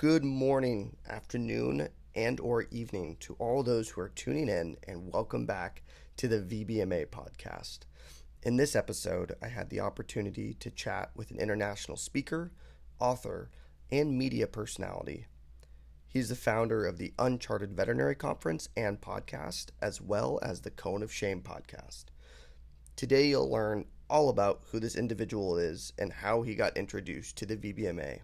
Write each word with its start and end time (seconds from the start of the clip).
Good 0.00 0.24
morning, 0.24 0.96
afternoon, 1.06 1.90
and 2.14 2.40
or 2.40 2.62
evening 2.70 3.18
to 3.20 3.34
all 3.34 3.62
those 3.62 3.90
who 3.90 4.00
are 4.00 4.08
tuning 4.08 4.48
in 4.48 4.78
and 4.88 5.12
welcome 5.12 5.44
back 5.44 5.82
to 6.16 6.26
the 6.26 6.38
VBMA 6.38 7.08
podcast. 7.08 7.80
In 8.42 8.56
this 8.56 8.74
episode, 8.74 9.34
I 9.42 9.48
had 9.48 9.68
the 9.68 9.80
opportunity 9.80 10.54
to 10.54 10.70
chat 10.70 11.10
with 11.14 11.30
an 11.30 11.38
international 11.38 11.98
speaker, 11.98 12.50
author, 12.98 13.50
and 13.92 14.16
media 14.16 14.46
personality. 14.46 15.26
He's 16.08 16.30
the 16.30 16.34
founder 16.34 16.86
of 16.86 16.96
the 16.96 17.12
Uncharted 17.18 17.74
Veterinary 17.74 18.14
Conference 18.14 18.70
and 18.74 19.02
podcast, 19.02 19.66
as 19.82 20.00
well 20.00 20.38
as 20.40 20.62
the 20.62 20.70
Cone 20.70 21.02
of 21.02 21.12
Shame 21.12 21.42
podcast. 21.42 22.06
Today, 22.96 23.26
you'll 23.26 23.50
learn 23.50 23.84
all 24.08 24.30
about 24.30 24.62
who 24.70 24.80
this 24.80 24.96
individual 24.96 25.58
is 25.58 25.92
and 25.98 26.10
how 26.10 26.40
he 26.40 26.54
got 26.54 26.78
introduced 26.78 27.36
to 27.36 27.44
the 27.44 27.58
VBMA. 27.58 28.20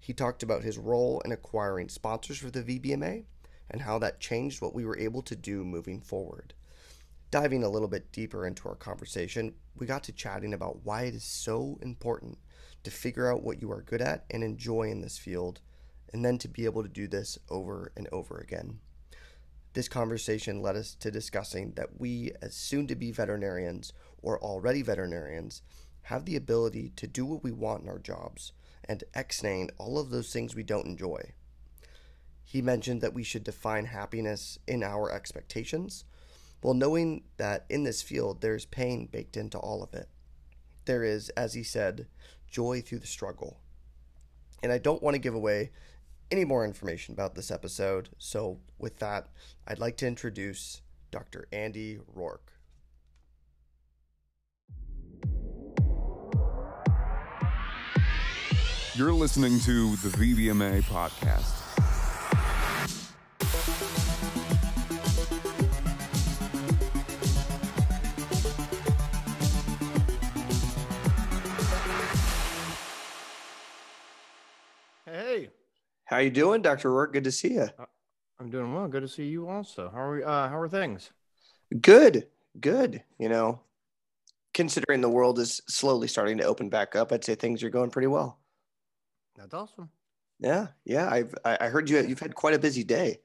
He 0.00 0.14
talked 0.14 0.42
about 0.42 0.62
his 0.62 0.78
role 0.78 1.20
in 1.20 1.30
acquiring 1.30 1.90
sponsors 1.90 2.38
for 2.38 2.50
the 2.50 2.62
VBMA 2.62 3.24
and 3.70 3.82
how 3.82 3.98
that 3.98 4.18
changed 4.18 4.60
what 4.60 4.74
we 4.74 4.84
were 4.84 4.98
able 4.98 5.22
to 5.22 5.36
do 5.36 5.62
moving 5.62 6.00
forward. 6.00 6.54
Diving 7.30 7.62
a 7.62 7.68
little 7.68 7.86
bit 7.86 8.10
deeper 8.10 8.46
into 8.46 8.68
our 8.68 8.74
conversation, 8.74 9.54
we 9.76 9.86
got 9.86 10.02
to 10.04 10.12
chatting 10.12 10.54
about 10.54 10.84
why 10.84 11.02
it 11.02 11.14
is 11.14 11.22
so 11.22 11.78
important 11.82 12.38
to 12.82 12.90
figure 12.90 13.30
out 13.30 13.42
what 13.42 13.60
you 13.60 13.70
are 13.70 13.82
good 13.82 14.00
at 14.00 14.24
and 14.30 14.42
enjoy 14.42 14.90
in 14.90 15.02
this 15.02 15.18
field, 15.18 15.60
and 16.12 16.24
then 16.24 16.38
to 16.38 16.48
be 16.48 16.64
able 16.64 16.82
to 16.82 16.88
do 16.88 17.06
this 17.06 17.38
over 17.50 17.92
and 17.96 18.08
over 18.10 18.38
again. 18.38 18.80
This 19.74 19.88
conversation 19.88 20.62
led 20.62 20.74
us 20.76 20.94
to 20.96 21.10
discussing 21.12 21.72
that 21.76 22.00
we, 22.00 22.32
as 22.42 22.56
soon 22.56 22.88
to 22.88 22.96
be 22.96 23.12
veterinarians 23.12 23.92
or 24.22 24.42
already 24.42 24.82
veterinarians, 24.82 25.62
have 26.04 26.24
the 26.24 26.34
ability 26.34 26.92
to 26.96 27.06
do 27.06 27.24
what 27.24 27.44
we 27.44 27.52
want 27.52 27.82
in 27.82 27.88
our 27.88 27.98
jobs 27.98 28.52
and 28.90 29.04
exnaying 29.14 29.70
all 29.78 30.00
of 30.00 30.10
those 30.10 30.32
things 30.32 30.56
we 30.56 30.64
don't 30.64 30.88
enjoy. 30.88 31.30
He 32.42 32.60
mentioned 32.60 33.02
that 33.02 33.14
we 33.14 33.22
should 33.22 33.44
define 33.44 33.84
happiness 33.84 34.58
in 34.66 34.82
our 34.82 35.12
expectations, 35.12 36.04
while 36.60 36.74
knowing 36.74 37.22
that 37.36 37.66
in 37.70 37.84
this 37.84 38.02
field 38.02 38.40
there's 38.40 38.64
pain 38.64 39.06
baked 39.06 39.36
into 39.36 39.58
all 39.58 39.84
of 39.84 39.94
it. 39.94 40.08
There 40.86 41.04
is, 41.04 41.28
as 41.30 41.54
he 41.54 41.62
said, 41.62 42.08
joy 42.50 42.80
through 42.80 42.98
the 42.98 43.06
struggle. 43.06 43.60
And 44.60 44.72
I 44.72 44.78
don't 44.78 45.04
want 45.04 45.14
to 45.14 45.20
give 45.20 45.36
away 45.36 45.70
any 46.32 46.44
more 46.44 46.64
information 46.64 47.14
about 47.14 47.36
this 47.36 47.52
episode, 47.52 48.08
so 48.18 48.58
with 48.76 48.96
that, 48.98 49.28
I'd 49.68 49.78
like 49.78 49.96
to 49.98 50.08
introduce 50.08 50.82
Dr. 51.12 51.46
Andy 51.52 52.00
Roark. 52.12 52.50
You're 59.00 59.14
listening 59.14 59.58
to 59.60 59.96
the 59.96 60.10
VBMA 60.10 60.82
podcast. 60.82 61.56
Hey, 75.06 75.48
How 76.04 76.18
you 76.18 76.28
doing, 76.28 76.60
Dr. 76.60 76.90
Roark? 76.90 77.14
Good 77.14 77.24
to 77.24 77.32
see 77.32 77.54
you. 77.54 77.68
I'm 78.38 78.50
doing 78.50 78.74
well. 78.74 78.86
Good 78.86 79.00
to 79.00 79.08
see 79.08 79.24
you 79.24 79.48
also. 79.48 79.88
How 79.90 80.00
are 80.02 80.16
we, 80.16 80.22
uh, 80.22 80.48
how 80.50 80.60
are 80.60 80.68
things? 80.68 81.10
Good, 81.80 82.26
good. 82.60 83.02
You 83.18 83.30
know, 83.30 83.60
considering 84.52 85.00
the 85.00 85.08
world 85.08 85.38
is 85.38 85.62
slowly 85.68 86.06
starting 86.06 86.36
to 86.36 86.44
open 86.44 86.68
back 86.68 86.94
up, 86.94 87.12
I'd 87.12 87.24
say 87.24 87.34
things 87.34 87.62
are 87.62 87.70
going 87.70 87.88
pretty 87.88 88.08
well. 88.08 88.39
That's 89.40 89.54
awesome. 89.54 89.88
Yeah, 90.38 90.68
yeah. 90.84 91.08
I've 91.10 91.34
I 91.44 91.56
I 91.62 91.68
heard 91.68 91.88
you. 91.88 92.00
You've 92.02 92.20
had 92.20 92.34
quite 92.34 92.54
a 92.54 92.58
busy 92.58 92.84
day. 92.84 93.20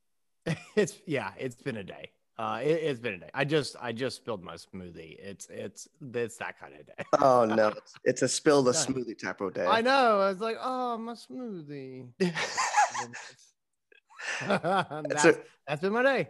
it's 0.76 0.98
yeah, 1.06 1.32
it's 1.38 1.56
been 1.56 1.76
a 1.76 1.84
day. 1.84 2.10
Uh, 2.38 2.60
it, 2.62 2.82
has 2.82 3.00
been 3.00 3.14
a 3.14 3.18
day. 3.18 3.30
I 3.32 3.44
just 3.44 3.76
I 3.80 3.92
just 3.92 4.16
spilled 4.16 4.42
my 4.42 4.54
smoothie. 4.54 5.18
It's 5.18 5.46
it's 5.46 5.88
it's 6.14 6.36
that 6.38 6.58
kind 6.60 6.74
of 6.74 6.86
day. 6.86 7.04
Oh 7.20 7.44
no, 7.44 7.68
it's, 7.68 7.94
it's 8.04 8.22
a 8.22 8.28
spill 8.28 8.62
the 8.62 8.72
smoothie 8.72 9.18
type 9.18 9.40
of 9.40 9.54
day. 9.54 9.64
I 9.64 9.80
know. 9.80 10.20
I 10.20 10.28
was 10.28 10.40
like, 10.40 10.56
oh, 10.60 10.98
my 10.98 11.14
smoothie. 11.14 12.08
that's, 14.46 15.24
a- 15.24 15.38
that's 15.66 15.80
been 15.80 15.92
my 15.92 16.02
day. 16.02 16.28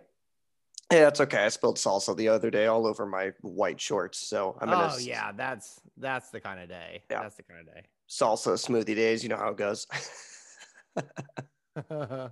Yeah, 0.92 1.00
that's 1.00 1.20
okay. 1.22 1.44
I 1.44 1.48
spilled 1.48 1.78
salsa 1.78 2.16
the 2.16 2.28
other 2.28 2.50
day 2.50 2.66
all 2.66 2.86
over 2.86 3.06
my 3.06 3.32
white 3.40 3.80
shorts, 3.80 4.18
so 4.18 4.56
I'm 4.60 4.68
gonna 4.68 4.92
oh 4.92 4.98
yeah, 4.98 5.32
that's 5.32 5.80
that's 5.96 6.30
the 6.30 6.40
kind 6.40 6.60
of 6.60 6.68
day. 6.68 7.02
Yeah. 7.10 7.22
That's 7.22 7.34
the 7.34 7.42
kind 7.42 7.66
of 7.66 7.74
day. 7.74 7.82
Salsa 8.08 8.54
smoothie 8.54 8.94
days. 8.94 9.22
You 9.22 9.28
know 9.28 9.36
how 9.36 9.50
it 9.50 9.56
goes. 9.56 9.86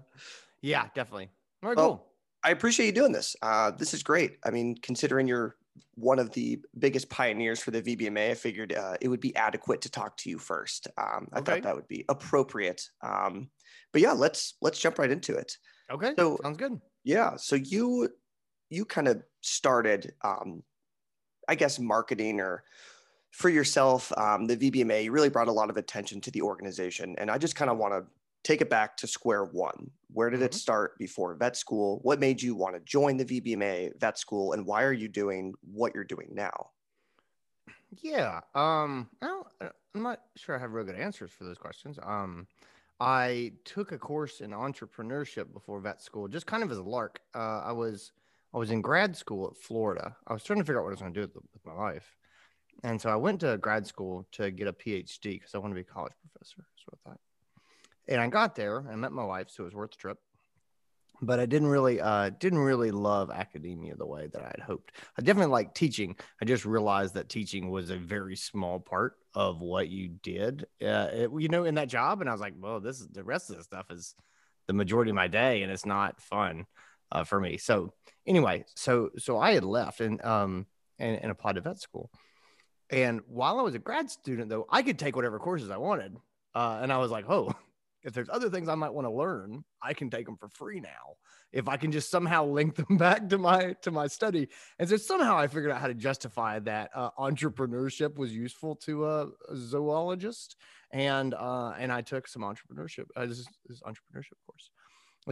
yeah, 0.62 0.88
definitely. 0.94 1.30
All 1.62 1.68
right, 1.70 1.76
Well, 1.76 1.88
cool. 1.96 2.06
I 2.42 2.50
appreciate 2.50 2.86
you 2.86 2.92
doing 2.92 3.12
this. 3.12 3.36
Uh, 3.42 3.70
this 3.70 3.94
is 3.94 4.02
great. 4.02 4.38
I 4.44 4.50
mean, 4.50 4.76
considering 4.82 5.26
you're 5.26 5.56
one 5.94 6.18
of 6.18 6.30
the 6.32 6.62
biggest 6.78 7.08
pioneers 7.10 7.60
for 7.60 7.70
the 7.70 7.82
VBMA, 7.82 8.30
I 8.30 8.34
figured 8.34 8.72
uh, 8.72 8.96
it 9.00 9.08
would 9.08 9.20
be 9.20 9.34
adequate 9.34 9.80
to 9.82 9.90
talk 9.90 10.16
to 10.18 10.30
you 10.30 10.38
first. 10.38 10.86
Um, 10.98 11.28
I 11.32 11.38
Okay. 11.40 11.54
thought 11.54 11.62
that 11.62 11.74
would 11.74 11.88
be 11.88 12.04
appropriate. 12.08 12.82
Um, 13.02 13.50
but 13.92 14.02
yeah, 14.02 14.12
let's 14.12 14.54
let's 14.60 14.78
jump 14.78 14.98
right 14.98 15.10
into 15.10 15.34
it. 15.36 15.56
Okay, 15.90 16.14
so- 16.18 16.38
sounds 16.42 16.58
good. 16.58 16.80
Yeah. 17.02 17.36
So 17.36 17.56
you 17.56 18.08
you 18.70 18.84
kind 18.84 19.08
of 19.08 19.22
started, 19.40 20.14
um, 20.22 20.62
I 21.48 21.54
guess, 21.54 21.78
marketing 21.78 22.40
or 22.40 22.64
for 23.34 23.48
yourself, 23.48 24.16
um, 24.16 24.46
the 24.46 24.56
VBMA. 24.56 25.02
You 25.04 25.10
really 25.12 25.28
brought 25.28 25.48
a 25.48 25.52
lot 25.52 25.68
of 25.68 25.76
attention 25.76 26.20
to 26.20 26.30
the 26.30 26.40
organization, 26.40 27.16
and 27.18 27.30
I 27.32 27.36
just 27.38 27.56
kind 27.56 27.68
of 27.68 27.78
want 27.78 27.92
to 27.92 28.06
take 28.44 28.60
it 28.60 28.70
back 28.70 28.96
to 28.98 29.08
square 29.08 29.44
one. 29.44 29.90
Where 30.12 30.30
did 30.30 30.40
it 30.40 30.52
Mhm. 30.52 30.54
start 30.54 30.96
before 30.98 31.34
vet 31.34 31.56
school? 31.56 31.98
What 32.02 32.20
made 32.20 32.40
you 32.40 32.54
want 32.54 32.76
to 32.76 32.80
join 32.80 33.16
the 33.16 33.24
VBMA 33.24 33.90
vet 33.98 34.18
school, 34.18 34.52
and 34.52 34.64
why 34.64 34.84
are 34.84 34.92
you 34.92 35.08
doing 35.08 35.54
what 35.62 35.94
you're 35.96 36.04
doing 36.04 36.28
now? 36.32 36.70
Yeah. 38.02 38.40
Um, 38.54 39.10
I 39.20 39.26
don't, 39.26 39.46
uh, 39.60 39.70
I'm 39.94 40.02
not 40.02 40.20
sure 40.36 40.54
I 40.54 40.58
have 40.60 40.72
real 40.72 40.84
good 40.84 40.94
answers 40.94 41.32
for 41.32 41.42
those 41.44 41.58
questions. 41.58 41.98
Um, 42.02 42.46
I 43.00 43.54
took 43.64 43.90
a 43.90 43.98
course 43.98 44.40
in 44.40 44.50
entrepreneurship 44.50 45.52
before 45.52 45.80
vet 45.80 46.00
school, 46.00 46.28
just 46.28 46.46
kind 46.46 46.62
of 46.62 46.70
as 46.70 46.78
a 46.78 46.82
lark. 46.82 47.20
Uh, 47.34 47.62
I 47.64 47.72
was 47.72 48.12
I 48.52 48.58
was 48.58 48.70
in 48.70 48.80
grad 48.82 49.16
school 49.16 49.48
at 49.48 49.56
Florida. 49.56 50.16
I 50.28 50.32
was 50.32 50.44
trying 50.44 50.60
to 50.60 50.64
figure 50.64 50.78
out 50.78 50.84
what 50.84 50.90
I 50.90 50.92
was 50.92 51.00
going 51.00 51.14
to 51.14 51.20
do 51.26 51.32
with, 51.34 51.44
with 51.52 51.66
my 51.66 51.72
life, 51.72 52.16
and 52.82 53.00
so 53.00 53.10
I 53.10 53.16
went 53.16 53.40
to 53.40 53.56
grad 53.58 53.86
school 53.86 54.26
to 54.32 54.50
get 54.50 54.68
a 54.68 54.72
PhD 54.72 55.22
because 55.38 55.54
I 55.54 55.58
wanted 55.58 55.74
to 55.74 55.82
be 55.82 55.88
a 55.88 55.92
college 55.92 56.12
professor. 56.20 56.56
That's 56.58 56.84
what 56.86 56.98
I 57.06 57.10
thought. 57.10 57.20
And 58.08 58.20
I 58.20 58.28
got 58.28 58.54
there 58.54 58.78
and 58.78 59.00
met 59.00 59.12
my 59.12 59.24
wife, 59.24 59.48
so 59.50 59.62
it 59.62 59.66
was 59.66 59.74
worth 59.74 59.92
the 59.92 59.96
trip. 59.96 60.18
But 61.22 61.38
I 61.38 61.46
didn't 61.46 61.68
really 61.68 62.00
uh, 62.00 62.30
didn't 62.38 62.58
really 62.58 62.90
love 62.90 63.30
academia 63.30 63.94
the 63.96 64.06
way 64.06 64.26
that 64.26 64.42
I 64.42 64.48
had 64.48 64.60
hoped. 64.60 64.92
I 65.16 65.22
definitely 65.22 65.52
like 65.52 65.72
teaching. 65.72 66.16
I 66.42 66.44
just 66.44 66.64
realized 66.64 67.14
that 67.14 67.28
teaching 67.28 67.70
was 67.70 67.90
a 67.90 67.96
very 67.96 68.36
small 68.36 68.80
part 68.80 69.14
of 69.32 69.60
what 69.60 69.88
you 69.88 70.08
did, 70.08 70.66
uh, 70.82 71.08
it- 71.12 71.30
you 71.38 71.48
know, 71.48 71.64
in 71.64 71.76
that 71.76 71.88
job. 71.88 72.20
And 72.20 72.28
I 72.28 72.32
was 72.32 72.40
like, 72.40 72.54
well, 72.58 72.80
this 72.80 73.00
is 73.00 73.08
the 73.08 73.24
rest 73.24 73.48
of 73.48 73.56
this 73.56 73.66
stuff 73.66 73.86
is 73.90 74.14
the 74.66 74.72
majority 74.72 75.10
of 75.10 75.14
my 75.14 75.28
day, 75.28 75.62
and 75.62 75.70
it's 75.70 75.86
not 75.86 76.20
fun 76.20 76.66
uh, 77.12 77.24
for 77.24 77.40
me. 77.40 77.58
So 77.58 77.94
anyway, 78.26 78.64
so 78.74 79.10
so 79.16 79.38
I 79.38 79.52
had 79.52 79.64
left 79.64 80.00
and 80.00 80.22
um 80.24 80.66
and, 80.98 81.16
and 81.22 81.30
applied 81.30 81.54
to 81.54 81.60
vet 81.60 81.80
school. 81.80 82.10
And 82.90 83.20
while 83.26 83.58
I 83.58 83.62
was 83.62 83.74
a 83.74 83.78
grad 83.78 84.10
student, 84.10 84.48
though, 84.48 84.66
I 84.70 84.82
could 84.82 84.98
take 84.98 85.16
whatever 85.16 85.38
courses 85.38 85.70
I 85.70 85.76
wanted. 85.76 86.16
Uh, 86.54 86.80
and 86.82 86.92
I 86.92 86.98
was 86.98 87.10
like, 87.10 87.24
oh, 87.28 87.52
if 88.04 88.12
there's 88.12 88.28
other 88.28 88.50
things 88.50 88.68
I 88.68 88.74
might 88.74 88.92
want 88.92 89.06
to 89.06 89.12
learn, 89.12 89.64
I 89.82 89.94
can 89.94 90.10
take 90.10 90.26
them 90.26 90.36
for 90.36 90.48
free 90.48 90.80
now. 90.80 91.16
If 91.52 91.68
I 91.68 91.76
can 91.76 91.92
just 91.92 92.10
somehow 92.10 92.44
link 92.46 92.74
them 92.74 92.96
back 92.96 93.28
to 93.30 93.38
my 93.38 93.74
to 93.82 93.90
my 93.90 94.06
study, 94.06 94.48
and 94.78 94.88
so 94.88 94.96
somehow 94.96 95.36
I 95.38 95.46
figured 95.46 95.70
out 95.70 95.80
how 95.80 95.86
to 95.86 95.94
justify 95.94 96.58
that 96.60 96.90
uh, 96.94 97.10
entrepreneurship 97.18 98.16
was 98.16 98.34
useful 98.34 98.74
to 98.76 99.06
a, 99.06 99.26
a 99.48 99.56
zoologist, 99.56 100.56
and 100.90 101.32
uh, 101.34 101.74
and 101.78 101.92
I 101.92 102.02
took 102.02 102.26
some 102.26 102.42
entrepreneurship 102.42 103.04
uh, 103.16 103.26
this, 103.26 103.46
this 103.66 103.80
entrepreneurship 103.82 104.38
course. 104.46 104.70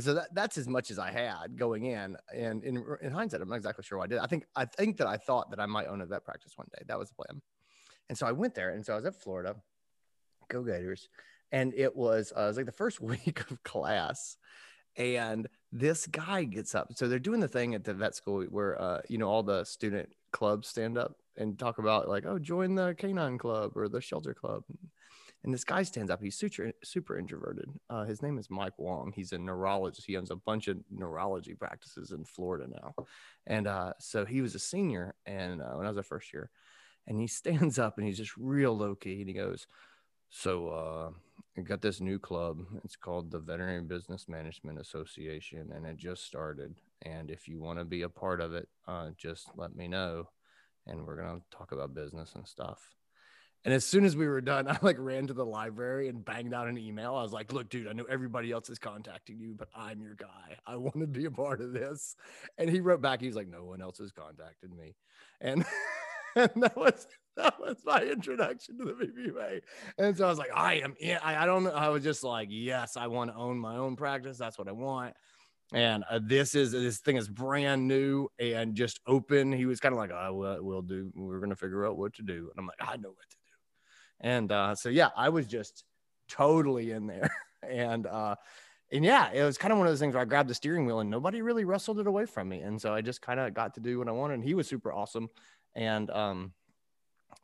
So 0.00 0.14
that, 0.14 0.34
that's 0.34 0.56
as 0.56 0.68
much 0.68 0.90
as 0.90 0.98
I 0.98 1.10
had 1.10 1.58
going 1.58 1.84
in. 1.84 2.16
And 2.34 2.64
in, 2.64 2.82
in 3.02 3.12
hindsight, 3.12 3.42
I'm 3.42 3.48
not 3.48 3.56
exactly 3.56 3.84
sure 3.84 3.98
why 3.98 4.04
I 4.04 4.08
did. 4.08 4.18
I 4.18 4.26
think 4.26 4.44
I 4.56 4.64
think 4.64 4.96
that 4.98 5.06
I 5.06 5.18
thought 5.18 5.50
that 5.50 5.60
I 5.60 5.66
might 5.66 5.86
own 5.86 6.00
a 6.00 6.06
vet 6.06 6.24
practice 6.24 6.52
one 6.56 6.68
day. 6.74 6.82
That 6.86 6.98
was 6.98 7.10
the 7.10 7.16
plan. 7.16 7.42
And 8.08 8.16
so 8.16 8.26
I 8.26 8.32
went 8.32 8.54
there, 8.54 8.70
and 8.70 8.84
so 8.84 8.94
I 8.94 8.96
was 8.96 9.04
at 9.04 9.20
Florida, 9.22 9.56
Go 10.48 10.62
Gators, 10.62 11.08
and 11.50 11.74
it 11.74 11.94
was 11.94 12.32
uh, 12.36 12.42
it 12.42 12.46
was 12.46 12.56
like 12.56 12.66
the 12.66 12.72
first 12.72 13.00
week 13.02 13.44
of 13.50 13.62
class, 13.64 14.36
and 14.96 15.46
this 15.72 16.06
guy 16.06 16.44
gets 16.44 16.74
up. 16.74 16.88
So 16.94 17.06
they're 17.06 17.18
doing 17.18 17.40
the 17.40 17.48
thing 17.48 17.74
at 17.74 17.84
the 17.84 17.94
vet 17.94 18.14
school 18.14 18.44
where 18.44 18.80
uh, 18.80 19.00
you 19.08 19.18
know 19.18 19.28
all 19.28 19.42
the 19.42 19.64
student 19.64 20.08
clubs 20.32 20.68
stand 20.68 20.96
up 20.96 21.16
and 21.36 21.58
talk 21.58 21.78
about 21.78 22.08
like, 22.08 22.24
oh, 22.26 22.38
join 22.38 22.74
the 22.74 22.94
canine 22.94 23.38
club 23.38 23.72
or 23.76 23.88
the 23.88 24.00
shelter 24.00 24.34
club. 24.34 24.62
And 25.44 25.52
this 25.52 25.64
guy 25.64 25.82
stands 25.82 26.10
up. 26.10 26.22
He's 26.22 26.36
super 26.36 26.72
super 26.84 27.18
introverted. 27.18 27.68
Uh, 27.90 28.04
his 28.04 28.22
name 28.22 28.38
is 28.38 28.48
Mike 28.48 28.78
Wong. 28.78 29.12
He's 29.14 29.32
a 29.32 29.38
neurologist. 29.38 30.06
He 30.06 30.16
owns 30.16 30.30
a 30.30 30.36
bunch 30.36 30.68
of 30.68 30.78
neurology 30.90 31.54
practices 31.54 32.12
in 32.12 32.24
Florida 32.24 32.66
now. 32.68 32.94
And 33.46 33.66
uh, 33.66 33.94
so 33.98 34.24
he 34.24 34.40
was 34.40 34.54
a 34.54 34.60
senior, 34.60 35.14
and 35.26 35.60
uh, 35.60 35.72
when 35.72 35.86
I 35.86 35.90
was 35.90 35.98
a 35.98 36.02
first 36.02 36.32
year, 36.32 36.50
and 37.08 37.18
he 37.18 37.26
stands 37.26 37.78
up 37.78 37.98
and 37.98 38.06
he's 38.06 38.18
just 38.18 38.36
real 38.36 38.76
low 38.76 38.94
key, 38.94 39.20
and 39.20 39.28
he 39.28 39.34
goes, 39.34 39.66
"So, 40.30 40.68
uh, 40.68 41.10
I 41.58 41.62
got 41.62 41.82
this 41.82 42.00
new 42.00 42.18
club. 42.18 42.64
It's 42.84 42.96
called 42.96 43.30
the 43.30 43.40
Veterinary 43.40 43.82
Business 43.82 44.28
Management 44.28 44.78
Association, 44.78 45.72
and 45.74 45.86
it 45.86 45.96
just 45.96 46.24
started. 46.24 46.74
And 47.02 47.30
if 47.30 47.48
you 47.48 47.60
want 47.60 47.80
to 47.80 47.84
be 47.84 48.02
a 48.02 48.08
part 48.08 48.40
of 48.40 48.54
it, 48.54 48.68
uh, 48.86 49.10
just 49.18 49.48
let 49.56 49.74
me 49.74 49.88
know, 49.88 50.28
and 50.86 51.04
we're 51.04 51.16
gonna 51.16 51.40
talk 51.50 51.72
about 51.72 51.94
business 51.94 52.34
and 52.36 52.46
stuff. 52.46 52.94
And 53.64 53.72
as 53.72 53.84
soon 53.84 54.04
as 54.04 54.16
we 54.16 54.26
were 54.26 54.40
done, 54.40 54.68
I 54.68 54.78
like 54.82 54.96
ran 54.98 55.26
to 55.28 55.34
the 55.34 55.46
library 55.46 56.08
and 56.08 56.24
banged 56.24 56.54
out 56.54 56.68
an 56.68 56.78
email. 56.78 57.14
I 57.14 57.22
was 57.22 57.32
like, 57.32 57.52
"Look, 57.52 57.68
dude, 57.68 57.88
I 57.88 57.92
know 57.92 58.04
everybody 58.04 58.50
else 58.50 58.68
is 58.70 58.78
contacting 58.78 59.38
you, 59.38 59.54
but 59.54 59.68
I'm 59.74 60.00
your 60.02 60.14
guy. 60.14 60.56
I 60.66 60.76
want 60.76 61.00
to 61.00 61.06
be 61.06 61.24
a 61.26 61.30
part 61.30 61.60
of 61.60 61.72
this." 61.72 62.16
And 62.58 62.68
he 62.68 62.80
wrote 62.80 63.00
back. 63.00 63.20
He 63.20 63.26
was 63.26 63.36
like, 63.36 63.48
"No 63.48 63.64
one 63.64 63.80
else 63.82 63.98
has 63.98 64.12
contacted 64.12 64.74
me," 64.74 64.94
and, 65.40 65.64
and 66.36 66.50
that 66.56 66.76
was 66.76 67.06
that 67.36 67.58
was 67.60 67.76
my 67.84 68.02
introduction 68.02 68.78
to 68.78 68.84
the 68.84 68.92
VBMA. 68.92 69.60
And 69.98 70.16
so 70.16 70.26
I 70.26 70.28
was 70.28 70.38
like, 70.38 70.50
I 70.54 70.74
am 70.74 70.94
in. 71.00 71.18
I, 71.22 71.42
I 71.42 71.46
don't 71.46 71.64
know. 71.64 71.70
I 71.70 71.88
was 71.88 72.02
just 72.02 72.24
like, 72.24 72.48
yes, 72.50 72.96
I 72.96 73.06
want 73.06 73.30
to 73.30 73.36
own 73.36 73.58
my 73.58 73.76
own 73.76 73.96
practice. 73.96 74.38
That's 74.38 74.58
what 74.58 74.68
I 74.68 74.72
want. 74.72 75.14
And 75.72 76.04
uh, 76.10 76.20
this 76.22 76.54
is 76.54 76.72
this 76.72 76.98
thing 76.98 77.16
is 77.16 77.28
brand 77.28 77.88
new 77.88 78.28
and 78.38 78.74
just 78.74 79.00
open. 79.06 79.52
He 79.52 79.64
was 79.64 79.80
kind 79.80 79.94
of 79.94 79.98
like, 79.98 80.10
oh, 80.10 80.34
we'll, 80.34 80.62
we'll 80.62 80.82
do. 80.82 81.10
We're 81.14 81.40
gonna 81.40 81.56
figure 81.56 81.86
out 81.86 81.96
what 81.96 82.14
to 82.14 82.22
do. 82.22 82.50
And 82.50 82.58
I'm 82.58 82.66
like, 82.66 82.76
I 82.80 82.96
know 82.96 83.10
what 83.10 83.30
to 83.30 83.36
do. 83.36 83.41
And 84.22 84.50
uh, 84.50 84.74
so 84.74 84.88
yeah, 84.88 85.10
I 85.16 85.28
was 85.28 85.46
just 85.46 85.84
totally 86.28 86.92
in 86.92 87.06
there. 87.06 87.30
and 87.68 88.06
uh, 88.06 88.36
and 88.90 89.04
yeah, 89.04 89.30
it 89.32 89.42
was 89.42 89.58
kind 89.58 89.72
of 89.72 89.78
one 89.78 89.86
of 89.86 89.92
those 89.92 90.00
things 90.00 90.14
where 90.14 90.22
I 90.22 90.26
grabbed 90.26 90.48
the 90.48 90.54
steering 90.54 90.86
wheel 90.86 91.00
and 91.00 91.10
nobody 91.10 91.42
really 91.42 91.64
wrestled 91.64 91.98
it 91.98 92.06
away 92.06 92.26
from 92.26 92.48
me. 92.48 92.60
And 92.60 92.80
so 92.80 92.92
I 92.94 93.00
just 93.00 93.22
kind 93.22 93.40
of 93.40 93.52
got 93.54 93.74
to 93.74 93.80
do 93.80 93.98
what 93.98 94.08
I 94.08 94.12
wanted. 94.12 94.34
And 94.34 94.44
he 94.44 94.54
was 94.54 94.68
super 94.68 94.92
awesome. 94.92 95.28
And 95.74 96.10
um, 96.10 96.52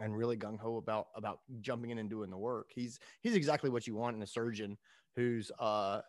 and 0.00 0.16
really 0.16 0.36
gung 0.36 0.58
ho 0.58 0.76
about 0.76 1.08
about 1.14 1.40
jumping 1.60 1.90
in 1.90 1.98
and 1.98 2.10
doing 2.10 2.30
the 2.30 2.38
work. 2.38 2.70
He's 2.74 2.98
he's 3.20 3.34
exactly 3.34 3.70
what 3.70 3.86
you 3.86 3.94
want 3.94 4.16
in 4.16 4.22
a 4.22 4.26
surgeon 4.26 4.76
who's 5.16 5.50
uh 5.58 6.02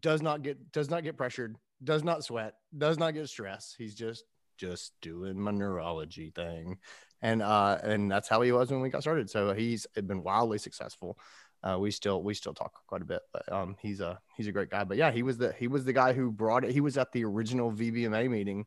does 0.00 0.22
not 0.22 0.42
get 0.42 0.72
does 0.72 0.90
not 0.90 1.04
get 1.04 1.16
pressured, 1.16 1.56
does 1.82 2.02
not 2.02 2.24
sweat, 2.24 2.54
does 2.76 2.98
not 2.98 3.14
get 3.14 3.28
stressed. 3.28 3.76
He's 3.78 3.94
just 3.94 4.24
just 4.58 4.92
doing 5.00 5.38
my 5.38 5.50
neurology 5.50 6.30
thing, 6.30 6.78
and 7.22 7.42
uh 7.42 7.78
and 7.82 8.10
that's 8.10 8.28
how 8.28 8.42
he 8.42 8.52
was 8.52 8.70
when 8.70 8.80
we 8.80 8.90
got 8.90 9.02
started. 9.02 9.30
So 9.30 9.54
he's 9.54 9.86
been 9.94 10.22
wildly 10.22 10.58
successful. 10.58 11.18
Uh, 11.64 11.78
we 11.78 11.92
still 11.92 12.22
we 12.22 12.34
still 12.34 12.54
talk 12.54 12.72
quite 12.86 13.02
a 13.02 13.04
bit, 13.04 13.22
but 13.32 13.50
um, 13.52 13.76
he's 13.80 14.00
a 14.00 14.18
he's 14.36 14.48
a 14.48 14.52
great 14.52 14.68
guy. 14.68 14.82
But 14.82 14.96
yeah, 14.96 15.12
he 15.12 15.22
was 15.22 15.38
the 15.38 15.52
he 15.52 15.68
was 15.68 15.84
the 15.84 15.92
guy 15.92 16.12
who 16.12 16.32
brought 16.32 16.64
it. 16.64 16.72
He 16.72 16.80
was 16.80 16.98
at 16.98 17.12
the 17.12 17.24
original 17.24 17.70
VBMA 17.70 18.28
meeting, 18.28 18.66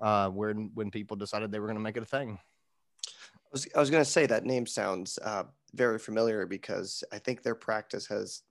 uh, 0.00 0.30
when 0.30 0.70
when 0.72 0.90
people 0.90 1.18
decided 1.18 1.52
they 1.52 1.58
were 1.58 1.66
going 1.66 1.76
to 1.76 1.82
make 1.82 1.98
it 1.98 2.02
a 2.02 2.06
thing 2.06 2.38
was, 3.54 3.68
I 3.74 3.80
was 3.80 3.88
going 3.88 4.04
to 4.04 4.10
say 4.10 4.26
that 4.26 4.44
name 4.44 4.66
sounds 4.66 5.18
uh, 5.22 5.44
very 5.72 5.98
familiar 5.98 6.44
because 6.44 7.02
I 7.10 7.18
think 7.18 7.42
their 7.42 7.54
practice 7.54 8.06
has 8.08 8.42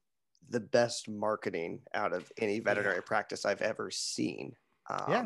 the 0.49 0.59
best 0.59 1.07
marketing 1.07 1.81
out 1.93 2.13
of 2.13 2.31
any 2.39 2.59
veterinary 2.59 2.95
yeah. 2.95 3.01
practice 3.05 3.45
I've 3.45 3.61
ever 3.61 3.91
seen. 3.91 4.55
Um, 4.89 5.05
yeah. 5.09 5.25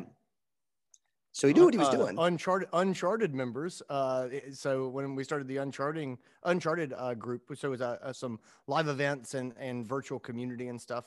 So 1.32 1.48
he 1.48 1.54
knew 1.54 1.66
what 1.66 1.74
he 1.74 1.78
was 1.78 1.90
uh, 1.90 1.98
doing. 1.98 2.16
Uncharted, 2.18 2.68
Uncharted 2.74 3.36
members. 3.36 3.84
Uh, 3.90 4.28
so 4.52 4.88
when 4.88 5.14
we 5.14 5.24
started 5.24 5.48
the 5.48 5.58
Uncharting, 5.58 6.18
Uncharted 6.44 6.94
uh, 6.98 7.14
group, 7.14 7.44
so 7.56 7.68
it 7.68 7.72
was 7.72 7.82
uh, 7.82 7.98
uh, 8.02 8.12
some 8.12 8.40
live 8.66 8.88
events 8.88 9.36
and 9.36 9.54
and 9.60 9.86
virtual 9.86 10.20
community 10.20 10.68
and 10.68 10.82
stuff. 10.82 11.06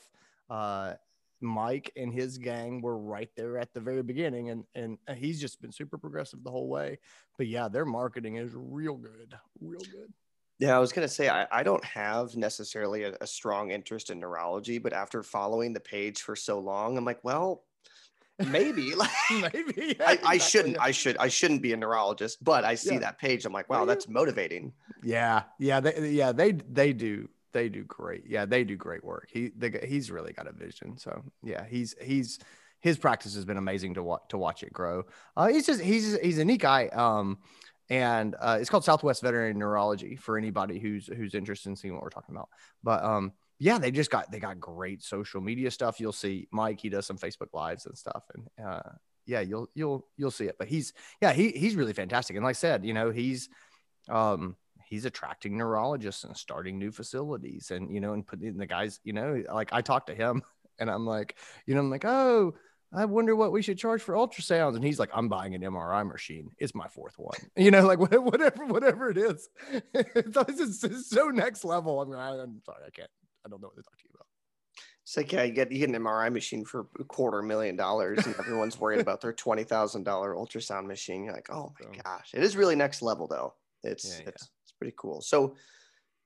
Uh, 0.48 0.94
Mike 1.40 1.90
and 1.96 2.12
his 2.12 2.38
gang 2.38 2.80
were 2.80 2.98
right 2.98 3.30
there 3.34 3.58
at 3.58 3.72
the 3.72 3.80
very 3.80 4.02
beginning, 4.02 4.50
and 4.50 4.64
and 4.74 4.98
he's 5.16 5.40
just 5.40 5.60
been 5.60 5.72
super 5.72 5.98
progressive 5.98 6.44
the 6.44 6.50
whole 6.50 6.68
way. 6.68 6.98
But 7.36 7.48
yeah, 7.48 7.68
their 7.68 7.84
marketing 7.84 8.36
is 8.36 8.52
real 8.54 8.96
good, 8.96 9.34
real 9.60 9.80
good. 9.80 10.12
Yeah, 10.60 10.76
I 10.76 10.78
was 10.78 10.92
gonna 10.92 11.08
say 11.08 11.28
I, 11.28 11.46
I 11.50 11.62
don't 11.62 11.84
have 11.84 12.36
necessarily 12.36 13.04
a, 13.04 13.16
a 13.22 13.26
strong 13.26 13.70
interest 13.70 14.10
in 14.10 14.20
neurology, 14.20 14.78
but 14.78 14.92
after 14.92 15.22
following 15.22 15.72
the 15.72 15.80
page 15.80 16.20
for 16.20 16.36
so 16.36 16.58
long, 16.58 16.98
I'm 16.98 17.04
like, 17.04 17.24
well, 17.24 17.64
maybe 18.48 18.94
like 18.94 19.10
maybe 19.30 19.74
yeah, 19.76 20.04
I, 20.06 20.12
exactly. 20.12 20.28
I, 20.28 20.38
shouldn't 20.38 20.80
i 20.80 20.90
should 20.90 21.16
i 21.18 21.28
shouldn't 21.28 21.62
be 21.62 21.72
a 21.72 21.76
neurologist 21.76 22.42
but 22.42 22.64
i 22.64 22.74
see 22.74 22.94
yeah. 22.94 23.00
that 23.00 23.18
page 23.18 23.44
i'm 23.44 23.52
like 23.52 23.68
wow 23.68 23.84
that's 23.84 24.08
motivating 24.08 24.72
yeah 25.02 25.42
yeah 25.58 25.80
they, 25.80 26.10
yeah 26.10 26.32
they 26.32 26.52
they 26.52 26.92
do 26.92 27.28
they 27.52 27.68
do 27.68 27.84
great. 27.84 28.24
Yeah, 28.26 28.44
they 28.44 28.64
do 28.64 28.76
great 28.76 29.04
work. 29.04 29.28
He 29.30 29.50
the, 29.56 29.80
he's 29.86 30.10
really 30.10 30.32
got 30.32 30.46
a 30.46 30.52
vision. 30.52 30.96
So 30.96 31.22
yeah, 31.42 31.64
he's 31.68 31.94
he's 32.00 32.38
his 32.80 32.96
practice 32.96 33.34
has 33.34 33.44
been 33.44 33.56
amazing 33.56 33.94
to 33.94 34.02
watch 34.02 34.22
to 34.30 34.38
watch 34.38 34.62
it 34.62 34.72
grow. 34.72 35.04
Uh, 35.36 35.48
he's 35.48 35.66
just 35.66 35.80
he's 35.80 36.18
he's 36.20 36.38
a 36.38 36.44
neat 36.44 36.60
guy. 36.60 36.88
Um, 36.88 37.38
and 37.88 38.36
uh, 38.38 38.58
it's 38.60 38.70
called 38.70 38.84
Southwest 38.84 39.22
Veterinary 39.22 39.52
Neurology 39.52 40.16
for 40.16 40.38
anybody 40.38 40.78
who's 40.78 41.06
who's 41.06 41.34
interested 41.34 41.70
in 41.70 41.76
seeing 41.76 41.94
what 41.94 42.02
we're 42.02 42.10
talking 42.10 42.34
about. 42.34 42.48
But 42.82 43.02
um, 43.04 43.32
yeah, 43.60 43.78
they 43.78 43.90
just 43.90 44.10
got 44.10 44.32
they 44.32 44.40
got 44.40 44.58
great 44.58 45.02
social 45.02 45.40
media 45.40 45.70
stuff. 45.70 46.00
You'll 46.00 46.12
see 46.12 46.48
Mike. 46.50 46.80
He 46.80 46.88
does 46.88 47.06
some 47.06 47.18
Facebook 47.18 47.52
lives 47.52 47.86
and 47.86 47.96
stuff, 47.96 48.24
and 48.34 48.66
uh, 48.66 48.90
yeah, 49.26 49.40
you'll 49.40 49.68
you'll 49.74 50.08
you'll 50.16 50.30
see 50.30 50.46
it. 50.46 50.56
But 50.58 50.66
he's 50.66 50.94
yeah 51.20 51.32
he 51.32 51.50
he's 51.50 51.76
really 51.76 51.92
fantastic. 51.92 52.36
And 52.36 52.44
like 52.44 52.50
I 52.50 52.54
said, 52.54 52.84
you 52.84 52.94
know 52.94 53.10
he's 53.10 53.48
um 54.08 54.56
he's 54.86 55.04
attracting 55.04 55.56
neurologists 55.56 56.24
and 56.24 56.36
starting 56.36 56.78
new 56.78 56.90
facilities 56.90 57.70
and 57.70 57.94
you 57.94 58.00
know 58.00 58.14
and 58.14 58.26
putting 58.26 58.56
the 58.56 58.66
guys 58.66 58.98
you 59.04 59.12
know 59.12 59.40
like 59.54 59.72
i 59.72 59.80
talked 59.80 60.08
to 60.08 60.14
him 60.14 60.42
and 60.80 60.90
i'm 60.90 61.06
like 61.06 61.36
you 61.64 61.74
know 61.74 61.80
i'm 61.80 61.90
like 61.90 62.04
oh 62.04 62.52
I 62.92 63.04
wonder 63.04 63.36
what 63.36 63.52
we 63.52 63.62
should 63.62 63.78
charge 63.78 64.02
for 64.02 64.14
ultrasounds. 64.14 64.74
And 64.74 64.84
he's 64.84 64.98
like, 64.98 65.10
I'm 65.14 65.28
buying 65.28 65.54
an 65.54 65.62
MRI 65.62 66.06
machine. 66.06 66.50
It's 66.58 66.74
my 66.74 66.88
fourth 66.88 67.18
one. 67.18 67.38
You 67.56 67.70
know, 67.70 67.86
like 67.86 68.00
whatever, 68.00 68.66
whatever 68.66 69.10
it 69.10 69.18
is. 69.18 69.48
it's, 69.94 71.08
so 71.08 71.28
next 71.28 71.64
level. 71.64 72.00
I'm, 72.00 72.12
I'm 72.12 72.60
sorry, 72.64 72.82
I 72.86 72.90
can't, 72.90 73.10
I 73.44 73.48
don't 73.48 73.60
know 73.60 73.68
what 73.68 73.76
to 73.76 73.82
talk 73.82 73.96
to 73.98 74.04
you 74.04 74.10
about. 74.14 74.26
It's 75.02 75.16
like, 75.16 75.32
yeah, 75.32 75.42
you 75.42 75.52
get, 75.52 75.72
you 75.72 75.78
get 75.78 75.88
an 75.88 75.96
MRI 75.96 76.32
machine 76.32 76.64
for 76.64 76.86
a 77.00 77.04
quarter 77.04 77.42
million 77.42 77.74
dollars 77.74 78.24
and 78.24 78.34
everyone's 78.38 78.78
worried 78.78 79.00
about 79.00 79.20
their 79.20 79.32
$20,000 79.32 80.04
ultrasound 80.04 80.86
machine. 80.86 81.24
You're 81.24 81.34
like, 81.34 81.50
oh 81.50 81.72
my 81.80 81.96
gosh, 82.04 82.30
it 82.32 82.44
is 82.44 82.56
really 82.56 82.76
next 82.76 83.02
level 83.02 83.26
though. 83.26 83.54
It's, 83.82 84.06
yeah, 84.06 84.28
it's, 84.28 84.42
yeah 84.42 84.48
pretty 84.80 84.94
cool. 84.96 85.20
So 85.20 85.54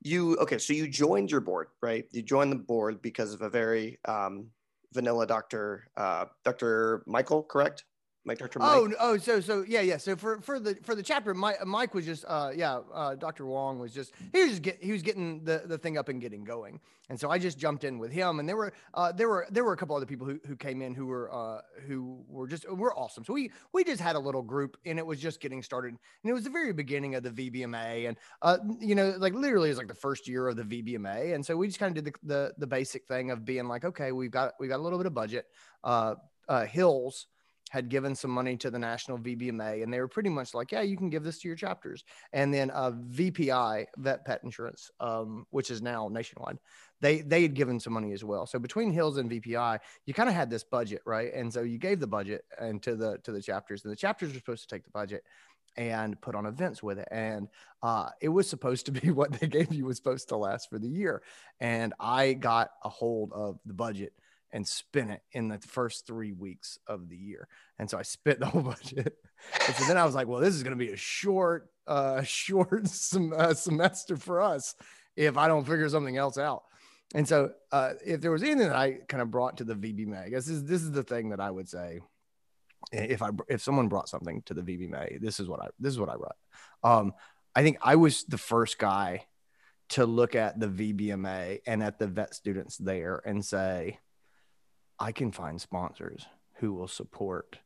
you 0.03 0.37
okay? 0.37 0.59
So 0.59 0.73
you 0.73 0.89
joined 0.89 1.31
your 1.31 1.41
board, 1.41 1.69
right? 1.83 2.07
You 2.13 2.23
joined 2.23 2.53
the 2.53 2.57
board 2.57 3.03
because 3.03 3.35
of 3.35 3.43
a 3.43 3.51
very 3.51 3.99
um, 4.07 4.47
vanilla 4.93 5.27
doctor, 5.27 5.89
uh, 5.97 6.27
Dr. 6.45 7.03
Michael, 7.07 7.43
correct? 7.43 7.85
Mike, 8.27 8.39
Dr. 8.39 8.59
Mike. 8.59 8.71
Oh, 8.71 8.91
oh, 9.01 9.17
so, 9.19 9.41
so, 9.41 9.65
yeah, 9.69 9.83
yeah. 9.83 9.99
So 9.99 10.17
for, 10.17 10.41
for 10.41 10.59
the, 10.59 10.77
for 10.83 10.95
the 10.95 11.03
chapter, 11.03 11.35
Mike, 11.35 11.65
Mike 11.67 11.93
was 11.93 12.07
just, 12.07 12.25
uh, 12.27 12.53
yeah, 12.57 12.81
uh, 12.93 13.15
Dr. 13.17 13.45
Wong 13.45 13.79
was 13.79 13.93
just, 13.93 14.13
he 14.33 14.41
was 14.41 14.51
just 14.51 14.63
get, 14.63 14.83
he 14.83 14.93
was 14.93 15.03
getting 15.03 15.45
the, 15.45 15.63
the 15.67 15.77
thing 15.77 15.99
up 15.99 16.09
and 16.09 16.23
getting 16.23 16.43
going. 16.43 16.81
And 17.11 17.21
so 17.21 17.31
I 17.31 17.39
just 17.39 17.59
jumped 17.59 17.85
in 17.85 17.99
with 17.99 18.11
him 18.11 18.41
and 18.41 18.49
there 18.49 18.57
were, 18.57 18.73
uh, 18.95 19.13
there 19.13 19.29
were, 19.29 19.47
there 19.51 19.63
were 19.63 19.75
a 19.75 19.77
couple 19.77 19.95
other 19.95 20.07
people 20.07 20.27
who, 20.27 20.41
who 20.47 20.57
came 20.57 20.81
in 20.81 20.95
who 20.95 21.05
were, 21.05 21.31
uh, 21.35 21.61
who 21.87 22.25
were 22.27 22.49
just, 22.49 22.67
were 22.71 22.99
awesome. 22.99 23.27
So 23.27 23.35
we, 23.35 23.51
we 23.75 23.85
just 23.85 24.01
had 24.01 24.17
a 24.17 24.19
little 24.19 24.41
group 24.41 24.79
and 24.87 24.99
it 24.99 25.05
was 25.05 25.21
just 25.21 25.39
getting 25.39 25.63
started 25.63 25.89
and 25.89 26.31
it 26.31 26.33
was 26.33 26.45
the 26.45 26.51
very 26.51 26.73
beginning 26.73 27.17
of 27.17 27.23
the 27.23 27.31
VBMA 27.31 28.09
and, 28.09 28.17
uh, 28.41 28.57
you 28.81 28.95
know, 28.95 29.15
like 29.19 29.35
literally 29.35 29.69
it 29.69 29.73
was 29.73 29.79
like 29.79 29.89
the 29.89 29.95
first 29.95 30.27
year 30.27 30.49
of 30.49 30.57
the 30.57 30.63
VBMA. 30.63 31.35
And 31.35 31.45
so 31.45 31.59
we 31.59 31.67
just 31.67 31.79
kind 31.79 31.95
of 31.95 32.03
did 32.03 32.15
the, 32.15 32.27
the, 32.27 32.55
the 32.57 32.67
basic 32.67 33.07
thing 33.07 33.31
of 33.31 33.45
being 33.45 33.69
like, 33.69 33.85
okay, 33.85 34.13
we've 34.13 34.31
got, 34.31 34.55
we 34.59 34.67
got 34.67 34.81
a 34.81 34.83
little 34.83 34.99
bit 34.99 35.07
of 35.07 35.13
budget, 35.13 35.45
uh, 35.83 36.15
uh, 36.49 36.65
Hills, 36.65 37.27
had 37.71 37.89
given 37.89 38.15
some 38.15 38.31
money 38.31 38.57
to 38.59 38.71
the 38.71 38.79
national 38.79 39.19
VBMA, 39.19 39.83
and 39.83 39.93
they 39.93 40.01
were 40.01 40.09
pretty 40.09 40.29
much 40.29 40.55
like, 40.55 40.73
"Yeah, 40.73 40.83
you 40.83 40.97
can 40.97 41.11
give 41.11 41.25
this 41.25 41.41
to 41.41 41.49
your 41.49 41.57
chapters." 41.57 42.05
And 42.33 42.53
then 42.53 42.71
uh, 42.71 42.93
VPI, 42.93 43.87
Vet 43.97 44.25
Pet 44.25 44.41
Insurance, 44.45 44.91
um, 45.01 45.47
which 45.51 45.71
is 45.71 45.83
now 45.83 46.09
nationwide, 46.09 46.59
they 47.01 47.23
they 47.23 47.43
had 47.43 47.55
given 47.55 47.81
some 47.81 47.93
money 47.93 48.13
as 48.13 48.23
well. 48.23 48.47
So 48.47 48.59
between 48.59 48.93
Hills 48.93 49.19
and 49.19 49.31
VPI, 49.31 49.79
you 50.07 50.15
kind 50.15 50.29
of 50.29 50.35
had 50.35 50.51
this 50.51 50.65
budget, 50.65 51.03
right? 51.05 51.33
And 51.35 51.53
so 51.53 51.63
you 51.63 51.79
gave 51.79 52.01
the 52.01 52.07
budget 52.07 52.45
and 52.61 52.83
to 52.83 52.97
the 52.97 53.19
to 53.25 53.33
the 53.33 53.43
chapters, 53.43 53.85
and 53.85 53.93
the 53.93 53.97
chapters 53.97 54.33
were 54.33 54.39
supposed 54.39 54.69
to 54.69 54.75
take 54.75 54.85
the 54.85 54.91
budget 54.91 55.25
and 55.77 56.21
put 56.21 56.35
on 56.35 56.47
events 56.47 56.83
with 56.83 56.99
it. 56.99 57.09
And 57.11 57.49
uh, 57.83 58.11
it 58.21 58.29
was 58.29 58.49
supposed 58.49 58.87
to 58.87 58.93
be 58.93 59.11
what 59.11 59.33
they 59.33 59.47
gave 59.47 59.73
you 59.73 59.87
was 59.87 59.97
supposed 59.97 60.29
to 60.29 60.37
last 60.37 60.71
for 60.71 60.79
the 60.79 60.89
year. 60.89 61.23
And 61.61 61.93
I 61.99 62.35
got 62.35 62.71
a 62.85 62.89
hold 62.89 63.33
of 63.33 63.59
the 63.67 63.75
budget 63.75 64.13
and 64.55 64.67
spent 64.67 65.11
it 65.11 65.21
in 65.33 65.49
the 65.49 65.59
first 65.59 66.07
three 66.07 66.33
weeks 66.33 66.79
of 66.87 67.09
the 67.09 67.17
year. 67.17 67.49
And 67.79 67.91
so 67.91 67.99
I 67.99 68.03
spent 68.03 68.39
the 68.39 68.47
whole 68.51 68.63
budget. 68.63 69.17
and 69.67 69.75
so 69.75 69.85
then 69.85 69.99
I 69.99 70.05
was 70.07 70.15
like, 70.15 70.29
well, 70.29 70.41
this 70.41 70.55
is 70.55 70.63
going 70.63 70.79
to 70.79 70.83
be 70.85 70.93
a 70.93 70.97
short, 70.97 71.69
uh, 71.87 72.23
short 72.25 72.87
sem- 72.87 73.35
uh, 73.37 73.53
semester 73.53 74.17
for 74.17 74.41
us 74.41 74.77
if 75.17 75.37
I 75.37 75.49
don't 75.49 75.67
figure 75.67 75.89
something 75.89 76.17
else 76.17 76.39
out. 76.39 76.63
And 77.15 77.29
so 77.29 77.51
uh, 77.73 77.95
if 78.07 78.21
there 78.21 78.31
was 78.31 78.43
anything 78.43 78.69
that 78.69 78.77
I 78.77 78.99
kind 79.09 79.21
of 79.21 79.31
brought 79.31 79.59
to 79.59 79.65
the 79.65 79.75
VBMA, 79.75 80.31
this, 80.31 80.49
is, 80.49 80.65
this 80.65 80.83
is 80.83 80.93
the 80.93 81.03
thing 81.03 81.31
that 81.31 81.41
I 81.41 81.51
would 81.51 81.69
say. 81.69 82.01
If 82.93 83.23
I 83.23 83.31
if 83.49 83.63
someone 83.63 83.89
brought 83.89 84.11
something 84.11 84.43
to 84.43 84.53
the 84.53 84.61
VBMA, 84.61 85.19
this 85.19 85.41
is 85.41 85.49
what 85.49 85.63
I 85.63 85.69
this 85.81 85.95
is 85.95 85.99
what 85.99 86.11
I 86.11 86.17
brought. 86.17 86.37
Um, 86.83 87.15
I 87.55 87.63
think 87.63 87.79
I 87.81 87.97
was 87.97 88.25
the 88.25 88.37
first 88.37 88.79
guy 88.79 89.25
to 89.91 90.05
look 90.05 90.35
at 90.35 90.61
the 90.61 90.67
VBMA 90.67 91.61
and 91.67 91.83
at 91.83 91.99
the 91.99 92.07
vet 92.07 92.35
students 92.35 92.77
there 92.77 93.23
and 93.25 93.43
say, 93.43 94.01
I 94.99 95.13
can 95.13 95.33
find 95.33 95.61
sponsors 95.61 96.27
who 96.55 96.73
will 96.73 96.89
support 96.89 97.59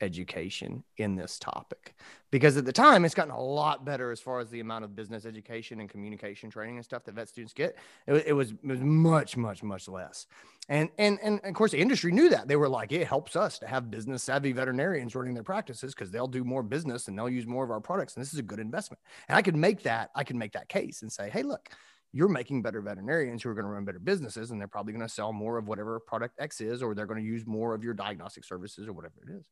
education 0.00 0.82
in 0.96 1.14
this 1.14 1.38
topic. 1.38 1.94
Because 2.30 2.56
at 2.56 2.64
the 2.64 2.72
time 2.72 3.04
it's 3.04 3.14
gotten 3.14 3.32
a 3.32 3.40
lot 3.40 3.84
better 3.84 4.10
as 4.10 4.20
far 4.20 4.38
as 4.38 4.48
the 4.48 4.60
amount 4.60 4.84
of 4.84 4.96
business 4.96 5.26
education 5.26 5.80
and 5.80 5.88
communication 5.88 6.48
training 6.48 6.76
and 6.76 6.84
stuff 6.84 7.04
that 7.04 7.14
vet 7.14 7.28
students 7.28 7.52
get. 7.52 7.76
It, 8.06 8.24
it 8.28 8.32
was 8.32 8.52
it 8.52 8.66
was 8.66 8.80
much 8.80 9.36
much 9.36 9.62
much 9.62 9.88
less. 9.88 10.26
And 10.68 10.88
and 10.98 11.18
and 11.22 11.40
of 11.44 11.54
course 11.54 11.72
the 11.72 11.78
industry 11.80 12.12
knew 12.12 12.28
that. 12.30 12.48
They 12.48 12.56
were 12.56 12.68
like 12.68 12.92
it 12.92 13.06
helps 13.06 13.36
us 13.36 13.58
to 13.58 13.66
have 13.66 13.90
business 13.90 14.22
savvy 14.22 14.52
veterinarians 14.52 15.14
running 15.14 15.34
their 15.34 15.42
practices 15.42 15.94
because 15.94 16.10
they'll 16.10 16.28
do 16.28 16.44
more 16.44 16.62
business 16.62 17.08
and 17.08 17.18
they'll 17.18 17.28
use 17.28 17.46
more 17.46 17.64
of 17.64 17.70
our 17.70 17.80
products 17.80 18.14
and 18.14 18.22
this 18.22 18.32
is 18.32 18.38
a 18.38 18.44
good 18.44 18.60
investment. 18.60 19.00
And 19.28 19.36
i 19.36 19.42
could 19.42 19.56
make 19.56 19.82
that 19.82 20.10
i 20.14 20.24
could 20.24 20.36
make 20.36 20.52
that 20.52 20.68
case 20.68 21.02
and 21.02 21.12
say 21.12 21.30
hey 21.30 21.42
look 21.42 21.68
you're 22.12 22.28
making 22.28 22.62
better 22.62 22.80
veterinarians 22.80 23.42
who 23.42 23.50
are 23.50 23.54
going 23.54 23.64
to 23.64 23.70
run 23.70 23.84
better 23.84 23.98
businesses 23.98 24.50
and 24.50 24.60
they're 24.60 24.68
probably 24.68 24.92
going 24.92 25.06
to 25.06 25.12
sell 25.12 25.32
more 25.32 25.58
of 25.58 25.68
whatever 25.68 26.00
product 26.00 26.34
X 26.38 26.60
is, 26.60 26.82
or 26.82 26.94
they're 26.94 27.06
going 27.06 27.22
to 27.22 27.26
use 27.26 27.46
more 27.46 27.74
of 27.74 27.84
your 27.84 27.94
diagnostic 27.94 28.44
services 28.44 28.88
or 28.88 28.92
whatever 28.92 29.14
it 29.26 29.32
is. 29.32 29.46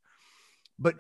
But 0.79 0.97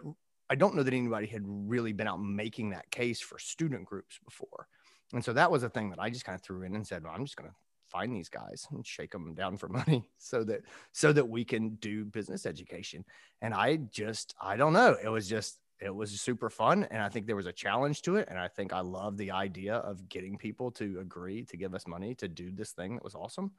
I 0.51 0.55
don't 0.55 0.75
know 0.75 0.83
that 0.83 0.95
anybody 0.95 1.27
had 1.27 1.43
really 1.45 1.93
been 1.93 2.09
out 2.09 2.23
making 2.23 2.71
that 2.71 2.91
case 2.91 3.21
for 3.21 3.39
student 3.39 3.85
groups 3.85 4.19
before. 4.25 4.67
And 5.13 5.25
so 5.25 5.33
that 5.33 5.51
was 5.51 5.63
a 5.63 5.71
thing 5.71 5.91
that 5.91 5.99
I 5.99 6.11
just 6.11 6.25
kind 6.25 6.37
of 6.37 6.43
threw 6.43 6.63
in 6.63 6.75
and 6.75 6.87
said, 6.87 7.03
well, 7.05 7.13
I'm 7.15 7.25
just 7.25 7.37
going 7.37 7.51
to 7.51 7.57
find 7.89 8.15
these 8.15 8.29
guys 8.29 8.67
and 8.71 8.87
shake 8.87 9.11
them 9.11 9.35
down 9.35 9.57
for 9.57 9.69
money 9.69 10.09
so 10.19 10.45
that 10.45 10.61
so 10.93 11.13
that 11.13 11.29
we 11.29 11.45
can 11.45 11.71
do 11.77 12.05
business 12.05 12.47
education. 12.47 13.05
And 13.43 13.53
I 13.53 13.77
just 13.91 14.35
I 14.41 14.57
don't 14.57 14.73
know. 14.73 14.97
It 15.03 15.09
was 15.09 15.29
just 15.29 15.59
it 15.81 15.95
was 15.95 16.21
super 16.21 16.51
fun 16.51 16.85
and 16.91 17.03
i 17.03 17.09
think 17.09 17.27
there 17.27 17.37
was 17.37 17.47
a 17.47 17.53
challenge 17.53 18.03
to 18.03 18.17
it 18.17 18.29
and 18.29 18.39
i 18.39 18.49
think 18.49 18.73
i 18.73 18.81
love 18.81 19.17
the 19.17 19.31
idea 19.31 19.77
of 19.77 20.09
getting 20.09 20.37
people 20.37 20.71
to 20.71 20.99
agree 21.01 21.45
to 21.45 21.57
give 21.57 21.75
us 21.75 21.87
money 21.87 22.15
to 22.15 22.29
do 22.29 22.51
this 22.51 22.73
thing 22.73 22.95
that 22.95 23.05
was 23.05 23.15
awesome. 23.15 23.53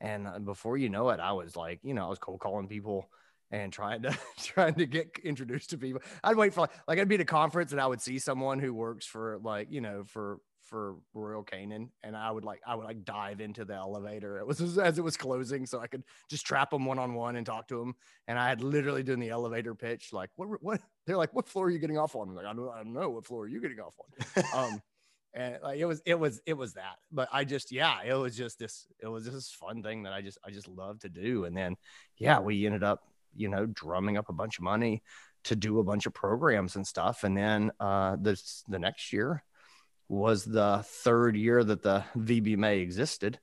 And 0.00 0.28
uh, 0.28 0.38
before 0.38 0.78
you 0.78 0.88
know 0.88 1.10
it 1.10 1.20
i 1.20 1.32
was 1.32 1.56
like 1.56 1.80
you 1.82 1.94
know 1.94 2.06
i 2.06 2.08
was 2.08 2.18
cold 2.18 2.40
calling 2.40 2.68
people 2.68 3.08
and 3.50 3.72
trying 3.72 4.02
to 4.02 4.16
trying 4.38 4.74
to 4.74 4.86
get 4.86 5.18
introduced 5.24 5.70
to 5.70 5.78
people 5.78 6.00
i'd 6.24 6.36
wait 6.36 6.52
for 6.52 6.62
like, 6.62 6.70
like 6.86 6.98
i'd 6.98 7.08
be 7.08 7.14
at 7.14 7.20
a 7.20 7.24
conference 7.24 7.72
and 7.72 7.80
i 7.80 7.86
would 7.86 8.00
see 8.00 8.18
someone 8.18 8.58
who 8.58 8.74
works 8.74 9.06
for 9.06 9.38
like 9.42 9.68
you 9.70 9.80
know 9.80 10.04
for 10.06 10.40
for 10.68 10.96
Royal 11.14 11.42
Canin, 11.42 11.88
and 12.02 12.16
I 12.16 12.30
would 12.30 12.44
like 12.44 12.60
I 12.66 12.74
would 12.74 12.84
like 12.84 13.04
dive 13.04 13.40
into 13.40 13.64
the 13.64 13.74
elevator. 13.74 14.38
It 14.38 14.46
was 14.46 14.60
as 14.78 14.98
it 14.98 15.02
was 15.02 15.16
closing, 15.16 15.66
so 15.66 15.80
I 15.80 15.86
could 15.86 16.04
just 16.28 16.46
trap 16.46 16.70
them 16.70 16.84
one 16.84 16.98
on 16.98 17.14
one 17.14 17.36
and 17.36 17.46
talk 17.46 17.68
to 17.68 17.78
them. 17.78 17.94
And 18.28 18.38
I 18.38 18.48
had 18.48 18.62
literally 18.62 19.02
doing 19.02 19.20
the 19.20 19.30
elevator 19.30 19.74
pitch, 19.74 20.12
like 20.12 20.30
what 20.36 20.62
what 20.62 20.80
they're 21.06 21.16
like, 21.16 21.34
what 21.34 21.48
floor 21.48 21.66
are 21.66 21.70
you 21.70 21.78
getting 21.78 21.98
off 21.98 22.14
on? 22.14 22.28
I'm 22.28 22.34
like, 22.34 22.46
I 22.46 22.52
don't, 22.52 22.68
I 22.68 22.82
don't 22.82 22.92
know 22.92 23.10
what 23.10 23.26
floor 23.26 23.44
are 23.44 23.48
you 23.48 23.60
getting 23.60 23.80
off 23.80 23.94
on. 23.98 24.44
um, 24.54 24.82
and 25.34 25.58
like 25.62 25.78
it 25.78 25.86
was 25.86 26.02
it 26.04 26.18
was 26.18 26.40
it 26.46 26.54
was 26.54 26.74
that. 26.74 26.96
But 27.10 27.28
I 27.32 27.44
just 27.44 27.72
yeah, 27.72 28.02
it 28.04 28.14
was 28.14 28.36
just 28.36 28.58
this 28.58 28.86
it 29.00 29.08
was 29.08 29.24
this 29.24 29.50
fun 29.50 29.82
thing 29.82 30.04
that 30.04 30.12
I 30.12 30.20
just 30.20 30.38
I 30.44 30.50
just 30.50 30.68
love 30.68 31.00
to 31.00 31.08
do. 31.08 31.44
And 31.44 31.56
then 31.56 31.76
yeah, 32.18 32.40
we 32.40 32.66
ended 32.66 32.84
up 32.84 33.02
you 33.38 33.48
know 33.48 33.66
drumming 33.66 34.16
up 34.16 34.28
a 34.28 34.34
bunch 34.34 34.58
of 34.58 34.64
money 34.64 35.02
to 35.44 35.56
do 35.56 35.78
a 35.78 35.84
bunch 35.84 36.06
of 36.06 36.14
programs 36.14 36.76
and 36.76 36.86
stuff. 36.86 37.24
And 37.24 37.36
then 37.36 37.70
uh, 37.80 38.16
this 38.20 38.64
the 38.68 38.78
next 38.78 39.12
year 39.12 39.42
was 40.08 40.44
the 40.44 40.84
third 40.84 41.36
year 41.36 41.62
that 41.62 41.82
the 41.82 42.04
VBMA 42.16 42.80
existed, 42.80 43.38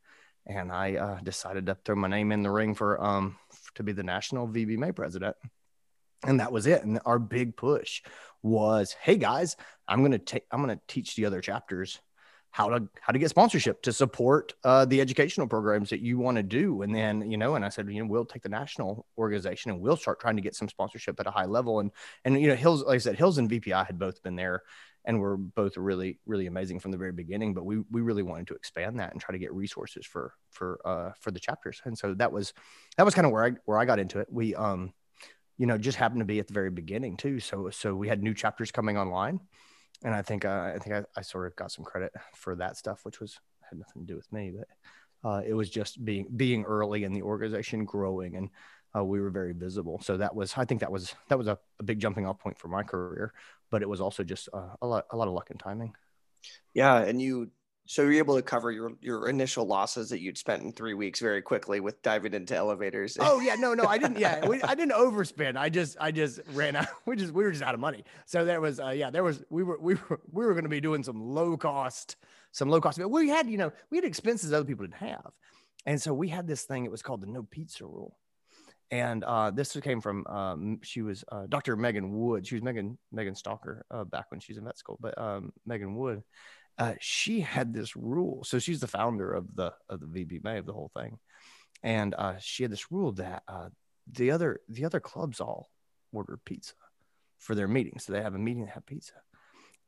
and 0.46 0.72
I 0.72 0.96
uh, 0.96 1.20
decided 1.22 1.68
to 1.68 1.78
throw 1.86 1.96
my 1.96 2.08
name 2.08 2.32
in 2.32 2.44
the 2.44 2.52
ring 2.52 2.76
for 2.76 3.04
um 3.04 3.38
to 3.76 3.84
be 3.84 3.92
the 3.92 4.04
national 4.04 4.48
VBMA 4.48 4.96
president, 4.96 5.36
and 6.26 6.40
that 6.40 6.52
was 6.52 6.68
it. 6.68 6.84
And 6.84 7.00
our 7.06 7.20
big 7.20 7.56
push 7.56 8.02
was, 8.42 8.96
hey 9.02 9.18
guys, 9.18 9.56
I'm 9.88 10.04
gonna 10.04 10.20
take 10.20 10.46
I'm 10.52 10.62
gonna 10.62 10.80
teach 10.88 11.16
the 11.16 11.26
other 11.26 11.42
chapters 11.42 12.00
how 12.56 12.70
to 12.70 12.88
how 13.02 13.12
to 13.12 13.20
get 13.20 13.30
sponsorship 13.30 13.82
to 13.82 13.92
support 13.92 14.54
uh, 14.64 14.86
the 14.86 15.02
educational 15.02 15.46
programs 15.46 15.90
that 15.90 16.00
you 16.00 16.18
want 16.18 16.38
to 16.38 16.44
do. 16.44 16.84
And 16.84 16.96
then 16.96 17.30
you 17.30 17.36
know 17.36 17.56
and 17.56 17.66
i 17.66 17.70
said 17.70 17.86
you 17.90 18.02
know 18.02 18.10
we'll 18.10 18.24
take 18.24 18.44
the 18.44 18.48
national 18.48 19.06
organization 19.18 19.72
and 19.72 19.82
we'll 19.82 19.98
start 19.98 20.22
trying 20.22 20.38
to 20.38 20.42
get 20.42 20.56
some 20.56 20.70
sponsorship 20.70 21.20
at 21.20 21.28
a 21.28 21.32
high 21.32 21.48
level. 21.48 21.82
And 21.82 21.92
and 22.24 22.40
you 22.42 22.48
know 22.48 22.56
hills 22.56 22.82
like 22.84 22.96
i 22.96 22.98
said 23.00 23.18
hills 23.18 23.40
and 23.40 23.50
vpi 23.50 23.86
had 23.86 24.00
both 24.00 24.24
been 24.24 24.38
there 24.38 24.64
and 25.04 25.20
were 25.20 25.36
both 25.36 25.76
really 25.76 26.18
really 26.26 26.48
amazing 26.48 26.80
from 26.80 26.92
the 26.92 26.98
very 26.98 27.12
beginning 27.12 27.54
but 27.54 27.66
we 27.66 27.80
we 27.92 28.00
really 28.00 28.24
wanted 28.24 28.48
to 28.48 28.56
expand 28.56 29.02
that 29.02 29.12
and 29.12 29.20
try 29.20 29.34
to 29.34 29.40
get 29.40 29.54
resources 29.54 30.06
for 30.06 30.34
for 30.50 30.80
uh 30.86 31.12
for 31.20 31.32
the 31.32 31.42
chapters. 31.42 31.82
And 31.84 31.98
so 31.98 32.14
that 32.14 32.32
was 32.32 32.54
that 32.96 33.04
was 33.04 33.14
kind 33.14 33.26
of 33.28 33.34
where 33.34 33.44
i 33.44 33.52
where 33.66 33.78
i 33.78 33.84
got 33.84 34.00
into 34.00 34.20
it. 34.20 34.28
We 34.32 34.56
um 34.56 34.94
you 35.58 35.66
know 35.66 35.78
just 35.78 35.98
happened 35.98 36.22
to 36.22 36.26
be 36.26 36.40
at 36.40 36.48
the 36.48 36.54
very 36.54 36.72
beginning 36.72 37.18
too. 37.18 37.42
So 37.42 37.70
so 37.70 37.96
we 37.96 38.08
had 38.08 38.24
new 38.24 38.34
chapters 38.34 38.72
coming 38.72 38.98
online 38.98 39.42
and 40.04 40.14
i 40.14 40.22
think 40.22 40.46
uh, 40.46 40.72
i 40.76 40.78
think 40.80 40.96
I, 40.96 41.04
I 41.18 41.22
sort 41.22 41.48
of 41.48 41.56
got 41.56 41.72
some 41.72 41.86
credit 41.86 42.12
for 42.34 42.56
that 42.56 42.78
stuff 42.78 43.06
which 43.06 43.20
was 43.20 43.40
had 43.70 43.80
nothing 43.80 44.04
to 44.04 44.08
do 44.08 44.16
with 44.16 44.32
me 44.32 44.54
but 44.58 44.68
uh, 45.28 45.42
it 45.46 45.54
was 45.54 45.70
just 45.70 46.04
being 46.06 46.28
being 46.36 46.64
early 46.66 47.04
in 47.04 47.14
the 47.14 47.24
organization 47.24 47.84
growing 47.86 48.36
and 48.36 48.50
uh, 48.96 49.04
we 49.04 49.20
were 49.20 49.30
very 49.30 49.54
visible. 49.54 50.00
So 50.02 50.18
that 50.18 50.34
was, 50.34 50.54
I 50.58 50.66
think 50.66 50.82
that 50.82 50.92
was 50.92 51.14
that 51.28 51.38
was 51.38 51.48
a, 51.48 51.58
a 51.80 51.84
big 51.84 52.00
jumping 52.00 52.26
off 52.26 52.40
point 52.40 52.58
for 52.58 52.68
my 52.68 52.84
career, 52.84 53.34
but 53.70 53.82
it 53.82 53.90
was 53.90 54.00
also 54.00 54.24
just 54.24 54.48
uh, 54.54 54.76
a 54.82 54.88
lot 54.88 55.06
a 55.12 55.18
lot 55.18 55.28
of 55.28 55.34
luck 55.34 55.50
and 55.50 55.60
timing. 55.60 55.94
Yeah, 56.74 56.98
and 57.00 57.22
you 57.22 57.52
so 57.88 58.02
you're 58.02 58.14
able 58.14 58.36
to 58.36 58.42
cover 58.42 58.72
your 58.72 58.92
your 59.02 59.30
initial 59.30 59.66
losses 59.66 60.10
that 60.10 60.20
you'd 60.20 60.38
spent 60.38 60.64
in 60.64 60.72
three 60.72 60.94
weeks 60.94 61.20
very 61.20 61.42
quickly 61.42 61.80
with 61.80 62.02
diving 62.02 62.34
into 62.34 62.56
elevators. 62.56 63.18
Oh 63.20 63.40
yeah, 63.40 63.56
no, 63.56 63.74
no, 63.74 63.86
I 63.86 63.98
didn't. 63.98 64.18
Yeah, 64.18 64.46
we, 64.48 64.62
I 64.64 64.74
didn't 64.74 64.94
overspend. 64.94 65.56
I 65.58 65.70
just 65.70 65.98
I 66.00 66.12
just 66.12 66.40
ran 66.54 66.76
out. 66.76 66.88
We 67.06 67.16
just 67.16 67.34
we 67.34 67.44
were 67.44 67.52
just 67.52 67.64
out 67.64 67.76
of 67.76 67.80
money. 67.80 68.04
So 68.26 68.44
there 68.44 68.60
was 68.60 68.80
uh, 68.80 68.90
yeah 68.90 69.10
there 69.12 69.24
was 69.24 69.44
we 69.50 69.64
were 69.64 69.80
we 69.80 69.96
were 69.96 70.20
we 70.32 70.46
were 70.46 70.54
going 70.54 70.64
to 70.64 70.70
be 70.70 70.82
doing 70.82 71.04
some 71.04 71.22
low 71.22 71.58
cost 71.58 72.16
some 72.52 72.70
low 72.70 72.82
cost. 72.82 72.98
But 72.98 73.10
we 73.10 73.30
had 73.30 73.48
you 73.48 73.58
know 73.58 73.72
we 73.92 73.98
had 73.98 74.06
expenses 74.06 74.52
other 74.52 74.66
people 74.66 74.86
didn't 74.86 74.98
have, 74.98 75.34
and 75.86 76.02
so 76.02 76.14
we 76.14 76.30
had 76.30 76.48
this 76.48 76.64
thing. 76.64 76.86
It 76.86 76.92
was 76.92 77.04
called 77.04 77.22
the 77.22 77.28
no 77.28 77.44
pizza 77.44 77.86
rule 77.86 78.18
and 78.92 79.24
uh, 79.24 79.52
this 79.52 79.76
came 79.82 80.00
from 80.00 80.26
um, 80.28 80.80
she 80.84 81.02
was 81.02 81.24
uh, 81.32 81.48
Dr. 81.50 81.76
Megan 81.76 82.12
Wood. 82.18 82.46
She 82.46 82.56
was 82.56 82.64
Megan 82.64 82.98
Megan 83.12 83.36
Stalker 83.36 83.86
uh, 83.90 84.04
back 84.04 84.30
when 84.30 84.40
she 84.40 84.54
was 84.54 84.58
in 84.58 84.66
vet 84.66 84.78
school, 84.78 84.98
but 85.02 85.18
um, 85.18 85.52
Megan 85.66 85.96
Wood. 85.96 86.24
Uh, 86.78 86.94
she 87.00 87.40
had 87.40 87.74
this 87.74 87.96
rule. 87.96 88.44
So 88.44 88.60
she's 88.60 88.80
the 88.80 88.88
founder 88.88 89.32
of 89.32 89.56
the 89.56 89.74
of 89.90 90.00
the 90.00 90.08
VBMA 90.08 90.60
of 90.60 90.66
the 90.66 90.74
whole 90.74 90.92
thing, 90.98 91.18
and 91.84 92.14
uh, 92.18 92.36
she 92.40 92.64
had 92.64 92.72
this 92.72 92.92
rule 92.92 93.14
that 93.14 93.44
uh, 93.48 93.70
the 94.12 94.32
other 94.32 94.60
the 94.70 94.86
other 94.86 95.00
clubs 95.00 95.40
all 95.40 95.70
order 96.12 96.38
pizza 96.44 96.74
for 97.40 97.56
their 97.56 97.68
meetings. 97.68 98.06
So 98.06 98.14
they 98.14 98.22
have 98.22 98.36
a 98.36 98.40
meeting 98.40 98.66
to 98.66 98.72
have 98.72 98.86
pizza, 98.86 99.14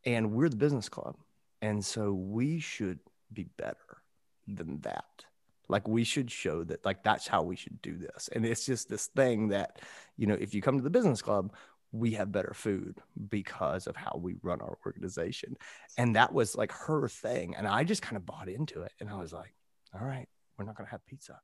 and 0.06 0.32
we're 0.32 0.50
the 0.50 0.56
business 0.56 0.90
club, 0.90 1.18
and 1.62 1.84
so 1.84 2.14
we 2.14 2.60
should 2.60 3.00
be 3.34 3.48
better 3.58 4.02
than 4.48 4.80
that 4.82 5.26
like 5.70 5.88
we 5.88 6.04
should 6.04 6.32
show 6.32 6.64
that 6.64 6.86
like 6.86 7.04
that's 7.04 7.28
how 7.28 7.42
we 7.42 7.56
should 7.56 7.82
do 7.82 7.98
this 7.98 8.30
and 8.34 8.46
it's 8.46 8.66
just 8.66 8.90
this 8.90 9.08
thing 9.08 9.50
that 9.50 9.82
you 10.18 10.28
know 10.28 10.38
if 10.40 10.54
you 10.54 10.62
come 10.62 10.78
to 10.78 10.84
the 10.84 10.90
business 10.90 11.22
club 11.22 11.54
we 11.92 12.12
have 12.12 12.32
better 12.32 12.54
food 12.54 13.00
because 13.30 13.88
of 13.88 13.96
how 13.96 14.20
we 14.22 14.36
run 14.42 14.62
our 14.62 14.78
organization. 14.86 15.56
And 15.98 16.16
that 16.16 16.34
was 16.34 16.56
like 16.56 16.72
her 16.72 17.08
thing 17.08 17.56
and 17.56 17.68
i 17.68 17.84
just 17.84 18.02
kind 18.02 18.18
of 18.18 18.26
bought 18.26 18.50
into 18.50 18.82
it 18.82 18.92
and 19.00 19.10
i 19.10 19.16
was 19.16 19.34
like 19.34 19.54
all 19.94 20.06
right 20.06 20.28
we're 20.58 20.66
not 20.66 20.76
going 20.76 20.86
to 20.86 20.92
have 20.92 21.06
pizza. 21.06 21.40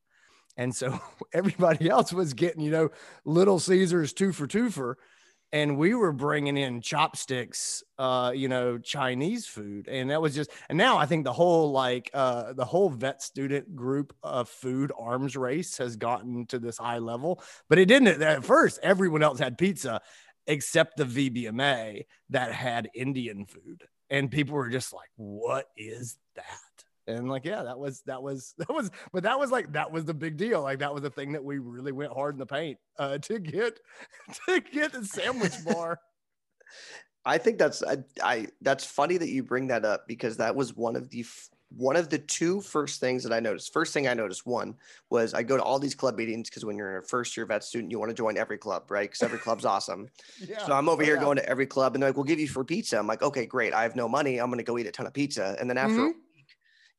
And 0.57 0.75
so 0.75 0.99
everybody 1.33 1.89
else 1.89 2.13
was 2.13 2.33
getting 2.33 2.61
you 2.61 2.71
know 2.71 2.89
little 3.25 3.59
caesars 3.59 4.13
two 4.13 4.31
for 4.31 4.47
two 4.47 4.69
for 4.69 4.97
and 5.51 5.77
we 5.77 5.93
were 5.93 6.11
bringing 6.11 6.57
in 6.57 6.81
chopsticks 6.81 7.83
uh 7.99 8.31
you 8.35 8.47
know 8.47 8.77
chinese 8.79 9.45
food 9.45 9.87
and 9.87 10.09
that 10.09 10.21
was 10.21 10.33
just 10.33 10.49
and 10.67 10.77
now 10.77 10.97
i 10.97 11.05
think 11.05 11.23
the 11.23 11.33
whole 11.33 11.71
like 11.71 12.09
uh 12.13 12.53
the 12.53 12.65
whole 12.65 12.89
vet 12.89 13.21
student 13.21 13.75
group 13.75 14.15
of 14.23 14.49
food 14.49 14.91
arms 14.97 15.35
race 15.35 15.77
has 15.77 15.95
gotten 15.95 16.45
to 16.47 16.57
this 16.57 16.77
high 16.77 16.97
level 16.97 17.41
but 17.69 17.77
it 17.77 17.85
didn't 17.85 18.21
at 18.21 18.43
first 18.43 18.79
everyone 18.83 19.23
else 19.23 19.39
had 19.39 19.57
pizza 19.57 20.01
except 20.47 20.97
the 20.97 21.05
vbma 21.05 22.05
that 22.29 22.51
had 22.53 22.89
indian 22.95 23.45
food. 23.45 23.83
And 24.09 24.29
people 24.29 24.55
were 24.55 24.69
just 24.69 24.93
like 24.93 25.09
what 25.15 25.67
is 25.77 26.17
that? 26.35 26.45
And 27.05 27.29
like 27.29 27.45
yeah 27.45 27.63
that 27.63 27.77
was 27.79 28.01
that 28.05 28.21
was 28.21 28.53
that 28.57 28.69
was 28.69 28.91
but 29.11 29.23
that 29.23 29.39
was 29.39 29.51
like 29.51 29.73
that 29.73 29.91
was 29.91 30.05
the 30.05 30.13
big 30.13 30.37
deal. 30.37 30.61
Like 30.61 30.79
that 30.79 30.93
was 30.93 31.03
the 31.03 31.09
thing 31.09 31.33
that 31.33 31.43
we 31.43 31.59
really 31.59 31.91
went 31.91 32.13
hard 32.13 32.35
in 32.35 32.39
the 32.39 32.45
paint 32.45 32.77
uh 32.99 33.17
to 33.19 33.39
get 33.39 33.79
to 34.47 34.59
get 34.59 34.93
the 34.93 35.05
sandwich 35.05 35.53
bar. 35.65 35.99
I 37.25 37.37
think 37.37 37.57
that's 37.57 37.81
I, 37.83 37.97
I 38.21 38.47
that's 38.61 38.85
funny 38.85 39.17
that 39.17 39.29
you 39.29 39.43
bring 39.43 39.67
that 39.67 39.85
up 39.85 40.07
because 40.07 40.37
that 40.37 40.55
was 40.55 40.75
one 40.75 40.95
of 40.95 41.09
the 41.09 41.25
one 41.75 41.95
of 41.95 42.09
the 42.09 42.19
two 42.19 42.61
first 42.61 42.99
things 42.99 43.23
that 43.23 43.33
I 43.33 43.39
noticed. 43.39 43.73
First 43.73 43.93
thing 43.93 44.07
I 44.07 44.13
noticed 44.13 44.45
one 44.45 44.75
was 45.09 45.33
I 45.33 45.43
go 45.43 45.57
to 45.57 45.63
all 45.63 45.79
these 45.79 45.95
club 45.95 46.17
meetings 46.17 46.49
because 46.49 46.65
when 46.65 46.77
you're 46.77 46.99
a 46.99 47.03
first 47.03 47.35
year 47.35 47.45
vet 47.45 47.63
student, 47.63 47.91
you 47.91 47.99
want 47.99 48.09
to 48.09 48.15
join 48.15 48.37
every 48.37 48.57
club, 48.57 48.89
right? 48.89 49.09
Because 49.09 49.23
every 49.23 49.39
club's 49.39 49.65
awesome. 49.65 50.09
yeah. 50.39 50.65
So 50.65 50.73
I'm 50.73 50.89
over 50.89 51.01
oh, 51.01 51.05
here 51.05 51.15
yeah. 51.15 51.21
going 51.21 51.37
to 51.37 51.49
every 51.49 51.65
club 51.65 51.93
and 51.93 52.03
they're 52.03 52.09
like, 52.09 52.17
we'll 52.17 52.25
give 52.25 52.39
you 52.39 52.47
for 52.47 52.63
pizza. 52.63 52.97
I'm 52.97 53.07
like, 53.07 53.23
okay, 53.23 53.45
great. 53.45 53.73
I 53.73 53.83
have 53.83 53.95
no 53.95 54.07
money. 54.07 54.39
I'm 54.39 54.47
going 54.47 54.59
to 54.59 54.63
go 54.63 54.77
eat 54.77 54.87
a 54.87 54.91
ton 54.91 55.07
of 55.07 55.13
pizza. 55.13 55.55
And 55.59 55.69
then 55.69 55.77
after 55.77 55.95
mm-hmm 55.95 56.19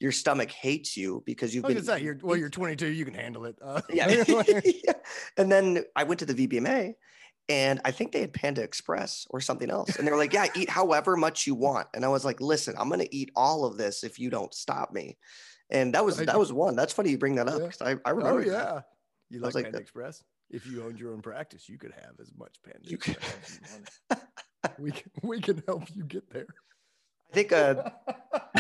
your 0.01 0.13
stomach 0.13 0.51
hates 0.51 0.97
you 0.97 1.23
because 1.25 1.55
you've 1.55 1.65
been. 1.65 1.83
Say, 1.83 2.03
you're, 2.03 2.19
well, 2.23 2.37
you're 2.37 2.51
22, 2.51 2.89
you 2.89 3.05
can 3.05 3.15
handle 3.15 3.45
it. 3.45 3.57
Uh, 3.63 3.81
yeah. 3.91 4.25
yeah. 4.65 4.93
And 5.37 5.51
then 5.51 5.85
I 5.97 6.05
went 6.05 6.19
to 6.21 6.27
the 6.27 6.35
VBMA 6.35 6.95
and 7.49 7.81
I 7.85 7.91
think 7.91 8.13
they 8.13 8.21
had 8.21 8.33
Panda 8.33 8.63
Express 8.63 9.27
or 9.31 9.41
something 9.41 9.71
else. 9.71 9.97
And 9.97 10.07
they 10.07 10.11
were 10.11 10.17
like, 10.17 10.33
yeah, 10.33 10.47
eat 10.57 10.71
however 10.71 11.17
much 11.17 11.47
you 11.47 11.55
want. 11.55 11.89
And 11.95 12.05
I 12.05 12.09
was 12.09 12.25
like, 12.25 12.41
listen, 12.41 12.75
I'm 12.79 12.89
going 12.89 13.01
to 13.01 13.15
eat 13.15 13.31
all 13.37 13.65
of 13.65 13.77
this 13.77 14.03
if 14.03 14.19
you 14.19 14.31
don't 14.31 14.53
stop 14.55 14.93
me. 14.93 15.19
And 15.71 15.95
that 15.95 16.05
was, 16.05 16.19
that 16.19 16.39
was 16.39 16.53
one. 16.53 16.77
That's 16.77 16.93
funny 16.93 17.11
you 17.11 17.19
bring 17.19 17.35
that 17.37 17.49
up. 17.49 17.61
Yeah. 17.61 17.87
I, 17.87 17.97
I 18.05 18.11
remember. 18.11 18.41
Oh, 18.41 18.45
yeah. 18.45 18.81
You 19.31 19.41
like, 19.41 19.55
like 19.55 19.65
Panda 19.65 19.79
Express? 19.79 20.23
if 20.51 20.67
you 20.67 20.85
owned 20.85 21.01
your 21.01 21.13
own 21.13 21.21
practice, 21.21 21.69
you 21.69 21.79
could 21.79 21.93
have 21.93 22.15
as 22.21 22.33
much 22.37 22.57
Panda 22.65 22.89
You 22.89 22.97
could- 22.99 23.19
as. 24.11 24.21
We 24.79 24.93
can 24.93 25.11
we 25.23 25.43
can 25.43 25.63
help 25.67 25.83
you 25.95 26.05
get 26.05 26.31
there. 26.31 26.47
I 27.31 27.35
think 27.35 27.53
uh, 27.53 27.91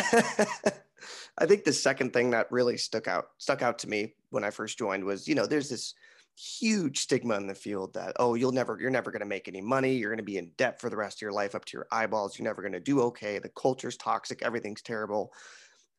I 1.38 1.46
think 1.46 1.64
the 1.64 1.72
second 1.72 2.12
thing 2.12 2.32
that 2.32 2.52
really 2.52 2.76
stuck 2.76 3.08
out 3.08 3.28
stuck 3.38 3.62
out 3.62 3.78
to 3.80 3.88
me 3.88 4.14
when 4.28 4.44
I 4.44 4.50
first 4.50 4.76
joined 4.76 5.02
was, 5.02 5.26
you 5.26 5.34
know, 5.34 5.46
there's 5.46 5.70
this 5.70 5.94
huge 6.36 6.98
stigma 6.98 7.36
in 7.36 7.46
the 7.46 7.54
field 7.54 7.94
that 7.94 8.12
oh, 8.18 8.34
you'll 8.34 8.52
never 8.52 8.76
you're 8.80 8.90
never 8.90 9.10
going 9.10 9.20
to 9.20 9.26
make 9.26 9.48
any 9.48 9.60
money, 9.60 9.94
you're 9.94 10.10
going 10.10 10.18
to 10.18 10.24
be 10.24 10.38
in 10.38 10.50
debt 10.56 10.80
for 10.80 10.90
the 10.90 10.96
rest 10.96 11.18
of 11.18 11.22
your 11.22 11.32
life 11.32 11.54
up 11.54 11.64
to 11.64 11.76
your 11.76 11.86
eyeballs, 11.92 12.38
you're 12.38 12.44
never 12.44 12.62
going 12.62 12.72
to 12.72 12.80
do 12.80 13.00
okay, 13.02 13.38
the 13.38 13.50
culture's 13.50 13.96
toxic, 13.96 14.42
everything's 14.42 14.82
terrible. 14.82 15.32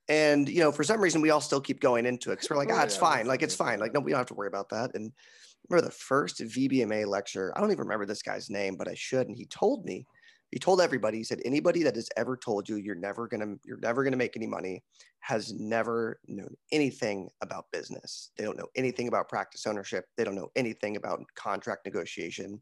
And 0.07 0.47
you 0.47 0.59
know, 0.59 0.71
for 0.71 0.83
some 0.83 1.01
reason 1.01 1.21
we 1.21 1.29
all 1.29 1.41
still 1.41 1.61
keep 1.61 1.79
going 1.79 2.05
into 2.05 2.31
it 2.31 2.35
because 2.35 2.49
we're 2.49 2.57
like, 2.57 2.69
Oh, 2.71 2.75
ah, 2.75 2.83
it's 2.83 2.95
yeah, 2.95 3.01
fine, 3.01 3.27
like 3.27 3.41
it's 3.41 3.55
fine, 3.55 3.79
like 3.79 3.93
no, 3.93 3.99
we 3.99 4.11
don't 4.11 4.19
have 4.19 4.27
to 4.27 4.35
worry 4.35 4.47
about 4.47 4.69
that. 4.69 4.91
And 4.93 5.11
I 5.15 5.73
remember 5.73 5.87
the 5.87 5.95
first 5.95 6.41
VBMA 6.41 7.07
lecture, 7.07 7.53
I 7.55 7.61
don't 7.61 7.71
even 7.71 7.85
remember 7.85 8.05
this 8.05 8.21
guy's 8.21 8.49
name, 8.49 8.75
but 8.75 8.87
I 8.87 8.93
should, 8.93 9.27
and 9.27 9.35
he 9.35 9.45
told 9.45 9.85
me 9.85 10.05
he 10.55 10.59
told 10.59 10.79
everybody 10.79 11.17
he 11.17 11.23
said 11.25 11.41
anybody 11.43 11.83
that 11.83 11.95
has 11.95 12.07
ever 12.15 12.37
told 12.37 12.69
you 12.69 12.77
you're 12.77 12.95
never 12.95 13.27
gonna 13.27 13.55
you're 13.65 13.79
never 13.81 14.05
gonna 14.05 14.15
make 14.15 14.37
any 14.37 14.47
money 14.47 14.85
has 15.19 15.51
never 15.51 16.21
known 16.29 16.55
anything 16.71 17.29
about 17.41 17.65
business. 17.73 18.31
They 18.37 18.45
don't 18.45 18.57
know 18.57 18.69
anything 18.73 19.09
about 19.09 19.27
practice 19.27 19.67
ownership. 19.67 20.05
They 20.15 20.23
don't 20.23 20.33
know 20.35 20.47
anything 20.55 20.95
about 20.95 21.19
contract 21.35 21.85
negotiation. 21.85 22.61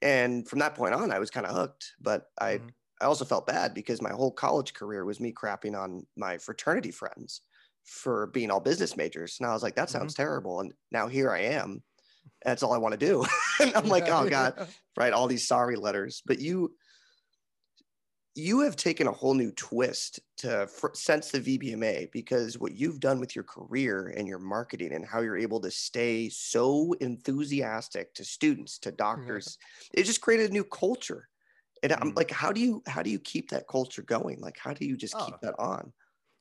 And 0.00 0.48
from 0.48 0.60
that 0.60 0.74
point 0.74 0.94
on 0.94 1.12
i 1.12 1.18
was 1.18 1.30
kind 1.30 1.44
of 1.44 1.54
hooked 1.54 1.92
but 2.00 2.22
i 2.40 2.52
Mhm. 2.54 2.70
i 3.02 3.04
also 3.04 3.26
felt 3.26 3.46
bad 3.46 3.74
because 3.74 4.00
my 4.00 4.12
whole 4.12 4.32
college 4.32 4.72
career 4.72 5.04
was 5.04 5.20
me 5.20 5.30
crapping 5.30 5.78
on 5.78 6.06
my 6.16 6.38
fraternity 6.38 6.90
friends 6.90 7.42
for 7.84 8.28
being 8.28 8.50
all 8.50 8.60
business 8.60 8.96
majors 8.96 9.36
and 9.38 9.46
i 9.46 9.52
was 9.52 9.62
like 9.62 9.74
that 9.76 9.90
sounds 9.90 10.14
terrible 10.14 10.60
and 10.60 10.72
now 10.90 11.06
here 11.06 11.30
i 11.30 11.40
am. 11.40 11.82
That's 12.46 12.62
all 12.62 12.72
i 12.72 12.78
want 12.78 12.98
to 12.98 13.06
do. 13.06 13.26
And 13.60 13.76
i'm 13.76 13.88
like 13.96 14.08
oh 14.08 14.26
god 14.26 14.70
right 14.96 15.12
all 15.12 15.28
these 15.28 15.46
sorry 15.46 15.76
letters. 15.76 16.22
But 16.24 16.40
you 16.40 16.74
you 18.34 18.60
have 18.60 18.76
taken 18.76 19.06
a 19.06 19.12
whole 19.12 19.34
new 19.34 19.50
twist 19.52 20.20
to 20.38 20.66
fr- 20.68 20.94
since 20.94 21.30
the 21.30 21.40
VBMA 21.40 22.10
because 22.12 22.58
what 22.58 22.72
you've 22.72 23.00
done 23.00 23.18
with 23.20 23.34
your 23.34 23.44
career 23.44 24.14
and 24.16 24.28
your 24.28 24.38
marketing 24.38 24.92
and 24.94 25.04
how 25.04 25.20
you're 25.20 25.36
able 25.36 25.60
to 25.60 25.70
stay 25.70 26.28
so 26.28 26.92
enthusiastic 27.00 28.14
to 28.14 28.24
students 28.24 28.78
to 28.78 28.92
doctors 28.92 29.58
it 29.94 30.04
just 30.04 30.20
created 30.20 30.50
a 30.50 30.52
new 30.52 30.64
culture 30.64 31.28
and 31.82 31.92
I'm 31.92 32.12
Mhm. 32.12 32.16
like 32.16 32.30
how 32.30 32.52
do 32.52 32.60
you 32.60 32.82
how 32.86 33.02
do 33.02 33.10
you 33.10 33.18
keep 33.18 33.50
that 33.50 33.66
culture 33.68 34.02
going 34.02 34.40
like 34.40 34.58
how 34.58 34.72
do 34.74 34.84
you 34.86 34.96
just 34.96 35.16
Oh. 35.16 35.26
keep 35.26 35.40
that 35.40 35.54
on 35.58 35.92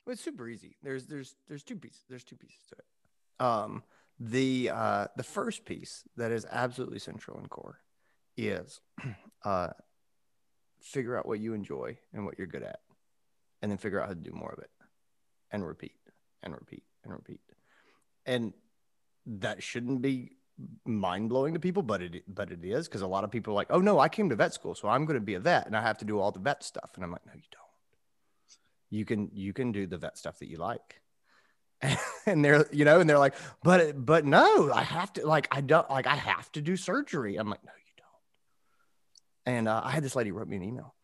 Well, 0.06 0.14
it's 0.14 0.24
super 0.24 0.48
easy. 0.48 0.78
There's 0.84 1.08
there's 1.08 1.36
there's 1.48 1.64
two 1.64 1.76
pieces. 1.76 2.06
There's 2.08 2.24
two 2.24 2.38
pieces 2.38 2.66
to 2.70 2.76
it. 2.78 3.46
Um, 3.46 3.84
the 4.20 4.70
uh, 4.70 5.08
the 5.18 5.24
first 5.24 5.66
piece 5.66 6.04
that 6.18 6.32
is 6.32 6.46
absolutely 6.50 7.00
central 7.00 7.38
and 7.40 7.50
core 7.50 7.82
is 8.38 8.82
uh, 9.46 9.70
figure 10.82 11.18
out 11.18 11.28
what 11.28 11.40
you 11.40 11.54
enjoy 11.54 11.98
and 12.14 12.26
what 12.26 12.38
you're 12.38 12.48
good 12.48 12.64
at, 12.64 12.80
and 13.62 13.72
then 13.72 13.78
figure 13.78 14.00
out 14.00 14.08
how 14.08 14.14
to 14.14 14.20
do 14.20 14.32
more 14.32 14.52
of 14.52 14.60
it, 14.60 14.70
and 15.52 15.66
repeat 15.66 15.96
and 16.44 16.54
repeat 16.54 16.84
and 17.04 17.14
repeat. 17.14 17.42
And 18.26 18.54
that 19.26 19.64
shouldn't 19.64 20.02
be 20.02 20.34
mind 20.86 21.30
blowing 21.30 21.54
to 21.54 21.60
people, 21.60 21.84
but 21.84 22.02
it 22.02 22.24
but 22.28 22.52
it 22.52 22.64
is 22.64 22.88
because 22.88 23.02
a 23.02 23.08
lot 23.08 23.24
of 23.24 23.32
people 23.32 23.54
are 23.54 23.56
like, 23.56 23.72
oh 23.72 23.80
no, 23.80 24.00
I 24.00 24.10
came 24.10 24.30
to 24.30 24.36
vet 24.36 24.54
school, 24.54 24.76
so 24.76 24.88
I'm 24.88 25.06
going 25.06 25.20
to 25.20 25.26
be 25.26 25.36
a 25.36 25.40
vet 25.40 25.66
and 25.66 25.76
I 25.76 25.82
have 25.82 25.98
to 26.00 26.06
do 26.06 26.20
all 26.20 26.32
the 26.32 26.40
vet 26.40 26.64
stuff, 26.64 26.92
and 26.96 27.04
I'm 27.04 27.12
like, 27.12 27.26
no, 27.26 27.34
you 27.36 27.42
don't. 27.52 27.60
You 28.90 29.06
can 29.06 29.30
you 29.34 29.54
can 29.54 29.72
do 29.72 29.88
the 29.88 29.98
vet 29.98 30.18
stuff 30.18 30.40
that 30.40 30.50
you 30.50 30.58
like. 30.58 31.02
And 32.26 32.46
they're 32.46 32.68
you 32.72 32.86
know 32.86 33.00
and 33.00 33.10
they're 33.10 33.18
like 33.18 33.34
but 33.64 34.06
but 34.06 34.24
no 34.24 34.72
i 34.72 34.84
have 34.84 35.12
to 35.14 35.26
like 35.26 35.48
i 35.50 35.62
don't 35.62 35.90
like 35.90 36.06
i 36.06 36.16
have 36.16 36.52
to 36.52 36.62
do 36.62 36.76
surgery. 36.76 37.38
I'm 37.38 37.50
like 37.50 37.64
no 37.64 37.72
you 37.72 37.89
and 39.50 39.68
uh, 39.68 39.82
i 39.84 39.92
had 39.92 40.04
this 40.04 40.16
lady 40.16 40.32
wrote 40.32 40.48
me 40.48 40.58
an 40.58 40.64
email. 40.64 40.96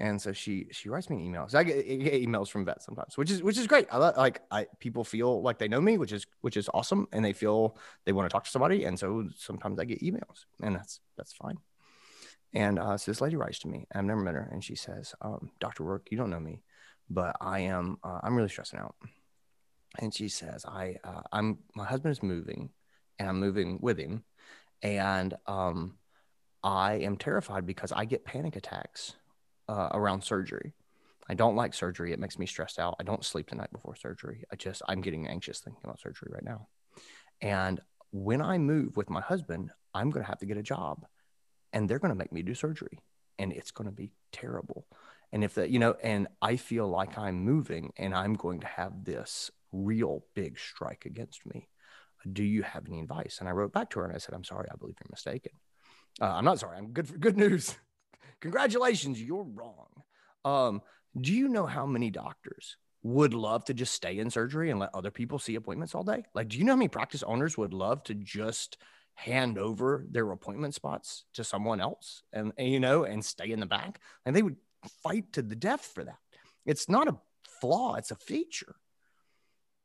And 0.00 0.20
so 0.20 0.32
she 0.32 0.68
she 0.72 0.88
writes 0.88 1.10
me 1.10 1.16
an 1.16 1.22
email. 1.22 1.46
So 1.48 1.58
i 1.58 1.64
get, 1.64 1.76
I 1.78 1.96
get 1.96 2.22
emails 2.22 2.48
from 2.48 2.64
vets 2.64 2.86
sometimes 2.86 3.16
which 3.18 3.30
is 3.30 3.42
which 3.42 3.58
is 3.58 3.66
great. 3.66 3.86
I 3.92 3.98
li- 3.98 4.16
like 4.16 4.40
i 4.50 4.66
people 4.80 5.04
feel 5.04 5.42
like 5.42 5.58
they 5.58 5.68
know 5.68 5.82
me 5.82 5.98
which 5.98 6.12
is 6.12 6.26
which 6.40 6.56
is 6.56 6.68
awesome. 6.72 7.08
And 7.12 7.22
they 7.24 7.34
feel 7.34 7.76
they 8.04 8.12
want 8.12 8.28
to 8.28 8.32
talk 8.32 8.44
to 8.44 8.50
somebody. 8.50 8.84
And 8.84 8.98
so 8.98 9.28
sometimes 9.36 9.78
i 9.78 9.84
get 9.84 10.00
emails 10.02 10.46
and 10.62 10.74
that's 10.76 11.00
that's 11.16 11.34
fine. 11.34 11.58
And 12.54 12.78
uh, 12.78 12.96
so 12.96 13.10
this 13.10 13.20
lady 13.20 13.36
writes 13.36 13.58
to 13.60 13.68
me 13.68 13.86
i've 13.94 14.04
never 14.04 14.22
met 14.22 14.34
her. 14.34 14.48
And 14.50 14.64
she 14.64 14.76
says 14.76 15.14
um, 15.20 15.50
dr 15.60 15.82
Roark 15.84 16.10
you 16.10 16.16
don't 16.16 16.30
know 16.30 16.40
me 16.40 16.62
but 17.12 17.36
I 17.40 17.60
am 17.60 17.98
uh, 18.02 18.20
I'm 18.22 18.36
really 18.36 18.48
stressing 18.48 18.78
out. 18.78 18.94
And 19.98 20.12
she 20.14 20.28
says, 20.28 20.64
I 20.64 20.96
uh, 21.04 21.22
I'm 21.30 21.58
my 21.74 21.84
husband 21.84 22.12
is 22.12 22.22
moving, 22.22 22.70
and 23.18 23.28
I'm 23.28 23.38
moving 23.38 23.78
with 23.80 23.98
him, 23.98 24.24
and 24.82 25.34
um, 25.46 25.98
I 26.62 26.94
am 26.94 27.16
terrified 27.16 27.66
because 27.66 27.92
I 27.92 28.04
get 28.04 28.24
panic 28.24 28.56
attacks 28.56 29.16
uh, 29.68 29.88
around 29.92 30.22
surgery. 30.22 30.74
I 31.28 31.34
don't 31.34 31.56
like 31.56 31.74
surgery. 31.74 32.12
It 32.12 32.18
makes 32.18 32.38
me 32.38 32.46
stressed 32.46 32.78
out. 32.78 32.96
I 33.00 33.04
don't 33.04 33.24
sleep 33.24 33.50
the 33.50 33.56
night 33.56 33.72
before 33.72 33.96
surgery. 33.96 34.44
I 34.52 34.56
just 34.56 34.82
I'm 34.88 35.00
getting 35.00 35.26
anxious 35.28 35.60
thinking 35.60 35.82
about 35.84 36.00
surgery 36.00 36.30
right 36.32 36.44
now. 36.44 36.68
And 37.40 37.80
when 38.10 38.42
I 38.42 38.58
move 38.58 38.96
with 38.96 39.10
my 39.10 39.20
husband, 39.20 39.70
I'm 39.94 40.10
going 40.10 40.24
to 40.24 40.28
have 40.28 40.38
to 40.40 40.46
get 40.46 40.56
a 40.56 40.62
job, 40.62 41.06
and 41.72 41.88
they're 41.88 41.98
going 41.98 42.12
to 42.12 42.18
make 42.18 42.32
me 42.32 42.42
do 42.42 42.54
surgery, 42.54 42.98
and 43.38 43.52
it's 43.52 43.70
going 43.70 43.88
to 43.88 43.94
be 43.94 44.12
terrible 44.32 44.86
and 45.32 45.42
if 45.42 45.54
that 45.54 45.70
you 45.70 45.78
know 45.78 45.96
and 46.02 46.28
i 46.40 46.56
feel 46.56 46.86
like 46.86 47.18
i'm 47.18 47.44
moving 47.44 47.92
and 47.96 48.14
i'm 48.14 48.34
going 48.34 48.60
to 48.60 48.66
have 48.66 49.04
this 49.04 49.50
real 49.72 50.24
big 50.34 50.58
strike 50.58 51.04
against 51.06 51.44
me 51.46 51.68
do 52.32 52.44
you 52.44 52.62
have 52.62 52.86
any 52.86 53.00
advice 53.00 53.38
and 53.40 53.48
i 53.48 53.52
wrote 53.52 53.72
back 53.72 53.90
to 53.90 53.98
her 53.98 54.04
and 54.04 54.14
i 54.14 54.18
said 54.18 54.34
i'm 54.34 54.44
sorry 54.44 54.68
i 54.70 54.76
believe 54.76 54.96
you're 55.00 55.08
mistaken 55.10 55.52
uh, 56.20 56.26
i'm 56.26 56.44
not 56.44 56.58
sorry. 56.58 56.78
I'm 56.78 56.92
good 56.92 57.08
for 57.08 57.18
good 57.18 57.36
news. 57.36 57.74
Congratulations. 58.40 59.22
You're 59.22 59.44
wrong. 59.44 59.86
Um, 60.44 60.82
do 61.20 61.32
you 61.32 61.48
know 61.48 61.66
how 61.66 61.86
many 61.86 62.10
doctors 62.10 62.76
would 63.02 63.34
love 63.34 63.64
to 63.66 63.74
just 63.74 63.94
stay 63.94 64.18
in 64.18 64.30
surgery 64.30 64.70
and 64.70 64.80
let 64.80 64.94
other 64.94 65.10
people 65.10 65.38
see 65.38 65.54
appointments 65.54 65.94
all 65.94 66.04
day? 66.04 66.24
Like 66.34 66.48
do 66.48 66.58
you 66.58 66.64
know 66.64 66.72
how 66.72 66.76
many 66.76 66.88
practice 66.88 67.22
owners 67.22 67.56
would 67.56 67.74
love 67.74 68.02
to 68.04 68.14
just 68.14 68.78
hand 69.14 69.58
over 69.58 70.06
their 70.10 70.30
appointment 70.30 70.74
spots 70.74 71.24
to 71.34 71.44
someone 71.44 71.80
else 71.80 72.22
and, 72.32 72.52
and 72.56 72.68
you 72.68 72.80
know 72.80 73.04
and 73.04 73.24
stay 73.24 73.50
in 73.50 73.60
the 73.60 73.66
back? 73.66 74.00
And 74.24 74.34
they 74.34 74.42
would 74.42 74.56
fight 75.02 75.32
to 75.34 75.42
the 75.42 75.56
death 75.56 75.90
for 75.94 76.04
that. 76.04 76.18
It's 76.66 76.88
not 76.88 77.08
a 77.08 77.16
flaw, 77.60 77.94
it's 77.96 78.10
a 78.10 78.16
feature. 78.16 78.76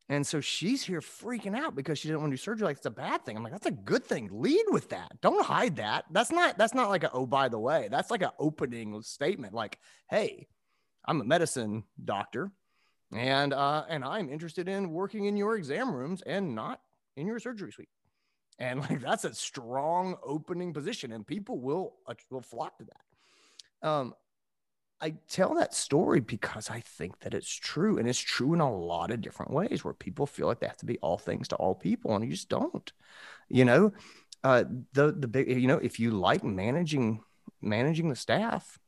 And 0.10 0.26
so 0.26 0.40
she's 0.40 0.84
here 0.84 1.02
freaking 1.02 1.58
out 1.58 1.76
because 1.76 2.00
she 2.00 2.08
didn't 2.08 2.22
want 2.22 2.32
to 2.32 2.38
do 2.38 2.42
surgery. 2.42 2.66
Like 2.66 2.78
it's 2.78 2.86
a 2.86 2.92
bad 2.92 3.26
thing. 3.26 3.36
I'm 3.36 3.44
like, 3.44 3.52
that's 3.52 3.66
a 3.66 3.72
good 3.72 4.06
thing. 4.06 4.30
Lead 4.32 4.64
with 4.70 4.90
that. 4.90 5.20
Don't 5.22 5.46
hide 5.46 5.76
that. 5.78 6.06
That's 6.12 6.32
not 6.32 6.58
that's 6.58 6.74
not 6.74 6.90
like 6.90 7.04
a 7.04 7.12
oh, 7.12 7.26
by 7.26 7.50
the 7.50 7.60
way. 7.60 7.90
That's 7.92 8.10
like 8.10 8.22
an 8.22 8.30
opening 8.40 9.02
statement. 9.02 9.54
Like, 9.54 9.80
hey, 10.10 10.48
I'm 11.06 11.20
a 11.20 11.26
medicine 11.26 11.84
doctor, 12.04 12.52
and 13.14 13.54
uh, 13.54 13.84
and 13.90 14.06
I'm 14.06 14.30
interested 14.30 14.70
in 14.70 14.92
working 14.92 15.26
in 15.26 15.36
your 15.36 15.58
exam 15.58 15.94
rooms 15.94 16.22
and 16.22 16.56
not 16.56 16.80
in 17.18 17.28
your 17.28 17.40
surgery 17.40 17.74
suite. 17.74 17.90
And 18.60 18.80
like 18.80 19.02
that's 19.02 19.26
a 19.26 19.34
strong 19.34 20.16
opening 20.24 20.74
position, 20.74 21.12
and 21.12 21.28
people 21.28 21.60
will 21.60 21.96
uh, 22.08 22.14
will 22.30 22.42
flock 22.42 22.78
to 22.78 22.86
that. 22.86 23.88
Um, 23.90 24.14
I 25.00 25.14
tell 25.30 25.56
that 25.56 25.76
story 25.76 26.20
because 26.22 26.70
I 26.70 26.80
think 26.80 27.20
that 27.20 27.34
it's 27.34 27.54
true. 27.54 27.98
And 27.98 28.10
it's 28.10 28.20
true 28.20 28.54
in 28.54 28.62
a 28.62 28.76
lot 28.76 29.12
of 29.12 29.22
different 29.22 29.52
ways 29.52 29.84
where 29.84 29.94
people 29.94 30.26
feel 30.26 30.48
like 30.48 30.60
they 30.60 30.68
have 30.68 30.78
to 30.78 30.86
be 30.86 30.98
all 31.00 31.18
things 31.18 31.48
to 31.50 31.56
all 31.56 31.76
people, 31.76 32.16
and 32.16 32.26
you 32.26 32.32
just 32.32 32.50
don't. 32.50 32.92
You 33.50 33.66
know, 33.66 33.94
uh, 34.44 34.64
the 34.94 35.12
the 35.14 35.28
big 35.28 35.50
you 35.50 35.68
know, 35.68 35.78
if 35.78 36.00
you 36.00 36.12
like 36.12 36.44
managing 36.44 37.22
managing 37.62 38.10
the 38.10 38.16
staff, 38.16 38.80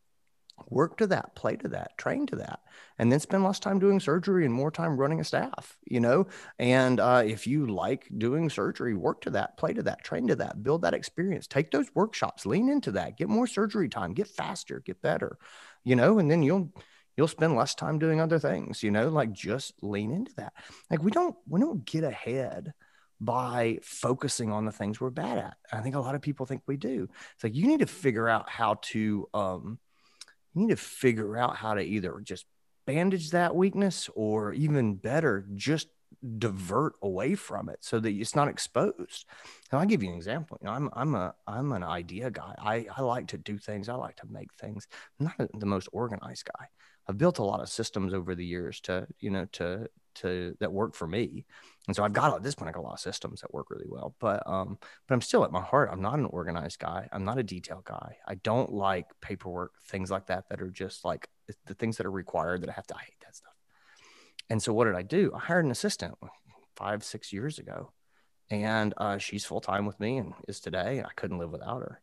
work 0.69 0.97
to 0.97 1.07
that, 1.07 1.35
play 1.35 1.55
to 1.57 1.67
that, 1.69 1.97
train 1.97 2.25
to 2.27 2.35
that, 2.37 2.59
and 2.97 3.11
then 3.11 3.19
spend 3.19 3.43
less 3.43 3.59
time 3.59 3.79
doing 3.79 3.99
surgery 3.99 4.45
and 4.45 4.53
more 4.53 4.71
time 4.71 4.97
running 4.97 5.19
a 5.19 5.23
staff, 5.23 5.77
you 5.85 5.99
know. 5.99 6.27
And 6.59 6.99
uh, 6.99 7.23
if 7.25 7.47
you 7.47 7.67
like 7.67 8.09
doing 8.17 8.49
surgery, 8.49 8.93
work 8.95 9.21
to 9.21 9.29
that, 9.31 9.57
play 9.57 9.73
to 9.73 9.83
that, 9.83 10.03
train 10.03 10.27
to 10.27 10.35
that, 10.37 10.63
build 10.63 10.81
that 10.81 10.93
experience, 10.93 11.47
take 11.47 11.71
those 11.71 11.93
workshops, 11.95 12.45
lean 12.45 12.69
into 12.69 12.91
that, 12.93 13.17
get 13.17 13.29
more 13.29 13.47
surgery 13.47 13.89
time, 13.89 14.13
get 14.13 14.27
faster, 14.27 14.81
get 14.81 15.01
better 15.01 15.37
you 15.83 15.95
know, 15.95 16.19
and 16.19 16.29
then 16.29 16.43
you'll 16.43 16.71
you'll 17.17 17.27
spend 17.27 17.55
less 17.55 17.75
time 17.75 17.99
doing 17.99 18.21
other 18.21 18.39
things, 18.39 18.81
you 18.81 18.91
know, 18.91 19.09
like 19.09 19.31
just 19.31 19.73
lean 19.81 20.11
into 20.11 20.33
that. 20.35 20.53
Like 20.89 21.03
we 21.03 21.11
don't 21.11 21.35
we 21.47 21.59
don't 21.59 21.85
get 21.85 22.03
ahead 22.03 22.73
by 23.21 23.79
focusing 23.83 24.51
on 24.51 24.65
the 24.65 24.71
things 24.71 25.01
we're 25.01 25.09
bad 25.09 25.37
at. 25.37 25.57
I 25.71 25.81
think 25.81 25.95
a 25.95 25.99
lot 25.99 26.15
of 26.15 26.21
people 26.21 26.45
think 26.45 26.61
we 26.65 26.77
do. 26.77 27.09
It's 27.35 27.43
like 27.43 27.55
you 27.55 27.67
need 27.67 27.81
to 27.81 27.87
figure 27.87 28.29
out 28.29 28.49
how 28.49 28.75
to 28.83 29.27
um 29.33 29.79
you 30.53 30.61
need 30.61 30.69
to 30.69 30.77
figure 30.77 31.37
out 31.37 31.55
how 31.55 31.73
to 31.73 31.81
either 31.81 32.19
just 32.23 32.45
bandage 32.85 33.31
that 33.31 33.55
weakness 33.55 34.09
or 34.15 34.53
even 34.53 34.95
better, 34.95 35.45
just 35.55 35.89
divert 36.37 36.93
away 37.01 37.35
from 37.35 37.69
it 37.69 37.77
so 37.81 37.99
that 37.99 38.09
it's 38.09 38.35
not 38.35 38.47
exposed. 38.47 39.25
And 39.71 39.79
I'll 39.79 39.85
give 39.85 40.03
you 40.03 40.09
an 40.09 40.15
example. 40.15 40.57
You 40.61 40.67
know, 40.67 40.73
I'm 40.73 40.89
I'm 40.93 41.15
a 41.15 41.35
I'm 41.47 41.71
an 41.71 41.83
idea 41.83 42.31
guy. 42.31 42.55
I, 42.57 42.87
I 42.95 43.01
like 43.01 43.27
to 43.27 43.37
do 43.37 43.57
things. 43.57 43.89
I 43.89 43.95
like 43.95 44.17
to 44.17 44.27
make 44.29 44.53
things. 44.53 44.87
I'm 45.19 45.27
not 45.37 45.49
the 45.59 45.65
most 45.65 45.87
organized 45.91 46.45
guy. 46.45 46.67
I've 47.07 47.17
built 47.17 47.39
a 47.39 47.43
lot 47.43 47.61
of 47.61 47.69
systems 47.69 48.13
over 48.13 48.35
the 48.35 48.45
years 48.45 48.79
to, 48.81 49.07
you 49.19 49.31
know, 49.31 49.45
to 49.53 49.87
to 50.15 50.55
that 50.59 50.73
work 50.73 50.95
for 50.95 51.07
me. 51.07 51.45
And 51.87 51.95
so 51.95 52.03
I've 52.03 52.13
got 52.13 52.35
at 52.35 52.43
this 52.43 52.55
point, 52.55 52.69
I 52.69 52.71
got 52.73 52.81
a 52.81 52.87
lot 52.87 52.93
of 52.93 52.99
systems 52.99 53.41
that 53.41 53.53
work 53.53 53.69
really 53.69 53.87
well, 53.87 54.15
but 54.19 54.43
um, 54.45 54.77
but 55.07 55.13
I'm 55.13 55.21
still 55.21 55.43
at 55.43 55.51
my 55.51 55.61
heart, 55.61 55.89
I'm 55.91 56.01
not 56.01 56.19
an 56.19 56.25
organized 56.25 56.79
guy. 56.79 57.07
I'm 57.11 57.23
not 57.23 57.37
a 57.37 57.43
detail 57.43 57.81
guy. 57.85 58.17
I 58.27 58.35
don't 58.35 58.71
like 58.71 59.07
paperwork, 59.21 59.71
things 59.87 60.11
like 60.11 60.27
that, 60.27 60.49
that 60.49 60.61
are 60.61 60.69
just 60.69 61.05
like 61.05 61.29
the 61.65 61.73
things 61.73 61.97
that 61.97 62.05
are 62.05 62.11
required 62.11 62.61
that 62.61 62.69
I 62.69 62.73
have 62.73 62.87
to, 62.87 62.95
I. 62.95 63.18
And 64.49 64.61
so 64.61 64.73
what 64.73 64.85
did 64.85 64.95
I 64.95 65.03
do? 65.03 65.31
I 65.35 65.39
hired 65.39 65.65
an 65.65 65.71
assistant 65.71 66.15
five, 66.75 67.03
six 67.03 67.31
years 67.31 67.59
ago, 67.59 67.91
and 68.49 68.93
uh, 68.97 69.17
she's 69.17 69.45
full 69.45 69.61
time 69.61 69.85
with 69.85 69.99
me 69.99 70.17
and 70.17 70.33
is 70.47 70.59
today. 70.59 71.03
I 71.05 71.11
couldn't 71.15 71.37
live 71.37 71.51
without 71.51 71.81
her 71.81 72.01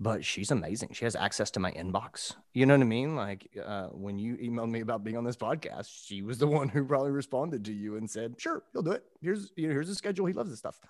but 0.00 0.24
she's 0.24 0.50
amazing. 0.50 0.90
She 0.92 1.04
has 1.04 1.14
access 1.14 1.50
to 1.52 1.60
my 1.60 1.70
inbox. 1.72 2.34
You 2.52 2.66
know 2.66 2.74
what 2.74 2.80
I 2.80 2.86
mean? 2.86 3.14
Like 3.14 3.48
uh, 3.64 3.86
when 3.88 4.18
you 4.18 4.36
emailed 4.36 4.70
me 4.70 4.80
about 4.80 5.04
being 5.04 5.16
on 5.16 5.24
this 5.24 5.36
podcast, 5.36 5.88
she 6.06 6.22
was 6.22 6.38
the 6.38 6.46
one 6.46 6.68
who 6.68 6.84
probably 6.84 7.12
responded 7.12 7.64
to 7.66 7.72
you 7.72 7.96
and 7.96 8.10
said, 8.10 8.34
"Sure, 8.38 8.62
he'll 8.72 8.82
do 8.82 8.92
it. 8.92 9.04
Here's 9.20 9.52
you 9.56 9.68
know, 9.68 9.72
here's 9.72 9.88
the 9.88 9.94
schedule. 9.94 10.26
He 10.26 10.32
loves 10.32 10.50
this 10.50 10.58
stuff." 10.58 10.80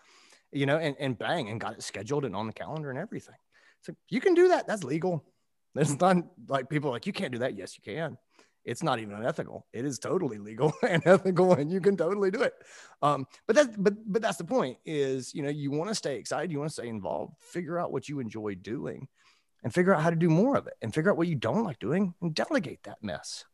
You 0.52 0.66
know, 0.66 0.78
and 0.78 0.96
and 0.98 1.18
bang, 1.18 1.48
and 1.48 1.60
got 1.60 1.74
it 1.74 1.82
scheduled 1.82 2.24
and 2.24 2.34
on 2.34 2.46
the 2.46 2.52
calendar 2.52 2.90
and 2.90 2.98
everything. 2.98 3.34
So 3.82 3.94
you 4.08 4.20
can 4.20 4.34
do 4.34 4.48
that. 4.48 4.66
That's 4.66 4.84
legal. 4.84 5.24
There's 5.74 5.98
not 6.00 6.16
like 6.48 6.70
people 6.70 6.90
like 6.90 7.06
you 7.06 7.12
can't 7.12 7.32
do 7.32 7.38
that. 7.38 7.56
Yes, 7.56 7.76
you 7.76 7.82
can 7.82 8.16
it's 8.64 8.82
not 8.82 8.98
even 8.98 9.14
unethical. 9.14 9.66
It 9.72 9.84
is 9.84 9.98
totally 9.98 10.38
legal 10.38 10.72
and 10.88 11.02
ethical, 11.06 11.52
and 11.54 11.70
you 11.70 11.80
can 11.80 11.96
totally 11.96 12.30
do 12.30 12.42
it. 12.42 12.54
Um, 13.02 13.26
but 13.46 13.56
that's 13.56 13.76
but 13.76 13.94
but 14.06 14.22
that's 14.22 14.38
the 14.38 14.44
point. 14.44 14.78
Is 14.84 15.34
you 15.34 15.42
know 15.42 15.50
you 15.50 15.70
want 15.70 15.90
to 15.90 15.94
stay 15.94 16.16
excited, 16.16 16.50
you 16.50 16.58
want 16.58 16.70
to 16.70 16.74
stay 16.74 16.88
involved. 16.88 17.34
Figure 17.40 17.78
out 17.78 17.92
what 17.92 18.08
you 18.08 18.20
enjoy 18.20 18.54
doing, 18.54 19.08
and 19.62 19.72
figure 19.72 19.94
out 19.94 20.02
how 20.02 20.10
to 20.10 20.16
do 20.16 20.30
more 20.30 20.56
of 20.56 20.66
it, 20.66 20.74
and 20.82 20.94
figure 20.94 21.10
out 21.10 21.16
what 21.16 21.28
you 21.28 21.36
don't 21.36 21.64
like 21.64 21.78
doing, 21.78 22.14
and 22.22 22.34
delegate 22.34 22.82
that 22.84 23.02
mess. 23.02 23.44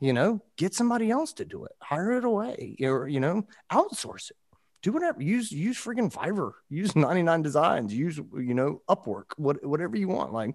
You 0.00 0.12
know, 0.12 0.42
get 0.56 0.74
somebody 0.74 1.10
else 1.10 1.32
to 1.34 1.44
do 1.44 1.64
it. 1.64 1.72
Hire 1.82 2.12
it 2.12 2.24
away, 2.24 2.76
or 2.82 3.08
you 3.08 3.20
know, 3.20 3.46
outsource 3.72 4.30
it. 4.30 4.36
Do 4.82 4.92
whatever. 4.92 5.22
Use 5.22 5.50
use 5.50 5.78
freaking 5.78 6.12
Fiverr. 6.12 6.52
Use 6.68 6.94
99 6.96 7.42
Designs. 7.42 7.94
Use 7.94 8.18
you 8.18 8.54
know 8.54 8.82
Upwork. 8.88 9.24
What 9.36 9.64
whatever 9.64 9.96
you 9.96 10.08
want. 10.08 10.32
Like, 10.32 10.54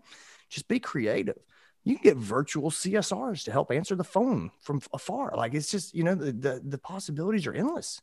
just 0.50 0.68
be 0.68 0.80
creative 0.80 1.38
you 1.90 1.96
can 1.96 2.04
get 2.04 2.18
virtual 2.18 2.70
CSRs 2.70 3.44
to 3.46 3.52
help 3.52 3.72
answer 3.72 3.96
the 3.96 4.04
phone 4.04 4.52
from 4.60 4.80
afar. 4.94 5.34
Like 5.36 5.56
it's 5.56 5.72
just, 5.72 5.96
you 5.96 6.04
know, 6.04 6.14
the, 6.14 6.32
the, 6.32 6.62
the 6.64 6.78
possibilities 6.78 7.48
are 7.48 7.54
endless. 7.54 8.02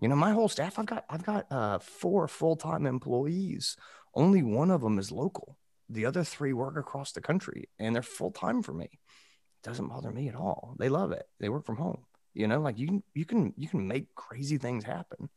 You 0.00 0.08
know, 0.08 0.16
my 0.16 0.32
whole 0.32 0.48
staff, 0.48 0.78
I've 0.78 0.86
got, 0.86 1.04
I've 1.10 1.24
got 1.24 1.52
uh, 1.52 1.78
four 1.80 2.26
full-time 2.26 2.86
employees. 2.86 3.76
Only 4.14 4.42
one 4.42 4.70
of 4.70 4.80
them 4.80 4.98
is 4.98 5.12
local. 5.12 5.58
The 5.90 6.06
other 6.06 6.24
three 6.24 6.54
work 6.54 6.78
across 6.78 7.12
the 7.12 7.20
country 7.20 7.68
and 7.78 7.94
they're 7.94 8.02
full-time 8.02 8.62
for 8.62 8.72
me. 8.72 8.86
It 8.86 9.68
doesn't 9.68 9.88
bother 9.88 10.10
me 10.10 10.28
at 10.28 10.34
all. 10.34 10.74
They 10.78 10.88
love 10.88 11.12
it. 11.12 11.28
They 11.38 11.50
work 11.50 11.66
from 11.66 11.76
home. 11.76 12.04
You 12.32 12.48
know, 12.48 12.60
like 12.60 12.78
you 12.78 12.86
can, 12.86 13.02
you 13.12 13.26
can, 13.26 13.52
you 13.58 13.68
can 13.68 13.86
make 13.86 14.14
crazy 14.14 14.56
things 14.56 14.84
happen 14.84 15.28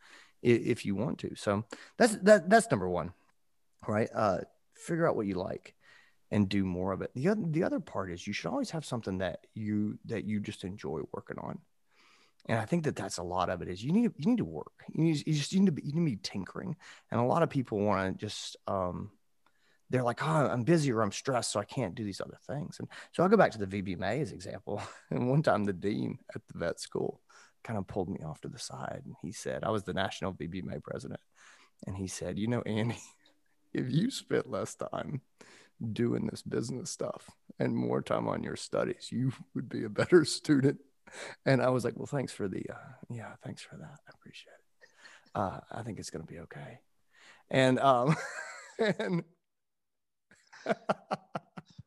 if, 0.41 0.85
you 0.85 0.95
want 0.95 1.19
to. 1.19 1.35
So 1.35 1.65
that's, 1.97 2.15
that, 2.17 2.49
that's 2.49 2.71
number 2.71 2.87
one, 2.87 3.11
right? 3.85 4.09
Uh, 4.13 4.37
figure 4.75 5.07
out 5.07 5.17
what 5.17 5.25
you 5.25 5.35
like 5.35 5.75
and 6.33 6.49
do 6.49 6.65
more 6.65 6.91
of 6.91 7.03
it. 7.03 7.11
The 7.13 7.29
other, 7.29 7.43
the 7.45 7.63
other 7.63 7.79
part 7.79 8.11
is 8.11 8.25
you 8.25 8.33
should 8.33 8.49
always 8.49 8.71
have 8.71 8.83
something 8.83 9.19
that 9.19 9.45
you 9.53 9.99
that 10.05 10.25
you 10.25 10.39
just 10.39 10.63
enjoy 10.63 11.01
working 11.13 11.37
on. 11.37 11.59
And 12.49 12.59
I 12.59 12.65
think 12.65 12.83
that 12.85 12.95
that's 12.95 13.19
a 13.19 13.23
lot 13.23 13.49
of 13.49 13.61
it 13.61 13.69
is 13.69 13.83
you 13.83 13.93
need 13.93 14.11
you 14.17 14.31
need 14.31 14.39
to 14.39 14.45
work. 14.45 14.73
You, 14.91 15.03
need, 15.03 15.27
you 15.27 15.33
just 15.33 15.53
need 15.53 15.67
to 15.67 15.71
be, 15.71 15.83
you 15.85 15.93
need 15.93 16.09
to 16.09 16.17
be 16.17 16.21
tinkering. 16.21 16.75
And 17.11 17.21
a 17.21 17.23
lot 17.23 17.43
of 17.43 17.51
people 17.51 17.77
want 17.79 18.19
to 18.19 18.25
just 18.25 18.57
um, 18.67 19.11
they're 19.91 20.03
like, 20.03 20.23
oh, 20.23 20.47
I'm 20.47 20.63
busy 20.63 20.91
or 20.91 21.03
I'm 21.03 21.11
stressed, 21.11 21.51
so 21.51 21.59
I 21.59 21.65
can't 21.65 21.93
do 21.93 22.03
these 22.03 22.19
other 22.19 22.39
things. 22.47 22.77
And 22.79 22.87
so 23.11 23.21
I'll 23.21 23.29
go 23.29 23.37
back 23.37 23.51
to 23.51 23.63
the 23.63 23.67
VBMA 23.67 24.21
as 24.21 24.31
example. 24.31 24.81
And 25.11 25.29
one 25.29 25.43
time 25.43 25.65
the 25.65 25.73
dean 25.73 26.17
at 26.33 26.41
the 26.47 26.57
vet 26.57 26.79
school 26.79 27.21
kind 27.63 27.77
of 27.77 27.85
pulled 27.85 28.09
me 28.09 28.21
off 28.25 28.41
to 28.41 28.49
the 28.49 28.57
side 28.57 29.03
and 29.05 29.15
he 29.21 29.31
said, 29.31 29.63
I 29.63 29.69
was 29.69 29.83
the 29.83 29.93
national 29.93 30.33
VBMA 30.33 30.81
president. 30.83 31.21
And 31.85 31.95
he 31.95 32.07
said, 32.07 32.39
you 32.39 32.47
know, 32.47 32.63
Andy, 32.65 32.97
if 33.73 33.91
you 33.91 34.09
spent 34.09 34.49
less 34.49 34.73
time 34.73 35.21
doing 35.91 36.27
this 36.27 36.41
business 36.41 36.91
stuff 36.91 37.29
and 37.59 37.75
more 37.75 38.01
time 38.01 38.27
on 38.27 38.43
your 38.43 38.55
studies, 38.55 39.09
you 39.11 39.31
would 39.55 39.69
be 39.69 39.83
a 39.83 39.89
better 39.89 40.25
student. 40.39 40.79
And 41.45 41.61
I 41.61 41.69
was 41.69 41.83
like, 41.83 41.97
well, 41.97 42.07
thanks 42.07 42.33
for 42.33 42.47
the, 42.47 42.65
uh, 42.69 42.93
yeah, 43.09 43.33
thanks 43.43 43.61
for 43.61 43.75
that. 43.77 43.99
I 44.07 44.11
appreciate 44.13 44.53
it. 44.53 44.89
Uh, 45.35 45.59
I 45.71 45.83
think 45.83 45.99
it's 45.99 46.09
going 46.09 46.25
to 46.25 46.31
be 46.31 46.39
okay. 46.39 46.79
And, 47.51 47.79
um, 47.79 48.15
and, 48.79 49.23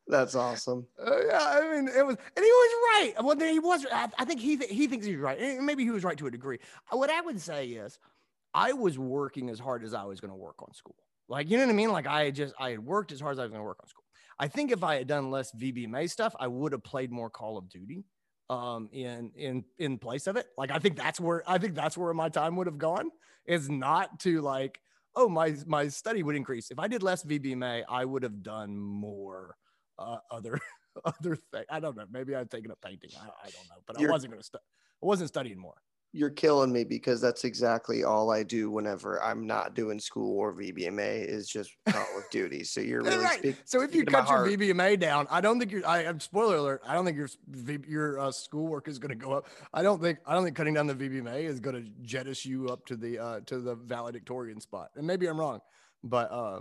That's 0.09 0.35
awesome. 0.35 0.87
Uh, 1.05 1.27
yeah, 1.27 1.43
I 1.43 1.75
mean, 1.75 1.89
it 1.89 2.07
was, 2.07 2.17
and 2.37 2.45
he 2.45 2.51
was 2.51 2.75
right. 2.95 3.15
Well, 3.25 3.39
he 3.39 3.59
was. 3.59 3.85
I, 3.91 4.09
I 4.19 4.25
think 4.25 4.41
he 4.41 4.57
th- 4.57 4.71
he 4.71 4.87
thinks 4.87 5.05
he's 5.05 5.17
right, 5.17 5.39
and 5.39 5.67
maybe 5.67 5.83
he 5.83 5.91
was 5.91 6.05
right 6.05 6.17
to 6.19 6.29
a 6.29 6.31
degree. 6.31 6.59
What 6.91 7.11
I 7.11 7.21
would 7.21 7.41
say 7.41 7.67
is, 7.69 7.99
I 8.55 8.73
was 8.73 8.99
working 8.99 9.51
as 9.51 9.59
hard 9.59 9.83
as 9.83 9.95
I 9.95 10.05
was 10.05 10.21
going 10.21 10.31
to 10.31 10.37
work 10.37 10.63
on 10.63 10.73
school. 10.75 10.97
Like, 11.29 11.51
you 11.51 11.57
know 11.57 11.65
what 11.65 11.73
I 11.73 11.77
mean? 11.77 11.91
Like, 11.91 12.07
I 12.07 12.31
just, 12.31 12.55
I 12.59 12.71
had 12.71 12.81
worked 12.81 13.13
as 13.13 13.21
hard 13.21 13.33
as 13.33 13.39
I 13.39 13.43
was 13.43 13.51
going 13.51 13.61
to 13.61 13.65
work 13.65 13.79
on 13.83 13.89
school. 13.89 14.05
I 14.39 14.49
think 14.49 14.71
if 14.71 14.85
I 14.85 14.97
had 14.97 15.07
done 15.07 15.31
less 15.31 15.51
VBMA 15.53 16.11
stuff, 16.11 16.35
I 16.39 16.47
would 16.47 16.73
have 16.73 16.85
played 16.85 17.11
more 17.11 17.31
Call 17.31 17.57
of 17.59 17.69
Duty 17.69 18.05
um 18.49 18.89
in 18.93 19.33
in 19.35 19.65
in 19.79 19.99
place 19.99 20.27
of 20.27 20.37
it. 20.37 20.47
Like 20.57 20.71
i 20.71 20.79
think 20.79 20.97
that's 20.97 21.19
where 21.19 21.43
i 21.47 21.59
think 21.59 21.75
that's 21.75 21.97
where 21.97 22.13
my 22.15 22.29
time 22.29 22.57
would 22.57 22.67
have 22.67 22.79
gone 22.79 23.11
is 23.45 23.69
not 23.69 24.21
to 24.21 24.41
like 24.41 24.81
oh 25.17 25.29
my 25.29 25.57
my 25.67 25.89
study 25.89 26.23
would 26.23 26.37
increase. 26.37 26.71
If 26.71 26.79
i 26.79 26.87
did 26.87 27.03
less 27.03 27.25
vbma 27.25 27.83
i 27.89 28.05
would 28.05 28.23
have 28.23 28.43
done 28.43 28.77
more 28.77 29.57
uh, 29.99 30.19
other 30.31 30.61
other 31.05 31.37
thing. 31.53 31.65
I 31.71 31.81
don't 31.81 31.97
know. 31.97 32.05
Maybe 32.11 32.35
i'd 32.35 32.51
taken 32.51 32.71
up 32.71 32.79
painting. 32.85 33.11
I, 33.19 33.25
I 33.25 33.51
don't 33.51 33.69
know. 33.69 33.83
But 33.87 33.99
You're, 33.99 34.11
i 34.11 34.13
wasn't 34.13 34.33
going 34.33 34.41
to 34.41 34.47
stu- 34.47 34.59
i 34.59 35.07
wasn't 35.07 35.29
studying 35.29 35.59
more 35.59 35.83
you're 36.17 36.31
killing 36.31 36.73
me 36.73 36.83
because 36.83 37.21
that's 37.21 37.45
exactly 37.45 38.03
all 38.03 38.31
I 38.31 38.43
do 38.43 38.71
whenever 38.71 39.23
I'm 39.23 39.47
not 39.47 39.75
doing 39.75 40.01
school 40.01 40.39
or 40.39 40.55
VBMA 40.55 41.27
is 41.27 41.47
just 41.47 41.77
Call 41.87 42.07
of 42.17 42.25
Duty. 42.31 42.65
So 42.65 42.81
you're 42.81 43.03
really 43.03 43.23
right. 43.23 43.39
Speak, 43.39 43.57
so 43.65 43.83
if 43.83 43.95
you 43.95 44.05
cut 44.05 44.29
your 44.29 44.47
VBMA 44.47 44.99
down, 44.99 45.27
I 45.31 45.43
don't 45.43 45.59
think 45.59 45.71
you're. 45.71 45.87
I 45.87 46.05
am 46.05 46.19
spoiler 46.19 46.57
alert. 46.57 46.83
I 46.87 46.95
don't 46.95 47.05
think 47.05 47.19
your 47.19 47.29
your 47.87 48.19
uh, 48.19 48.33
schoolwork 48.33 48.89
is 48.89 48.99
going 48.99 49.11
to 49.11 49.15
go 49.15 49.33
up. 49.33 49.49
I 49.75 49.83
don't 49.83 50.01
think 50.01 50.19
I 50.27 50.35
don't 50.35 50.45
think 50.45 50.57
cutting 50.57 50.75
down 50.75 50.87
the 50.87 50.95
VBMA 50.95 51.43
is 51.43 51.61
going 51.61 51.77
to 51.77 51.91
jettison 52.03 52.51
you 52.51 52.69
up 52.69 52.87
to 52.87 52.97
the 52.97 53.19
uh, 53.19 53.41
to 53.47 53.59
the 53.59 53.75
valedictorian 53.75 54.61
spot. 54.61 54.91
And 54.97 55.07
maybe 55.07 55.27
I'm 55.27 55.39
wrong, 55.39 55.61
but 56.03 56.31
uh, 56.33 56.61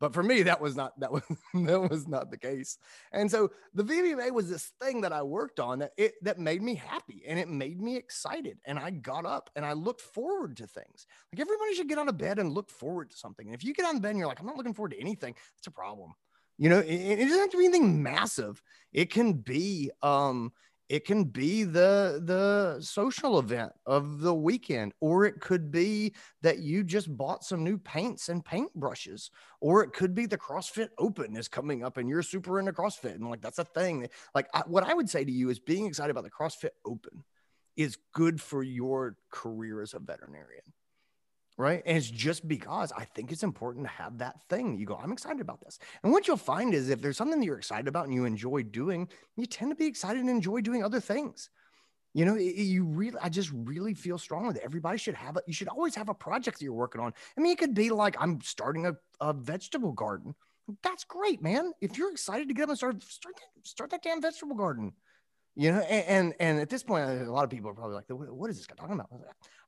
but 0.00 0.14
for 0.14 0.22
me, 0.22 0.42
that 0.44 0.60
was 0.60 0.74
not 0.74 0.98
that 0.98 1.12
was 1.12 1.22
that 1.54 1.90
was 1.90 2.08
not 2.08 2.30
the 2.30 2.38
case. 2.38 2.78
And 3.12 3.30
so 3.30 3.50
the 3.74 3.84
VBMA 3.84 4.32
was 4.32 4.48
this 4.48 4.72
thing 4.82 5.02
that 5.02 5.12
I 5.12 5.22
worked 5.22 5.60
on 5.60 5.80
that 5.80 5.92
it 5.96 6.14
that 6.22 6.38
made 6.38 6.62
me 6.62 6.74
happy 6.74 7.22
and 7.26 7.38
it 7.38 7.48
made 7.48 7.80
me 7.80 7.96
excited. 7.96 8.58
And 8.64 8.78
I 8.78 8.90
got 8.90 9.26
up 9.26 9.50
and 9.54 9.64
I 9.64 9.74
looked 9.74 10.00
forward 10.00 10.56
to 10.56 10.66
things. 10.66 11.06
Like 11.32 11.40
everybody 11.40 11.74
should 11.74 11.88
get 11.88 11.98
out 11.98 12.08
of 12.08 12.18
bed 12.18 12.38
and 12.38 12.52
look 12.52 12.70
forward 12.70 13.10
to 13.10 13.16
something. 13.16 13.46
And 13.46 13.54
if 13.54 13.62
you 13.62 13.74
get 13.74 13.86
on 13.86 14.00
bed 14.00 14.10
and 14.10 14.18
you're 14.18 14.28
like, 14.28 14.40
I'm 14.40 14.46
not 14.46 14.56
looking 14.56 14.74
forward 14.74 14.92
to 14.92 15.00
anything, 15.00 15.34
it's 15.58 15.66
a 15.66 15.70
problem. 15.72 16.14
You 16.56 16.68
know, 16.68 16.80
it, 16.80 16.94
it 16.94 17.24
doesn't 17.24 17.38
have 17.38 17.50
to 17.50 17.58
be 17.58 17.64
anything 17.64 18.02
massive. 18.02 18.62
It 18.92 19.10
can 19.10 19.34
be 19.34 19.90
um 20.02 20.52
it 20.90 21.04
can 21.04 21.22
be 21.22 21.62
the 21.62 22.20
the 22.24 22.76
social 22.80 23.38
event 23.38 23.72
of 23.86 24.20
the 24.20 24.34
weekend 24.34 24.92
or 25.00 25.24
it 25.24 25.40
could 25.40 25.70
be 25.70 26.12
that 26.42 26.58
you 26.58 26.82
just 26.82 27.16
bought 27.16 27.44
some 27.44 27.62
new 27.62 27.78
paints 27.78 28.28
and 28.28 28.44
paint 28.44 28.74
brushes 28.74 29.30
or 29.60 29.84
it 29.84 29.92
could 29.92 30.16
be 30.16 30.26
the 30.26 30.36
crossfit 30.36 30.88
open 30.98 31.36
is 31.36 31.46
coming 31.46 31.84
up 31.84 31.96
and 31.96 32.08
you're 32.08 32.24
super 32.24 32.58
into 32.58 32.72
crossfit 32.72 33.14
and 33.14 33.30
like 33.30 33.40
that's 33.40 33.60
a 33.60 33.64
thing. 33.64 34.08
Like 34.34 34.48
I, 34.52 34.62
what 34.66 34.82
i 34.82 34.92
would 34.92 35.08
say 35.08 35.24
to 35.24 35.32
you 35.32 35.48
is 35.48 35.60
being 35.60 35.86
excited 35.86 36.10
about 36.10 36.24
the 36.24 36.30
crossfit 36.30 36.70
open 36.84 37.22
is 37.76 37.96
good 38.12 38.40
for 38.40 38.64
your 38.64 39.16
career 39.30 39.80
as 39.80 39.94
a 39.94 40.00
veterinarian 40.00 40.64
right? 41.60 41.82
And 41.84 41.96
it's 41.96 42.10
just 42.10 42.48
because 42.48 42.92
I 42.96 43.04
think 43.04 43.30
it's 43.30 43.42
important 43.42 43.86
to 43.86 43.92
have 43.92 44.18
that 44.18 44.40
thing. 44.48 44.78
You 44.78 44.86
go, 44.86 44.98
I'm 45.00 45.12
excited 45.12 45.40
about 45.40 45.60
this. 45.60 45.78
And 46.02 46.10
what 46.10 46.26
you'll 46.26 46.38
find 46.38 46.72
is 46.72 46.88
if 46.88 47.02
there's 47.02 47.16
something 47.16 47.38
that 47.38 47.46
you're 47.46 47.58
excited 47.58 47.86
about 47.86 48.06
and 48.06 48.14
you 48.14 48.24
enjoy 48.24 48.62
doing, 48.62 49.08
you 49.36 49.46
tend 49.46 49.70
to 49.70 49.74
be 49.74 49.86
excited 49.86 50.20
and 50.20 50.30
enjoy 50.30 50.62
doing 50.62 50.82
other 50.82 51.00
things. 51.00 51.50
You 52.14 52.24
know, 52.24 52.34
you 52.34 52.84
really, 52.84 53.18
I 53.22 53.28
just 53.28 53.50
really 53.52 53.94
feel 53.94 54.18
strongly 54.18 54.54
that 54.54 54.64
everybody 54.64 54.98
should 54.98 55.14
have 55.14 55.36
it. 55.36 55.44
You 55.46 55.52
should 55.52 55.68
always 55.68 55.94
have 55.94 56.08
a 56.08 56.14
project 56.14 56.58
that 56.58 56.64
you're 56.64 56.72
working 56.72 57.00
on. 57.00 57.12
I 57.36 57.40
mean, 57.40 57.52
it 57.52 57.58
could 57.58 57.74
be 57.74 57.90
like 57.90 58.16
I'm 58.18 58.40
starting 58.40 58.86
a, 58.86 58.96
a 59.20 59.32
vegetable 59.32 59.92
garden. 59.92 60.34
That's 60.82 61.04
great, 61.04 61.42
man. 61.42 61.72
If 61.80 61.98
you're 61.98 62.10
excited 62.10 62.48
to 62.48 62.54
get 62.54 62.64
up 62.64 62.70
and 62.70 62.78
start, 62.78 63.02
start, 63.02 63.34
start 63.62 63.90
that 63.90 64.02
damn 64.02 64.22
vegetable 64.22 64.56
garden 64.56 64.92
you 65.60 65.70
know 65.70 65.80
and, 65.80 66.06
and, 66.06 66.34
and 66.40 66.60
at 66.60 66.70
this 66.70 66.82
point 66.82 67.04
a 67.04 67.30
lot 67.30 67.44
of 67.44 67.50
people 67.50 67.68
are 67.68 67.74
probably 67.74 67.96
like 67.96 68.06
what 68.08 68.48
is 68.48 68.56
this 68.56 68.66
guy 68.66 68.74
talking 68.76 68.94
about? 68.94 69.10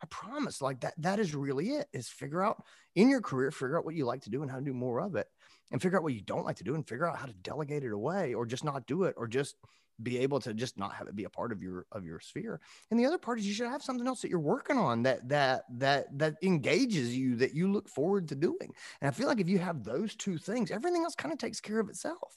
I 0.02 0.06
promise 0.06 0.62
like 0.62 0.80
that 0.80 0.94
that 0.96 1.18
is 1.18 1.34
really 1.34 1.68
it 1.68 1.86
is 1.92 2.08
figure 2.08 2.42
out 2.42 2.64
in 2.94 3.10
your 3.10 3.20
career 3.20 3.50
figure 3.50 3.78
out 3.78 3.84
what 3.84 3.94
you 3.94 4.06
like 4.06 4.22
to 4.22 4.30
do 4.30 4.40
and 4.40 4.50
how 4.50 4.56
to 4.56 4.64
do 4.64 4.72
more 4.72 5.02
of 5.02 5.16
it 5.16 5.26
and 5.70 5.82
figure 5.82 5.98
out 5.98 6.02
what 6.02 6.14
you 6.14 6.22
don't 6.22 6.46
like 6.46 6.56
to 6.56 6.64
do 6.64 6.74
and 6.74 6.88
figure 6.88 7.06
out 7.06 7.18
how 7.18 7.26
to 7.26 7.34
delegate 7.34 7.84
it 7.84 7.92
away 7.92 8.32
or 8.32 8.46
just 8.46 8.64
not 8.64 8.86
do 8.86 9.04
it 9.04 9.14
or 9.18 9.28
just 9.28 9.56
be 10.02 10.16
able 10.16 10.40
to 10.40 10.54
just 10.54 10.78
not 10.78 10.94
have 10.94 11.08
it 11.08 11.14
be 11.14 11.24
a 11.24 11.30
part 11.30 11.52
of 11.52 11.62
your 11.62 11.84
of 11.92 12.06
your 12.06 12.20
sphere. 12.20 12.58
And 12.90 12.98
the 12.98 13.04
other 13.04 13.18
part 13.18 13.38
is 13.38 13.46
you 13.46 13.52
should 13.52 13.68
have 13.68 13.82
something 13.82 14.06
else 14.06 14.22
that 14.22 14.30
you're 14.30 14.40
working 14.40 14.78
on 14.78 15.02
that 15.02 15.28
that 15.28 15.64
that 15.78 16.18
that 16.18 16.36
engages 16.42 17.14
you 17.14 17.36
that 17.36 17.54
you 17.54 17.70
look 17.70 17.90
forward 17.90 18.28
to 18.28 18.34
doing. 18.34 18.72
And 19.02 19.08
i 19.08 19.10
feel 19.10 19.26
like 19.28 19.40
if 19.40 19.48
you 19.50 19.58
have 19.58 19.84
those 19.84 20.16
two 20.16 20.38
things 20.38 20.70
everything 20.70 21.02
else 21.02 21.14
kind 21.14 21.34
of 21.34 21.38
takes 21.38 21.60
care 21.60 21.80
of 21.80 21.90
itself. 21.90 22.34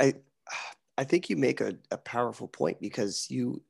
I 0.00 0.14
I 0.98 1.04
think 1.04 1.30
you 1.30 1.36
make 1.36 1.60
a, 1.60 1.76
a 1.90 1.96
powerful 1.96 2.48
point 2.48 2.80
because 2.80 3.26
you 3.30 3.62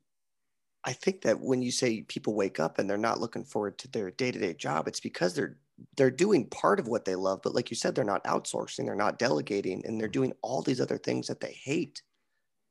I 0.85 0.93
think 0.93 1.23
that 1.23 1.41
when 1.41 1.63
you 1.63 1.71
say 1.71 2.03
people 2.03 2.35
wake 2.35 2.59
up 2.59 2.79
and 2.79 2.91
they're 2.91 2.99
not 2.99 3.21
looking 3.21 3.45
forward 3.45 3.79
to 3.79 3.89
their 3.89 4.11
day-to-day 4.11 4.55
job, 4.55 4.89
it's 4.89 5.01
because 5.01 5.35
they're 5.35 5.57
they're 5.97 6.11
doing 6.11 6.47
part 6.47 6.79
of 6.79 6.87
what 6.87 7.05
they 7.05 7.15
love, 7.15 7.41
but 7.43 7.55
like 7.55 7.71
you 7.71 7.77
said, 7.77 7.95
they're 7.95 8.05
not 8.05 8.25
outsourcing, 8.25 8.85
they're 8.85 8.95
not 8.95 9.19
delegating, 9.19 9.85
and 9.85 10.01
they're 10.01 10.09
doing 10.09 10.33
all 10.43 10.63
these 10.63 10.81
other 10.81 10.99
things 10.99 11.27
that 11.27 11.41
they 11.41 11.53
hate, 11.53 12.03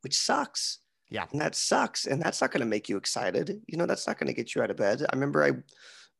which 0.01 0.17
sucks. 0.17 0.79
Yeah. 1.09 1.25
And 1.31 1.41
that 1.41 1.55
sucks. 1.55 2.05
And 2.05 2.21
that's 2.21 2.39
not 2.39 2.51
going 2.51 2.61
to 2.61 2.67
make 2.67 2.87
you 2.87 2.95
excited. 2.95 3.61
You 3.67 3.77
know, 3.77 3.85
that's 3.85 4.07
not 4.07 4.17
going 4.17 4.27
to 4.27 4.33
get 4.33 4.55
you 4.55 4.61
out 4.61 4.71
of 4.71 4.77
bed. 4.77 5.01
I 5.01 5.15
remember 5.15 5.43
I 5.43 5.51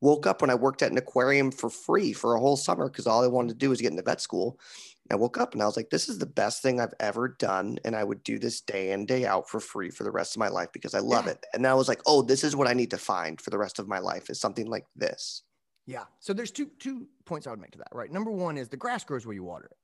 woke 0.02 0.28
up 0.28 0.42
when 0.42 0.50
I 0.50 0.56
worked 0.56 0.82
at 0.82 0.92
an 0.92 0.98
aquarium 0.98 1.50
for 1.50 1.70
free 1.70 2.12
for 2.12 2.36
a 2.36 2.40
whole 2.40 2.58
summer 2.58 2.90
because 2.90 3.08
all 3.08 3.24
I 3.24 3.28
wanted 3.28 3.50
to 3.50 3.60
do 3.60 3.70
was 3.70 3.80
get 3.80 3.92
into 3.92 4.04
vet 4.04 4.20
school. 4.20 4.60
I 5.12 5.16
woke 5.16 5.38
up 5.38 5.54
and 5.54 5.62
I 5.62 5.66
was 5.66 5.78
like, 5.78 5.90
this 5.90 6.08
is 6.10 6.18
the 6.20 6.26
best 6.26 6.62
thing 6.62 6.80
I've 6.80 6.94
ever 7.00 7.28
done. 7.28 7.78
And 7.86 7.96
I 7.96 8.04
would 8.04 8.24
do 8.24 8.40
this 8.40 8.62
day 8.62 8.92
in, 8.92 9.06
day 9.06 9.26
out 9.26 9.50
for 9.50 9.60
free 9.60 9.90
for 9.90 10.04
the 10.04 10.12
rest 10.12 10.36
of 10.36 10.40
my 10.40 10.48
life 10.48 10.70
because 10.72 10.94
I 10.94 11.00
love 11.00 11.26
Yeah. 11.26 11.34
it. 11.34 11.46
And 11.54 11.68
I 11.68 11.74
was 11.74 11.88
like, 11.88 12.02
oh, 12.06 12.22
this 12.22 12.44
is 12.44 12.56
what 12.56 12.68
I 12.68 12.74
need 12.74 12.92
to 12.92 12.98
find 12.98 13.40
for 13.42 13.50
the 13.50 13.58
rest 13.58 13.80
of 13.80 13.88
my 13.88 14.00
life 14.00 14.30
is 14.30 14.40
something 14.40 14.68
like 14.68 14.86
this. 14.96 15.44
Yeah. 15.86 16.06
So 16.20 16.34
there's 16.34 16.52
two 16.52 16.68
two 16.80 17.08
points 17.26 17.48
I 17.48 17.52
would 17.52 17.60
make 17.60 17.72
to 17.72 17.80
that, 17.80 17.90
right? 17.94 18.12
Number 18.12 18.32
one 18.32 18.58
is 18.58 18.70
the 18.70 18.78
grass 18.78 19.04
grows 19.04 19.26
where 19.26 19.34
you 19.36 19.44
water 19.44 19.66
it, 19.66 19.78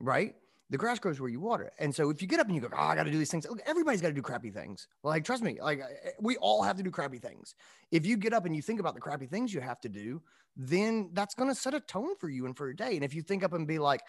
right? 0.00 0.34
The 0.70 0.78
grass 0.78 0.98
grows 0.98 1.20
where 1.20 1.28
you 1.28 1.40
water 1.40 1.64
it. 1.64 1.74
And 1.78 1.94
so 1.94 2.08
if 2.08 2.22
you 2.22 2.28
get 2.28 2.40
up 2.40 2.46
and 2.46 2.54
you 2.54 2.60
go, 2.62 2.68
oh, 2.72 2.76
I 2.76 2.94
got 2.94 3.04
to 3.04 3.10
do 3.10 3.18
these 3.18 3.30
things. 3.30 3.46
Look, 3.46 3.60
everybody's 3.66 4.00
got 4.00 4.08
to 4.08 4.14
do 4.14 4.22
crappy 4.22 4.50
things. 4.50 4.88
Like, 5.02 5.24
trust 5.24 5.42
me, 5.42 5.58
like 5.60 5.80
eh, 5.80 6.10
we 6.20 6.36
all 6.38 6.62
have 6.62 6.76
to 6.78 6.82
do 6.82 6.90
crappy 6.90 7.18
things. 7.18 7.54
If 7.90 8.06
you 8.06 8.16
get 8.16 8.32
up 8.32 8.46
and 8.46 8.56
you 8.56 8.62
think 8.62 8.80
about 8.80 8.94
the 8.94 9.00
crappy 9.00 9.26
things 9.26 9.52
you 9.52 9.60
have 9.60 9.80
to 9.82 9.88
do, 9.88 10.22
then 10.56 11.10
that's 11.12 11.34
going 11.34 11.50
to 11.50 11.54
set 11.54 11.74
a 11.74 11.80
tone 11.80 12.16
for 12.16 12.28
you 12.28 12.46
and 12.46 12.56
for 12.56 12.66
your 12.66 12.74
day. 12.74 12.94
And 12.94 13.04
if 13.04 13.12
you 13.12 13.22
think 13.22 13.42
up 13.44 13.52
and 13.52 13.66
be 13.66 13.78
like, 13.78 14.02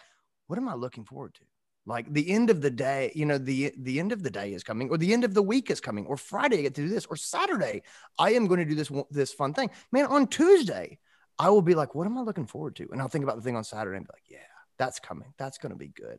what 0.46 0.58
am 0.58 0.68
I 0.68 0.74
looking 0.74 1.04
forward 1.04 1.34
to? 1.34 1.42
Like 1.88 2.12
the 2.12 2.28
end 2.30 2.50
of 2.50 2.60
the 2.62 2.70
day, 2.70 3.12
you 3.14 3.26
know, 3.26 3.38
the 3.38 3.72
the 3.78 4.00
end 4.00 4.10
of 4.12 4.22
the 4.22 4.30
day 4.30 4.52
is 4.52 4.64
coming, 4.64 4.90
or 4.90 4.98
the 4.98 5.12
end 5.12 5.24
of 5.24 5.34
the 5.34 5.42
week 5.42 5.70
is 5.70 5.80
coming, 5.80 6.06
or 6.06 6.16
Friday 6.16 6.58
I 6.58 6.62
get 6.62 6.74
to 6.74 6.82
do 6.82 6.88
this, 6.88 7.06
or 7.06 7.16
Saturday 7.16 7.82
I 8.18 8.32
am 8.32 8.46
going 8.48 8.58
to 8.58 8.64
do 8.66 8.74
this 8.74 8.90
this 9.10 9.32
fun 9.32 9.54
thing. 9.54 9.70
Man, 9.92 10.06
on 10.06 10.26
Tuesday 10.26 10.98
I 11.38 11.50
will 11.50 11.62
be 11.62 11.74
like, 11.74 11.94
what 11.94 12.06
am 12.06 12.18
I 12.18 12.22
looking 12.22 12.46
forward 12.46 12.76
to? 12.76 12.88
And 12.90 13.00
I'll 13.00 13.08
think 13.08 13.22
about 13.24 13.36
the 13.36 13.42
thing 13.42 13.56
on 13.56 13.64
Saturday 13.64 13.98
and 13.98 14.06
be 14.06 14.12
like, 14.12 14.24
yeah, 14.28 14.38
that's 14.78 14.98
coming. 14.98 15.32
That's 15.38 15.58
going 15.58 15.72
to 15.72 15.78
be 15.78 15.88
good. 15.88 16.18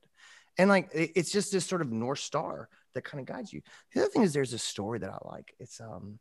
And 0.57 0.69
like, 0.69 0.89
it- 0.93 1.11
it's 1.15 1.31
just 1.31 1.51
this 1.51 1.65
sort 1.65 1.81
of 1.81 1.91
North 1.91 2.19
Star 2.19 2.69
that 2.93 3.03
kind 3.03 3.19
of 3.19 3.25
guides 3.25 3.51
you. 3.51 3.61
The 3.93 4.01
other 4.01 4.09
thing 4.09 4.21
is 4.21 4.31
there's 4.33 4.53
a 4.53 4.59
story 4.59 4.99
that 4.99 5.09
I 5.09 5.17
like. 5.27 5.55
It's, 5.59 5.81
um, 5.81 6.19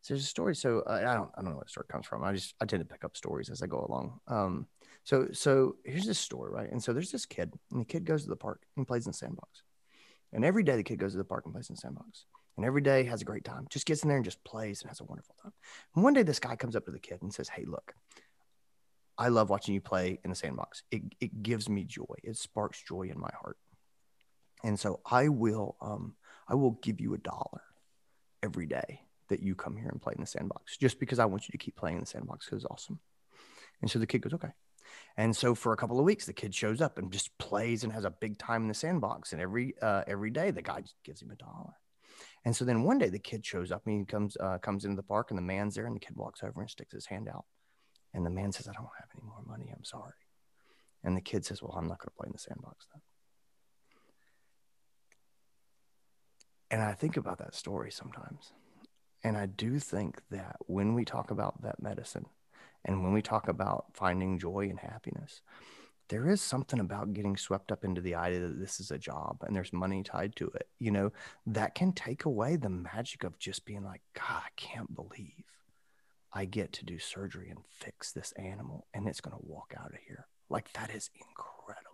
so 0.00 0.14
there's 0.14 0.24
a 0.24 0.26
story. 0.26 0.56
So 0.56 0.80
uh, 0.86 0.92
I 1.06 1.14
don't, 1.14 1.30
I 1.36 1.42
don't 1.42 1.50
know 1.50 1.56
where 1.56 1.64
the 1.64 1.70
story 1.70 1.86
comes 1.90 2.06
from. 2.06 2.24
I 2.24 2.32
just, 2.32 2.54
I 2.60 2.64
tend 2.64 2.80
to 2.80 2.88
pick 2.90 3.04
up 3.04 3.14
stories 3.16 3.50
as 3.50 3.62
I 3.62 3.66
go 3.66 3.84
along. 3.86 4.20
Um, 4.26 4.66
so, 5.04 5.28
so 5.32 5.76
here's 5.84 6.06
this 6.06 6.18
story, 6.18 6.50
right? 6.50 6.70
And 6.70 6.82
so 6.82 6.92
there's 6.92 7.10
this 7.10 7.26
kid 7.26 7.52
and 7.70 7.80
the 7.80 7.84
kid 7.84 8.04
goes 8.04 8.24
to 8.24 8.28
the 8.28 8.36
park 8.36 8.62
and 8.76 8.86
plays 8.86 9.06
in 9.06 9.12
the 9.12 9.16
sandbox. 9.16 9.62
And 10.32 10.44
every 10.44 10.62
day 10.62 10.76
the 10.76 10.82
kid 10.82 10.98
goes 10.98 11.12
to 11.12 11.18
the 11.18 11.24
park 11.24 11.44
and 11.44 11.54
plays 11.54 11.68
in 11.68 11.74
the 11.74 11.80
sandbox. 11.80 12.26
And 12.56 12.66
every 12.66 12.82
day 12.82 13.04
has 13.04 13.22
a 13.22 13.24
great 13.24 13.44
time. 13.44 13.66
Just 13.70 13.86
gets 13.86 14.02
in 14.02 14.08
there 14.08 14.18
and 14.18 14.24
just 14.24 14.42
plays 14.44 14.82
and 14.82 14.90
has 14.90 15.00
a 15.00 15.04
wonderful 15.04 15.34
time. 15.42 15.52
And 15.94 16.04
one 16.04 16.12
day 16.12 16.22
this 16.22 16.38
guy 16.38 16.56
comes 16.56 16.76
up 16.76 16.84
to 16.84 16.90
the 16.90 16.98
kid 16.98 17.22
and 17.22 17.32
says, 17.32 17.48
Hey, 17.48 17.64
look, 17.66 17.94
I 19.16 19.28
love 19.28 19.50
watching 19.50 19.74
you 19.74 19.80
play 19.80 20.18
in 20.24 20.30
the 20.30 20.36
sandbox. 20.36 20.82
It, 20.90 21.02
it 21.20 21.42
gives 21.42 21.68
me 21.68 21.84
joy. 21.84 22.04
It 22.22 22.36
sparks 22.36 22.82
joy 22.82 23.10
in 23.12 23.18
my 23.18 23.30
heart. 23.40 23.56
And 24.62 24.78
so 24.78 25.00
I 25.06 25.28
will 25.28 25.76
um 25.80 26.14
I 26.48 26.54
will 26.54 26.72
give 26.82 27.00
you 27.00 27.14
a 27.14 27.18
dollar 27.18 27.62
every 28.42 28.66
day 28.66 29.00
that 29.28 29.40
you 29.40 29.54
come 29.54 29.76
here 29.76 29.88
and 29.88 30.02
play 30.02 30.12
in 30.14 30.20
the 30.20 30.26
sandbox 30.26 30.76
just 30.76 30.98
because 30.98 31.18
I 31.18 31.24
want 31.24 31.48
you 31.48 31.52
to 31.52 31.58
keep 31.58 31.76
playing 31.76 31.96
in 31.96 32.00
the 32.00 32.06
sandbox 32.06 32.46
because 32.46 32.64
it's 32.64 32.70
awesome. 32.70 32.98
And 33.80 33.90
so 33.90 33.98
the 33.98 34.06
kid 34.06 34.22
goes, 34.22 34.34
okay. 34.34 34.50
And 35.20 35.36
so 35.36 35.54
for 35.54 35.74
a 35.74 35.76
couple 35.76 35.98
of 35.98 36.06
weeks, 36.06 36.24
the 36.24 36.32
kid 36.32 36.54
shows 36.54 36.80
up 36.80 36.96
and 36.96 37.12
just 37.12 37.36
plays 37.36 37.84
and 37.84 37.92
has 37.92 38.06
a 38.06 38.10
big 38.10 38.38
time 38.38 38.62
in 38.62 38.68
the 38.68 38.74
sandbox. 38.74 39.34
And 39.34 39.42
every 39.42 39.74
uh, 39.82 40.02
every 40.06 40.30
day, 40.30 40.50
the 40.50 40.62
guy 40.62 40.82
gives 41.04 41.20
him 41.20 41.30
a 41.30 41.34
dollar. 41.34 41.74
And 42.46 42.56
so 42.56 42.64
then 42.64 42.84
one 42.84 42.96
day, 42.96 43.10
the 43.10 43.18
kid 43.18 43.44
shows 43.44 43.70
up 43.70 43.82
and 43.84 43.98
he 43.98 44.06
comes 44.06 44.38
uh, 44.40 44.56
comes 44.56 44.86
into 44.86 44.96
the 44.96 45.02
park, 45.02 45.30
and 45.30 45.36
the 45.36 45.42
man's 45.42 45.74
there, 45.74 45.84
and 45.84 45.94
the 45.94 46.00
kid 46.00 46.16
walks 46.16 46.42
over 46.42 46.58
and 46.62 46.70
sticks 46.70 46.94
his 46.94 47.04
hand 47.04 47.28
out. 47.28 47.44
And 48.14 48.24
the 48.24 48.30
man 48.30 48.50
says, 48.50 48.66
"I 48.66 48.72
don't 48.72 48.88
have 48.98 49.10
any 49.14 49.22
more 49.22 49.42
money. 49.46 49.70
I'm 49.76 49.84
sorry." 49.84 50.14
And 51.04 51.14
the 51.14 51.20
kid 51.20 51.44
says, 51.44 51.62
"Well, 51.62 51.74
I'm 51.76 51.86
not 51.86 51.98
going 51.98 52.08
to 52.08 52.16
play 52.16 52.26
in 52.28 52.32
the 52.32 52.38
sandbox 52.38 52.86
then." 52.90 53.02
And 56.70 56.80
I 56.80 56.94
think 56.94 57.18
about 57.18 57.36
that 57.40 57.54
story 57.54 57.90
sometimes. 57.90 58.54
And 59.22 59.36
I 59.36 59.44
do 59.44 59.80
think 59.80 60.22
that 60.30 60.56
when 60.60 60.94
we 60.94 61.04
talk 61.04 61.30
about 61.30 61.60
that 61.60 61.82
medicine 61.82 62.24
and 62.84 63.02
when 63.02 63.12
we 63.12 63.22
talk 63.22 63.48
about 63.48 63.86
finding 63.92 64.38
joy 64.38 64.68
and 64.70 64.78
happiness, 64.78 65.42
there 66.08 66.28
is 66.28 66.40
something 66.42 66.80
about 66.80 67.12
getting 67.12 67.36
swept 67.36 67.70
up 67.70 67.84
into 67.84 68.00
the 68.00 68.16
idea 68.16 68.40
that 68.40 68.58
this 68.58 68.80
is 68.80 68.90
a 68.90 68.98
job 68.98 69.38
and 69.42 69.54
there's 69.54 69.72
money 69.72 70.02
tied 70.02 70.34
to 70.36 70.48
it, 70.56 70.68
you 70.78 70.90
know, 70.90 71.12
that 71.46 71.74
can 71.74 71.92
take 71.92 72.24
away 72.24 72.56
the 72.56 72.68
magic 72.68 73.22
of 73.22 73.38
just 73.38 73.64
being 73.64 73.84
like, 73.84 74.02
God, 74.14 74.42
I 74.44 74.48
can't 74.56 74.94
believe 74.94 75.44
I 76.32 76.46
get 76.46 76.72
to 76.74 76.84
do 76.84 76.98
surgery 76.98 77.48
and 77.48 77.60
fix 77.70 78.12
this 78.12 78.32
animal 78.32 78.86
and 78.92 79.06
it's 79.06 79.20
going 79.20 79.36
to 79.36 79.46
walk 79.46 79.72
out 79.78 79.92
of 79.92 79.98
here. 80.06 80.26
Like, 80.48 80.72
that 80.72 80.90
is 80.92 81.10
incredible 81.14 81.89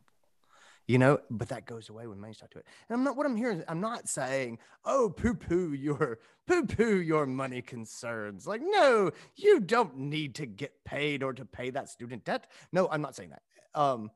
you 0.86 0.98
know 0.98 1.18
but 1.30 1.48
that 1.48 1.66
goes 1.66 1.88
away 1.88 2.06
when 2.06 2.20
money's 2.20 2.38
tied 2.38 2.50
to 2.50 2.58
it 2.58 2.66
and 2.88 2.96
i'm 2.96 3.04
not 3.04 3.16
what 3.16 3.26
i'm 3.26 3.36
hearing 3.36 3.62
i'm 3.68 3.80
not 3.80 4.08
saying 4.08 4.58
oh 4.84 5.10
poo 5.10 5.34
poo 5.34 5.72
your 5.72 6.18
poo 6.46 6.64
poo 6.64 7.00
your 7.00 7.26
money 7.26 7.62
concerns. 7.62 8.46
Like 8.46 8.62
no 8.64 9.10
you 9.34 9.60
don't 9.60 9.96
need 9.98 10.36
to 10.36 10.46
get 10.46 10.72
paid 10.84 11.22
or 11.22 11.32
to 11.32 11.44
pay 11.44 11.70
that 11.70 11.88
student 11.88 12.24
debt. 12.24 12.46
No 12.72 12.88
i'm 12.90 13.02
not 13.02 13.14
saying 13.16 13.30
that. 13.30 13.80
Um 13.80 14.10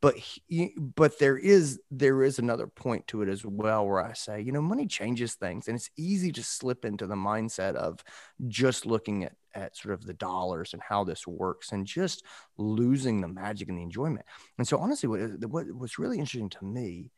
but 0.00 0.16
he, 0.16 0.74
but 0.78 1.18
there 1.18 1.36
is 1.36 1.80
there 1.90 2.22
is 2.22 2.38
another 2.38 2.66
point 2.66 3.06
to 3.08 3.20
it 3.22 3.28
as 3.28 3.44
well 3.44 3.86
where 3.86 4.00
i 4.00 4.12
say 4.12 4.40
you 4.40 4.52
know 4.52 4.62
money 4.62 4.86
changes 4.86 5.34
things 5.34 5.68
and 5.68 5.76
it's 5.76 5.90
easy 5.96 6.32
to 6.32 6.42
slip 6.42 6.84
into 6.84 7.06
the 7.06 7.16
mindset 7.16 7.74
of 7.74 8.02
just 8.46 8.86
looking 8.86 9.24
at 9.24 9.34
at 9.58 9.76
sort 9.76 9.94
of 9.94 10.04
the 10.04 10.14
dollars 10.14 10.72
and 10.72 10.82
how 10.82 11.04
this 11.04 11.26
works 11.26 11.72
and 11.72 11.86
just 11.86 12.24
losing 12.56 13.20
the 13.20 13.28
magic 13.28 13.68
and 13.68 13.78
the 13.78 13.82
enjoyment 13.82 14.24
and 14.56 14.66
so 14.66 14.78
honestly 14.78 15.08
what, 15.08 15.20
what 15.48 15.70
what's 15.72 15.98
really 15.98 16.18
interesting 16.18 16.50
to 16.50 16.64
me 16.64 17.10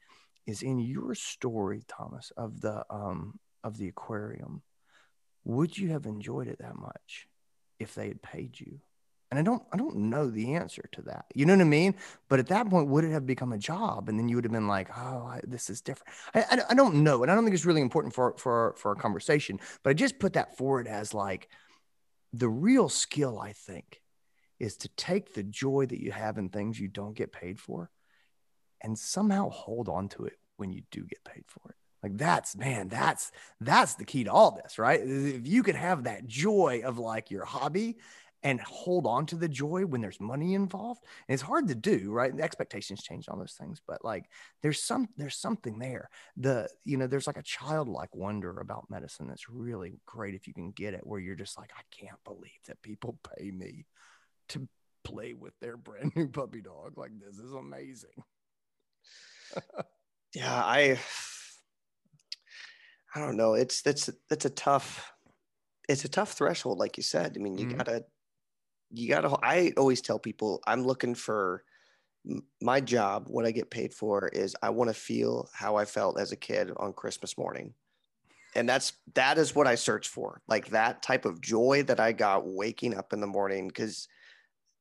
is 0.47 0.63
in 0.63 0.79
your 0.79 1.15
story 1.15 1.83
thomas 1.87 2.33
of 2.37 2.61
the 2.61 2.85
um 2.91 3.39
of 3.63 3.77
the 3.77 3.89
aquarium 3.89 4.63
would 5.45 5.77
you 5.77 5.91
have 5.91 6.07
enjoyed 6.07 6.49
it 6.49 6.59
that 6.59 6.77
much 6.77 7.29
if 7.79 7.95
they 7.95 8.09
had 8.09 8.23
paid 8.23 8.59
you 8.59 8.81
and 9.31 9.39
I 9.39 9.43
don't 9.43 9.63
I 9.73 9.77
don't 9.77 9.97
know 9.97 10.29
the 10.29 10.55
answer 10.55 10.89
to 10.93 11.03
that. 11.03 11.27
You 11.35 11.47
know 11.47 11.55
what 11.55 11.61
I 11.61 11.65
mean? 11.65 11.95
But 12.29 12.41
at 12.41 12.49
that 12.49 12.69
point, 12.69 12.89
would 12.89 13.05
it 13.05 13.13
have 13.13 13.27
become 13.27 13.53
a 13.53 13.59
job? 13.59 14.09
And 14.09 14.19
then 14.19 14.29
you 14.29 14.37
would 14.37 14.45
have 14.45 14.53
been 14.53 14.67
like, 14.67 14.89
oh, 14.97 15.25
I, 15.27 15.41
this 15.45 15.71
is 15.71 15.81
different. 15.81 16.13
I, 16.35 16.41
I, 16.41 16.59
I 16.71 16.75
don't 16.75 16.97
know, 17.05 17.23
and 17.23 17.31
I 17.31 17.35
don't 17.35 17.45
think 17.45 17.55
it's 17.55 17.65
really 17.65 17.81
important 17.81 18.15
for 18.15 18.35
for 18.39 18.75
for 18.77 18.91
our 18.91 18.95
conversation. 18.97 19.61
But 19.83 19.91
I 19.91 19.95
just 19.95 20.19
put 20.19 20.33
that 20.33 20.57
forward 20.57 20.89
as 20.89 21.15
like 21.15 21.49
the 22.33 22.49
real 22.49 22.89
skill. 22.89 23.39
I 23.39 23.53
think 23.53 24.01
is 24.59 24.77
to 24.79 24.89
take 24.91 25.35
the 25.35 25.43
joy 25.43 25.87
that 25.87 26.01
you 26.01 26.13
have 26.13 26.37
in 26.37 26.51
things 26.51 26.79
you 26.79 26.89
don't 26.89 27.17
get 27.17 27.33
paid 27.33 27.59
for, 27.59 27.91
and 28.83 28.99
somehow 28.99 29.49
hold 29.49 29.89
on 29.89 30.09
to 30.11 30.27
it 30.27 30.39
when 30.57 30.73
you 30.73 30.83
do 30.91 31.03
get 31.05 31.25
paid 31.25 31.45
for 31.47 31.71
it. 31.71 31.77
Like 32.03 32.17
that's 32.17 32.57
man, 32.57 32.89
that's 32.89 33.31
that's 33.61 33.95
the 33.95 34.05
key 34.05 34.25
to 34.25 34.33
all 34.33 34.53
this, 34.63 34.79
right? 34.79 35.01
If 35.03 35.47
you 35.47 35.63
could 35.63 35.75
have 35.75 36.05
that 36.05 36.27
joy 36.27 36.83
of 36.85 36.99
like 36.99 37.31
your 37.31 37.45
hobby 37.45 37.99
and 38.43 38.61
hold 38.61 39.07
on 39.07 39.27
to 39.27 39.37
the 39.37 39.49
joy 39.49 39.85
when 39.87 40.01
there's 40.01 40.21
money 40.21 40.55
involved. 40.55 41.03
And 41.29 41.35
it's 41.35 41.43
hard 41.43 41.69
to 41.69 41.75
do, 41.75 42.11
right? 42.13 42.35
The 42.35 42.43
expectations 42.43 43.03
change 43.03 43.29
on 43.29 43.39
those 43.39 43.53
things, 43.55 43.81
but 43.87 44.05
like 44.05 44.31
there's 44.63 44.83
some 44.83 45.09
there's 45.17 45.37
something 45.37 45.79
there. 45.79 46.09
The 46.37 46.69
you 46.85 46.97
know, 46.97 47.07
there's 47.07 47.27
like 47.27 47.37
a 47.39 47.43
childlike 47.43 48.15
wonder 48.15 48.61
about 48.61 48.91
medicine 48.91 49.29
that's 49.29 49.49
really 49.51 50.01
great 50.07 50.35
if 50.35 50.47
you 50.49 50.55
can 50.55 50.71
get 50.73 50.95
it 50.95 51.07
where 51.07 51.21
you're 51.21 51.35
just 51.37 51.59
like, 51.59 51.71
I 51.77 51.83
can't 51.91 52.23
believe 52.25 52.51
that 52.67 52.83
people 52.83 53.19
pay 53.37 53.51
me 53.51 53.87
to 54.49 54.69
play 55.05 55.35
with 55.35 55.59
their 55.61 55.77
brand 55.77 56.13
new 56.17 56.29
puppy 56.29 56.61
dog. 56.63 56.99
Like 56.99 57.13
this 57.21 57.39
is 57.39 57.53
amazing. 57.53 58.11
Yeah, 60.35 60.63
I 60.65 60.99
I 63.15 63.21
don't 63.21 63.37
know. 63.37 63.55
It's 63.55 63.83
that's 63.83 64.09
that's 64.29 64.45
a 64.45 64.51
tough 64.51 65.13
it's 65.89 66.05
a 66.05 66.09
tough 66.09 66.33
threshold, 66.35 66.79
like 66.79 66.97
you 66.97 67.03
said. 67.03 67.35
I 67.37 67.41
mean, 67.41 67.57
you 67.59 67.67
Mhm. 67.67 67.77
gotta 67.77 68.05
you 68.93 69.09
gotta 69.09 69.37
I 69.43 69.73
always 69.77 70.01
tell 70.01 70.19
people 70.19 70.63
I'm 70.67 70.85
looking 70.85 71.15
for 71.15 71.65
my 72.61 72.81
job, 72.81 73.27
what 73.29 73.47
I 73.47 73.51
get 73.51 73.71
paid 73.71 73.95
for 73.95 74.29
is 74.29 74.55
I 74.63 74.71
want 74.71 74.91
to 74.91 74.95
feel 74.95 75.49
how 75.55 75.77
I 75.77 75.85
felt 75.85 76.21
as 76.21 76.33
a 76.33 76.37
kid 76.37 76.71
on 76.77 76.93
Christmas 76.93 77.39
morning. 77.39 77.73
And 78.55 78.69
that's 78.69 78.93
that 79.15 79.39
is 79.39 79.55
what 79.55 79.67
I 79.67 79.77
search 79.77 80.09
for. 80.09 80.43
Like 80.49 80.71
that 80.71 81.03
type 81.03 81.25
of 81.25 81.41
joy 81.41 81.85
that 81.85 82.01
I 82.01 82.13
got 82.13 82.47
waking 82.47 82.97
up 82.97 83.13
in 83.13 83.21
the 83.21 83.27
morning 83.27 83.69
because 83.69 84.09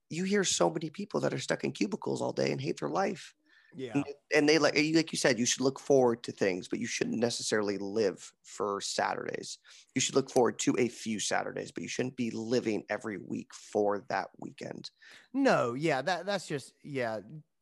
you 0.09 0.23
hear 0.23 0.43
so 0.43 0.69
many 0.69 0.89
people 0.89 1.19
that 1.21 1.33
are 1.33 1.39
stuck 1.39 1.63
in 1.63 1.71
cubicles 1.71 2.21
all 2.21 2.33
day 2.33 2.51
and 2.51 2.59
hate 2.59 2.79
their 2.79 2.89
life 2.89 3.35
Yeah. 3.75 4.01
and- 4.35 4.47
they 4.49 4.57
like 4.59 4.75
you 4.77 4.95
like 4.95 5.11
you 5.11 5.17
said 5.17 5.37
you 5.39 5.45
should 5.45 5.61
look 5.61 5.79
forward 5.79 6.23
to 6.23 6.31
things 6.31 6.67
but 6.67 6.79
you 6.79 6.87
shouldn't 6.87 7.19
necessarily 7.19 7.77
live 7.77 8.31
for 8.43 8.81
saturdays 8.81 9.57
you 9.95 10.01
should 10.01 10.15
look 10.15 10.29
forward 10.29 10.57
to 10.59 10.75
a 10.79 10.87
few 10.87 11.19
saturdays 11.19 11.71
but 11.71 11.83
you 11.83 11.89
shouldn't 11.89 12.15
be 12.15 12.31
living 12.31 12.83
every 12.89 13.17
week 13.17 13.53
for 13.53 14.03
that 14.09 14.29
weekend 14.39 14.89
No, 15.33 15.73
yeah, 15.75 16.01
that 16.01 16.25
that's 16.25 16.47
just 16.47 16.73
yeah. 16.83 17.19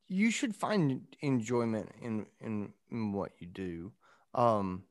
You 0.09 0.31
should 0.31 0.55
find 0.55 1.01
enjoyment 1.21 1.89
in 2.01 2.25
in, 2.39 2.73
in 2.91 3.11
what 3.11 3.31
you 3.39 3.47
do. 3.47 3.91
Um, 4.33 4.83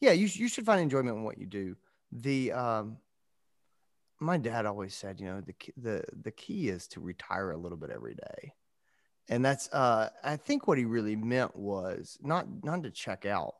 yeah, 0.00 0.12
you 0.12 0.26
you 0.26 0.48
should 0.48 0.66
find 0.66 0.80
enjoyment 0.80 1.16
in 1.16 1.24
what 1.24 1.38
you 1.38 1.46
do. 1.46 1.76
the 2.12 2.52
um, 2.52 2.98
my 4.20 4.36
dad 4.36 4.66
always 4.66 4.94
said, 4.94 5.20
you 5.20 5.26
know, 5.26 5.40
the 5.40 5.54
the 5.76 6.04
the 6.22 6.30
key 6.32 6.68
is 6.68 6.88
to 6.88 7.00
retire 7.00 7.50
a 7.52 7.56
little 7.56 7.78
bit 7.78 7.90
every 7.90 8.14
day, 8.14 8.52
and 9.28 9.44
that's 9.44 9.68
uh, 9.72 10.10
I 10.24 10.36
think 10.36 10.66
what 10.66 10.78
he 10.78 10.84
really 10.84 11.16
meant 11.16 11.54
was 11.56 12.18
not 12.22 12.46
not 12.62 12.82
to 12.82 12.90
check 12.90 13.26
out, 13.26 13.54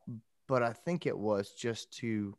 but 0.47 0.63
I 0.63 0.73
think 0.73 1.05
it 1.05 1.17
was 1.17 1.51
just 1.51 1.91
to 1.99 2.35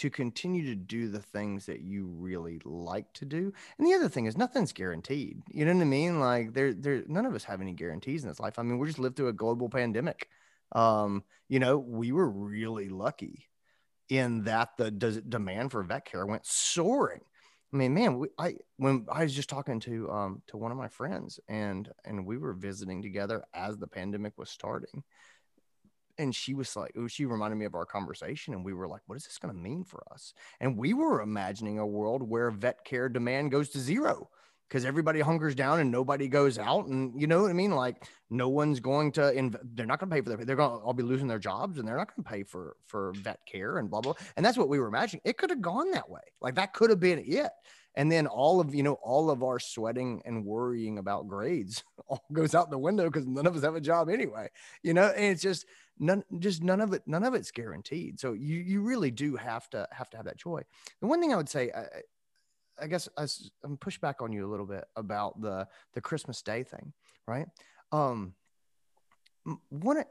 to 0.00 0.08
continue 0.08 0.64
to 0.64 0.74
do 0.74 1.08
the 1.08 1.20
things 1.20 1.66
that 1.66 1.80
you 1.80 2.06
really 2.06 2.58
like 2.64 3.12
to 3.12 3.26
do. 3.26 3.52
And 3.76 3.86
the 3.86 3.92
other 3.92 4.08
thing 4.08 4.24
is 4.24 4.34
nothing's 4.34 4.72
guaranteed. 4.72 5.42
You 5.50 5.66
know 5.66 5.74
what 5.74 5.82
I 5.82 5.84
mean? 5.84 6.20
Like 6.20 6.54
there, 6.54 6.72
there, 6.72 7.02
none 7.06 7.26
of 7.26 7.34
us 7.34 7.44
have 7.44 7.60
any 7.60 7.74
guarantees 7.74 8.22
in 8.22 8.30
this 8.30 8.40
life. 8.40 8.58
I 8.58 8.62
mean, 8.62 8.78
we 8.78 8.86
just 8.86 8.98
lived 8.98 9.16
through 9.16 9.28
a 9.28 9.34
global 9.34 9.68
pandemic. 9.68 10.28
Um, 10.72 11.22
you 11.48 11.58
know, 11.58 11.76
we 11.76 12.12
were 12.12 12.30
really 12.30 12.88
lucky 12.88 13.50
in 14.08 14.44
that 14.44 14.70
the 14.78 14.90
demand 14.90 15.70
for 15.70 15.82
vet 15.82 16.06
care 16.06 16.24
went 16.24 16.46
soaring. 16.46 17.20
I 17.72 17.76
mean, 17.76 17.94
man, 17.94 18.18
we, 18.18 18.28
I 18.38 18.54
when 18.78 19.06
I 19.10 19.22
was 19.22 19.34
just 19.34 19.48
talking 19.48 19.78
to 19.80 20.10
um 20.10 20.42
to 20.48 20.56
one 20.56 20.72
of 20.72 20.78
my 20.78 20.88
friends 20.88 21.38
and 21.48 21.88
and 22.04 22.26
we 22.26 22.36
were 22.36 22.52
visiting 22.52 23.00
together 23.00 23.44
as 23.54 23.78
the 23.78 23.86
pandemic 23.86 24.36
was 24.36 24.50
starting, 24.50 25.04
and 26.18 26.34
she 26.34 26.54
was 26.54 26.74
like, 26.74 26.92
she 27.08 27.24
reminded 27.26 27.56
me 27.56 27.64
of 27.66 27.74
our 27.74 27.86
conversation, 27.86 28.54
and 28.54 28.64
we 28.64 28.74
were 28.74 28.88
like, 28.88 29.02
what 29.06 29.16
is 29.16 29.24
this 29.24 29.38
going 29.38 29.54
to 29.54 29.60
mean 29.60 29.84
for 29.84 30.02
us? 30.12 30.34
And 30.60 30.76
we 30.76 30.94
were 30.94 31.22
imagining 31.22 31.78
a 31.78 31.86
world 31.86 32.22
where 32.22 32.50
vet 32.50 32.84
care 32.84 33.08
demand 33.08 33.52
goes 33.52 33.70
to 33.70 33.78
zero 33.78 34.28
because 34.70 34.84
everybody 34.84 35.18
hungers 35.18 35.56
down 35.56 35.80
and 35.80 35.90
nobody 35.90 36.28
goes 36.28 36.56
out 36.56 36.86
and 36.86 37.20
you 37.20 37.26
know 37.26 37.42
what 37.42 37.50
i 37.50 37.54
mean? 37.54 37.72
Like 37.72 38.08
no 38.30 38.48
one's 38.48 38.78
going 38.78 39.10
to 39.12 39.22
inv- 39.22 39.58
they're 39.74 39.86
not 39.86 39.98
going 39.98 40.08
to 40.08 40.14
pay 40.14 40.22
for 40.22 40.28
their 40.28 40.44
they're 40.44 40.56
going 40.56 40.78
to 40.78 40.84
all 40.84 40.92
be 40.92 41.02
losing 41.02 41.26
their 41.26 41.40
jobs 41.40 41.78
and 41.78 41.86
they're 41.86 41.96
not 41.96 42.14
going 42.14 42.24
to 42.24 42.30
pay 42.30 42.44
for 42.44 42.76
for 42.86 43.12
vet 43.16 43.40
care 43.46 43.78
and 43.78 43.90
blah 43.90 44.00
blah 44.00 44.14
and 44.36 44.46
that's 44.46 44.56
what 44.56 44.68
we 44.68 44.78
were 44.78 44.86
imagining. 44.86 45.22
It 45.24 45.36
could 45.36 45.50
have 45.50 45.60
gone 45.60 45.90
that 45.90 46.08
way. 46.08 46.20
Like 46.40 46.54
that 46.54 46.72
could 46.72 46.90
have 46.90 47.00
been 47.00 47.22
it. 47.26 47.50
And 47.96 48.10
then 48.10 48.28
all 48.28 48.60
of 48.60 48.72
you 48.72 48.84
know 48.84 48.94
all 49.02 49.30
of 49.30 49.42
our 49.42 49.58
sweating 49.58 50.22
and 50.24 50.44
worrying 50.44 50.98
about 50.98 51.26
grades 51.26 51.82
all 52.08 52.22
goes 52.32 52.54
out 52.54 52.70
the 52.70 52.78
window 52.78 53.06
because 53.10 53.26
none 53.26 53.46
of 53.46 53.56
us 53.56 53.64
have 53.64 53.74
a 53.74 53.80
job 53.80 54.08
anyway 54.08 54.48
you 54.82 54.94
know? 54.94 55.08
And 55.08 55.24
it's 55.24 55.42
just 55.42 55.66
none 55.98 56.22
just 56.38 56.62
none 56.62 56.80
of 56.80 56.92
it 56.92 57.02
none 57.06 57.24
of 57.24 57.34
it's 57.34 57.50
guaranteed. 57.50 58.20
So 58.20 58.34
you 58.34 58.58
you 58.58 58.82
really 58.82 59.10
do 59.10 59.34
have 59.34 59.68
to 59.70 59.88
have 59.90 60.10
to 60.10 60.16
have 60.16 60.26
that 60.26 60.38
joy. 60.38 60.62
The 61.00 61.08
one 61.08 61.20
thing 61.20 61.32
i 61.32 61.36
would 61.36 61.48
say 61.48 61.72
I 62.80 62.86
guess 62.86 63.08
I, 63.16 63.26
am 63.64 63.76
push 63.76 63.98
back 63.98 64.22
on 64.22 64.32
you 64.32 64.46
a 64.46 64.50
little 64.50 64.66
bit 64.66 64.84
about 64.96 65.40
the 65.40 65.68
the 65.94 66.00
Christmas 66.00 66.42
Day 66.42 66.62
thing, 66.62 66.92
right? 67.26 67.46
Um, 67.92 68.34
when 69.70 70.04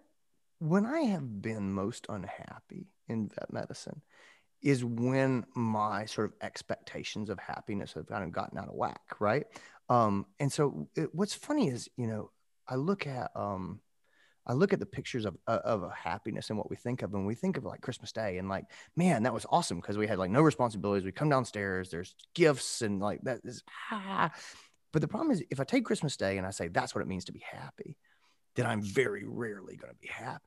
when 0.59 0.85
I 0.85 1.01
have 1.01 1.41
been 1.41 1.71
most 1.73 2.05
unhappy 2.09 2.87
in 3.07 3.29
vet 3.29 3.51
medicine 3.51 4.01
is 4.61 4.83
when 4.83 5.45
my 5.55 6.05
sort 6.05 6.27
of 6.27 6.33
expectations 6.41 7.29
of 7.29 7.39
happiness 7.39 7.93
have 7.93 8.07
kind 8.07 8.23
of 8.23 8.31
gotten 8.31 8.57
out 8.57 8.67
of 8.67 8.75
whack, 8.75 9.01
right? 9.19 9.45
Um, 9.87 10.25
and 10.39 10.51
so 10.51 10.89
it, 10.95 11.15
what's 11.15 11.33
funny 11.33 11.69
is, 11.69 11.89
you 11.95 12.07
know, 12.07 12.31
I 12.67 12.75
look 12.75 13.07
at 13.07 13.31
um, 13.35 13.79
I 14.49 14.53
look 14.53 14.73
at 14.73 14.79
the 14.79 14.85
pictures 14.85 15.25
of 15.25 15.37
uh, 15.47 15.59
of 15.63 15.83
a 15.83 15.91
happiness 15.91 16.49
and 16.49 16.57
what 16.57 16.69
we 16.71 16.75
think 16.75 17.03
of, 17.03 17.13
and 17.13 17.25
we 17.25 17.35
think 17.35 17.55
of 17.55 17.63
like 17.63 17.81
Christmas 17.81 18.11
Day, 18.11 18.39
and 18.39 18.49
like, 18.49 18.65
man, 18.95 19.23
that 19.23 19.33
was 19.33 19.45
awesome 19.49 19.79
because 19.79 19.97
we 19.97 20.07
had 20.07 20.17
like 20.17 20.31
no 20.31 20.41
responsibilities. 20.41 21.05
We 21.05 21.11
come 21.11 21.29
downstairs, 21.29 21.91
there's 21.91 22.15
gifts, 22.33 22.81
and 22.81 22.99
like 22.99 23.21
that 23.23 23.41
is 23.43 23.63
ah. 23.91 24.31
But 24.91 25.03
the 25.03 25.07
problem 25.07 25.29
is, 25.29 25.43
if 25.51 25.59
I 25.59 25.65
take 25.65 25.85
Christmas 25.85 26.17
Day 26.17 26.39
and 26.39 26.47
I 26.47 26.49
say 26.49 26.67
that's 26.67 26.95
what 26.95 27.01
it 27.01 27.07
means 27.07 27.25
to 27.25 27.31
be 27.31 27.43
happy, 27.47 27.95
then 28.55 28.65
I'm 28.65 28.81
very 28.81 29.23
rarely 29.23 29.75
going 29.75 29.93
to 29.93 29.99
be 30.01 30.07
happy. 30.07 30.43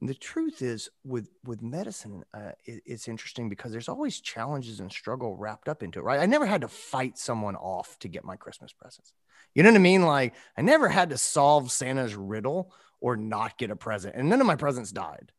And 0.00 0.08
the 0.08 0.14
truth 0.14 0.62
is, 0.62 0.88
with 1.02 1.28
with 1.42 1.60
medicine, 1.60 2.22
uh, 2.32 2.52
it, 2.64 2.82
it's 2.86 3.08
interesting 3.08 3.48
because 3.48 3.72
there's 3.72 3.88
always 3.88 4.20
challenges 4.20 4.78
and 4.78 4.92
struggle 4.92 5.36
wrapped 5.36 5.68
up 5.68 5.82
into 5.82 5.98
it. 5.98 6.02
Right? 6.02 6.20
I 6.20 6.26
never 6.26 6.46
had 6.46 6.60
to 6.60 6.68
fight 6.68 7.18
someone 7.18 7.56
off 7.56 7.98
to 7.98 8.08
get 8.08 8.24
my 8.24 8.36
Christmas 8.36 8.72
presents. 8.72 9.12
You 9.54 9.64
know 9.64 9.70
what 9.70 9.76
I 9.76 9.80
mean? 9.80 10.02
Like 10.02 10.34
I 10.56 10.62
never 10.62 10.88
had 10.88 11.10
to 11.10 11.18
solve 11.18 11.72
Santa's 11.72 12.14
riddle 12.14 12.72
or 13.04 13.18
not 13.18 13.58
get 13.58 13.70
a 13.70 13.76
present. 13.76 14.14
And 14.16 14.30
none 14.30 14.40
of 14.40 14.46
my 14.46 14.56
presents 14.56 14.90
died. 14.90 15.30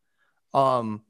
Um, 0.54 1.02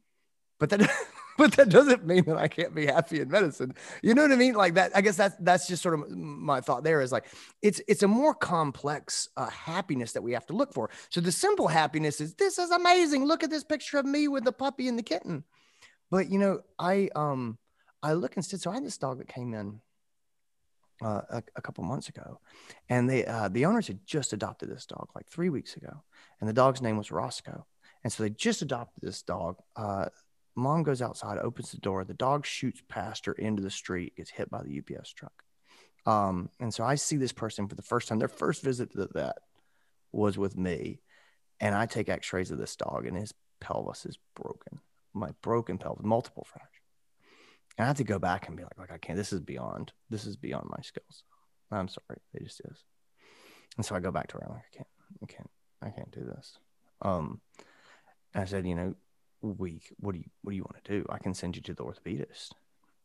but 0.58 0.70
that 0.70 0.90
but 1.38 1.52
that 1.58 1.68
doesn't 1.68 2.08
mean 2.08 2.24
that 2.28 2.38
I 2.38 2.48
can't 2.48 2.74
be 2.74 2.86
happy 2.86 3.20
in 3.20 3.28
medicine. 3.28 3.74
You 4.02 4.14
know 4.14 4.22
what 4.22 4.32
I 4.32 4.38
mean? 4.38 4.54
Like 4.54 4.76
that. 4.76 4.94
I 4.96 5.02
guess 5.02 5.18
that's 5.18 5.36
that's 5.42 5.68
just 5.68 5.84
sort 5.84 5.96
of 5.96 6.10
my 6.10 6.62
thought. 6.62 6.86
There 6.86 7.02
is 7.02 7.12
like 7.12 7.26
it's 7.62 7.82
it's 7.90 8.04
a 8.04 8.08
more 8.08 8.34
complex 8.34 9.28
uh, 9.36 9.50
happiness 9.50 10.14
that 10.14 10.22
we 10.22 10.32
have 10.32 10.46
to 10.46 10.54
look 10.54 10.74
for. 10.74 10.90
So 11.10 11.20
the 11.20 11.32
simple 11.32 11.68
happiness 11.68 12.22
is 12.22 12.36
this 12.36 12.58
is 12.58 12.72
amazing. 12.72 13.26
Look 13.26 13.44
at 13.44 13.50
this 13.50 13.66
picture 13.66 13.98
of 13.98 14.06
me 14.06 14.30
with 14.30 14.46
the 14.46 14.54
puppy 14.54 14.88
and 14.88 14.98
the 14.98 15.04
kitten. 15.04 15.44
But 16.10 16.32
you 16.32 16.40
know, 16.40 16.62
I 16.80 17.10
um 17.18 17.58
I 18.02 18.14
look 18.14 18.38
instead. 18.38 18.62
So 18.62 18.72
I 18.72 18.76
had 18.76 18.86
this 18.86 18.98
dog 18.98 19.18
that 19.18 19.28
came 19.28 19.54
in 19.54 19.82
uh, 21.04 21.22
a, 21.30 21.44
a, 21.56 21.62
couple 21.62 21.84
months 21.84 22.10
ago, 22.10 22.40
and 22.90 23.10
they 23.10 23.26
uh, 23.26 23.50
the 23.50 23.66
owners 23.66 23.88
had 23.88 24.00
just 24.06 24.34
adopted 24.34 24.70
this 24.70 24.86
dog 24.86 25.10
like 25.16 25.28
three 25.28 25.50
weeks 25.50 25.76
ago, 25.76 26.04
and 26.40 26.50
the 26.50 26.54
dog's 26.54 26.82
name 26.82 26.98
was 26.98 27.12
Roscoe. 27.12 27.66
And 28.04 28.14
so 28.14 28.22
they 28.22 28.30
just 28.30 28.62
adopted 28.62 29.02
this 29.02 29.24
dog. 29.24 29.58
Uh, 29.76 30.06
mom 30.56 30.84
goes 30.84 31.02
outside, 31.02 31.40
opens 31.40 31.72
the 31.72 31.80
door. 31.80 32.06
The 32.06 32.14
dog 32.14 32.46
shoots 32.46 32.82
past 32.88 33.26
her 33.26 33.34
into 33.34 33.64
the 33.64 33.72
street, 33.72 34.16
gets 34.16 34.30
hit 34.30 34.50
by 34.52 34.62
the 34.62 34.80
UPS 34.80 35.12
truck. 35.12 35.44
Um, 36.06 36.50
and 36.60 36.72
so 36.72 36.84
I 36.84 36.96
see 36.96 37.18
this 37.18 37.32
person 37.32 37.68
for 37.68 37.76
the 37.76 37.82
first 37.82 38.08
time. 38.08 38.20
Their 38.20 38.28
first 38.28 38.62
visit 38.62 38.92
to 38.92 39.00
the 39.00 39.10
vet 39.12 39.38
was 40.12 40.38
with 40.38 40.56
me, 40.56 41.02
and 41.60 41.74
I 41.74 41.88
take 41.88 42.10
X-rays 42.10 42.52
of 42.52 42.60
this 42.60 42.76
dog, 42.76 43.08
and 43.08 43.18
his 43.18 43.34
pelvis 43.60 44.06
is 44.06 44.20
broken, 44.36 44.80
my 45.14 45.32
broken 45.42 45.78
pelvis, 45.78 46.06
multiple 46.06 46.46
fractures. 46.48 46.75
And 47.78 47.86
I 47.86 47.88
had 47.88 47.98
to 47.98 48.04
go 48.04 48.20
back 48.20 48.48
and 48.48 48.56
be 48.56 48.64
like, 48.64 48.78
like 48.78 48.92
I 48.92 48.98
can't. 48.98 49.18
This 49.18 49.34
is 49.34 49.42
beyond. 49.42 49.92
This 50.10 50.26
is 50.26 50.36
beyond 50.38 50.70
my 50.70 50.82
skills. 50.82 51.24
I'm 51.72 51.88
sorry, 51.88 52.20
it 52.34 52.44
just 52.44 52.62
is. 52.62 52.84
And 53.76 53.86
so 53.86 53.96
I 53.96 54.00
go 54.00 54.12
back 54.12 54.28
to 54.28 54.38
her. 54.38 54.46
I'm 54.46 54.54
like, 54.54 54.64
I 54.74 54.78
can't. 54.78 54.88
I 55.22 55.26
can't. 55.26 55.50
I 55.82 55.90
can't 55.90 56.12
do 56.12 56.24
this. 56.24 56.58
Um, 57.02 57.42
I 58.34 58.46
said, 58.46 58.66
you 58.66 58.76
know, 58.76 58.96
we, 59.42 59.82
what 59.98 60.14
do 60.14 60.20
you, 60.20 60.26
what 60.42 60.52
do 60.52 60.56
you 60.56 60.64
want 60.64 60.84
to 60.84 60.92
do? 60.92 61.06
I 61.10 61.18
can 61.18 61.34
send 61.34 61.56
you 61.56 61.62
to 61.64 61.74
the 61.74 61.84
orthopedist. 61.84 62.52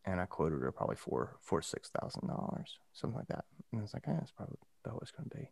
And 0.04 0.20
I 0.20 0.24
quoted 0.24 0.62
her 0.62 0.72
probably 0.72 0.96
four, 0.96 1.36
four, 1.42 1.60
six 1.60 1.90
thousand 1.90 2.26
dollars, 2.26 2.78
something 2.94 3.18
like 3.18 3.28
that. 3.28 3.44
And 3.70 3.80
I 3.80 3.82
was 3.82 3.92
like, 3.92 4.04
yeah, 4.06 4.14
that's 4.14 4.30
probably 4.30 4.56
about 4.84 4.94
what 4.94 5.02
it's 5.02 5.10
going 5.10 5.28
to 5.28 5.36
be. 5.36 5.50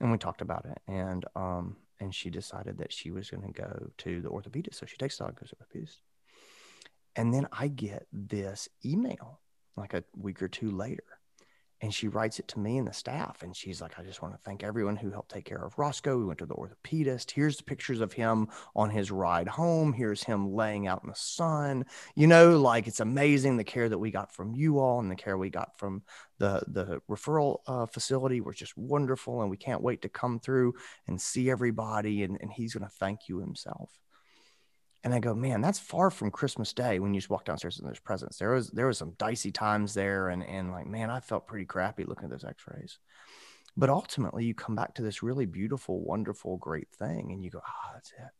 And 0.00 0.12
we 0.12 0.18
talked 0.18 0.42
about 0.42 0.64
it. 0.66 0.78
And, 0.86 1.24
um, 1.34 1.76
and 1.98 2.14
she 2.14 2.30
decided 2.30 2.78
that 2.78 2.92
she 2.92 3.10
was 3.10 3.30
going 3.30 3.42
to 3.42 3.52
go 3.52 3.90
to 3.98 4.20
the 4.20 4.28
orthopedist. 4.28 4.76
So 4.76 4.86
she 4.86 4.96
takes 4.96 5.18
the 5.18 5.24
dog, 5.24 5.40
goes 5.40 5.50
to 5.50 5.56
the 5.56 5.64
orthopedist. 5.64 5.98
And 7.16 7.32
then 7.32 7.48
I 7.52 7.68
get 7.68 8.06
this 8.12 8.68
email 8.84 9.40
like 9.76 9.94
a 9.94 10.04
week 10.16 10.42
or 10.42 10.48
two 10.48 10.70
later. 10.70 11.04
And 11.82 11.92
she 11.92 12.06
writes 12.06 12.38
it 12.38 12.46
to 12.48 12.60
me 12.60 12.78
and 12.78 12.86
the 12.86 12.92
staff. 12.92 13.42
And 13.42 13.56
she's 13.56 13.82
like, 13.82 13.98
I 13.98 14.04
just 14.04 14.22
want 14.22 14.34
to 14.34 14.40
thank 14.44 14.62
everyone 14.62 14.94
who 14.94 15.10
helped 15.10 15.32
take 15.32 15.44
care 15.44 15.64
of 15.64 15.76
Roscoe. 15.76 16.16
We 16.16 16.24
went 16.24 16.38
to 16.38 16.46
the 16.46 16.54
orthopedist. 16.54 17.32
Here's 17.32 17.56
the 17.56 17.64
pictures 17.64 18.00
of 18.00 18.12
him 18.12 18.46
on 18.76 18.88
his 18.88 19.10
ride 19.10 19.48
home. 19.48 19.92
Here's 19.92 20.22
him 20.22 20.54
laying 20.54 20.86
out 20.86 21.02
in 21.02 21.08
the 21.08 21.16
sun. 21.16 21.84
You 22.14 22.28
know, 22.28 22.56
like 22.60 22.86
it's 22.86 23.00
amazing 23.00 23.56
the 23.56 23.64
care 23.64 23.88
that 23.88 23.98
we 23.98 24.12
got 24.12 24.32
from 24.32 24.54
you 24.54 24.78
all 24.78 25.00
and 25.00 25.10
the 25.10 25.16
care 25.16 25.36
we 25.36 25.50
got 25.50 25.76
from 25.76 26.04
the, 26.38 26.62
the 26.68 27.00
referral 27.10 27.58
uh, 27.66 27.86
facility 27.86 28.40
was 28.40 28.54
just 28.54 28.78
wonderful. 28.78 29.42
And 29.42 29.50
we 29.50 29.56
can't 29.56 29.82
wait 29.82 30.02
to 30.02 30.08
come 30.08 30.38
through 30.38 30.74
and 31.08 31.20
see 31.20 31.50
everybody. 31.50 32.22
And, 32.22 32.38
and 32.40 32.52
he's 32.52 32.74
going 32.74 32.88
to 32.88 32.96
thank 33.00 33.28
you 33.28 33.40
himself. 33.40 33.90
And 35.04 35.12
I 35.12 35.18
go, 35.18 35.34
man, 35.34 35.60
that's 35.60 35.80
far 35.80 36.10
from 36.10 36.30
Christmas 36.30 36.72
Day 36.72 37.00
when 37.00 37.12
you 37.12 37.20
just 37.20 37.30
walk 37.30 37.44
downstairs 37.44 37.78
and 37.78 37.86
there's 37.86 37.98
presents. 37.98 38.38
There 38.38 38.52
was 38.52 38.68
there 38.68 38.86
was 38.86 38.98
some 38.98 39.14
dicey 39.18 39.50
times 39.50 39.94
there, 39.94 40.28
and 40.28 40.44
and 40.44 40.70
like, 40.70 40.86
man, 40.86 41.10
I 41.10 41.20
felt 41.20 41.46
pretty 41.46 41.64
crappy 41.64 42.04
looking 42.04 42.24
at 42.24 42.30
those 42.30 42.44
X-rays. 42.44 42.98
But 43.76 43.90
ultimately, 43.90 44.44
you 44.44 44.54
come 44.54 44.76
back 44.76 44.94
to 44.94 45.02
this 45.02 45.22
really 45.22 45.46
beautiful, 45.46 46.04
wonderful, 46.04 46.56
great 46.58 46.90
thing, 46.90 47.32
and 47.32 47.42
you 47.42 47.50
go, 47.50 47.62
ah, 47.66 47.72
oh, 47.86 47.90
that's 47.94 48.12
it. 48.12 48.30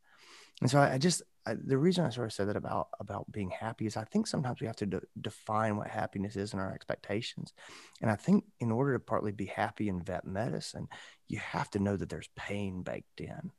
And 0.60 0.70
so 0.70 0.78
I, 0.78 0.94
I 0.94 0.98
just 0.98 1.22
I, 1.44 1.54
the 1.54 1.78
reason 1.78 2.04
I 2.04 2.10
sort 2.10 2.26
of 2.26 2.32
said 2.32 2.48
that 2.48 2.56
about 2.56 2.88
about 3.00 3.30
being 3.32 3.50
happy 3.50 3.86
is 3.86 3.96
I 3.96 4.04
think 4.04 4.26
sometimes 4.28 4.60
we 4.60 4.68
have 4.68 4.76
to 4.76 4.86
de- 4.86 5.00
define 5.20 5.76
what 5.76 5.88
happiness 5.88 6.36
is 6.36 6.52
and 6.52 6.60
our 6.60 6.72
expectations. 6.72 7.52
And 8.00 8.10
I 8.10 8.14
think 8.14 8.44
in 8.60 8.70
order 8.70 8.92
to 8.92 9.00
partly 9.00 9.32
be 9.32 9.46
happy 9.46 9.88
in 9.88 10.02
vet 10.02 10.24
medicine, 10.24 10.86
you 11.26 11.38
have 11.38 11.68
to 11.70 11.80
know 11.80 11.96
that 11.96 12.08
there's 12.08 12.28
pain 12.36 12.82
baked 12.82 13.20
in, 13.20 13.50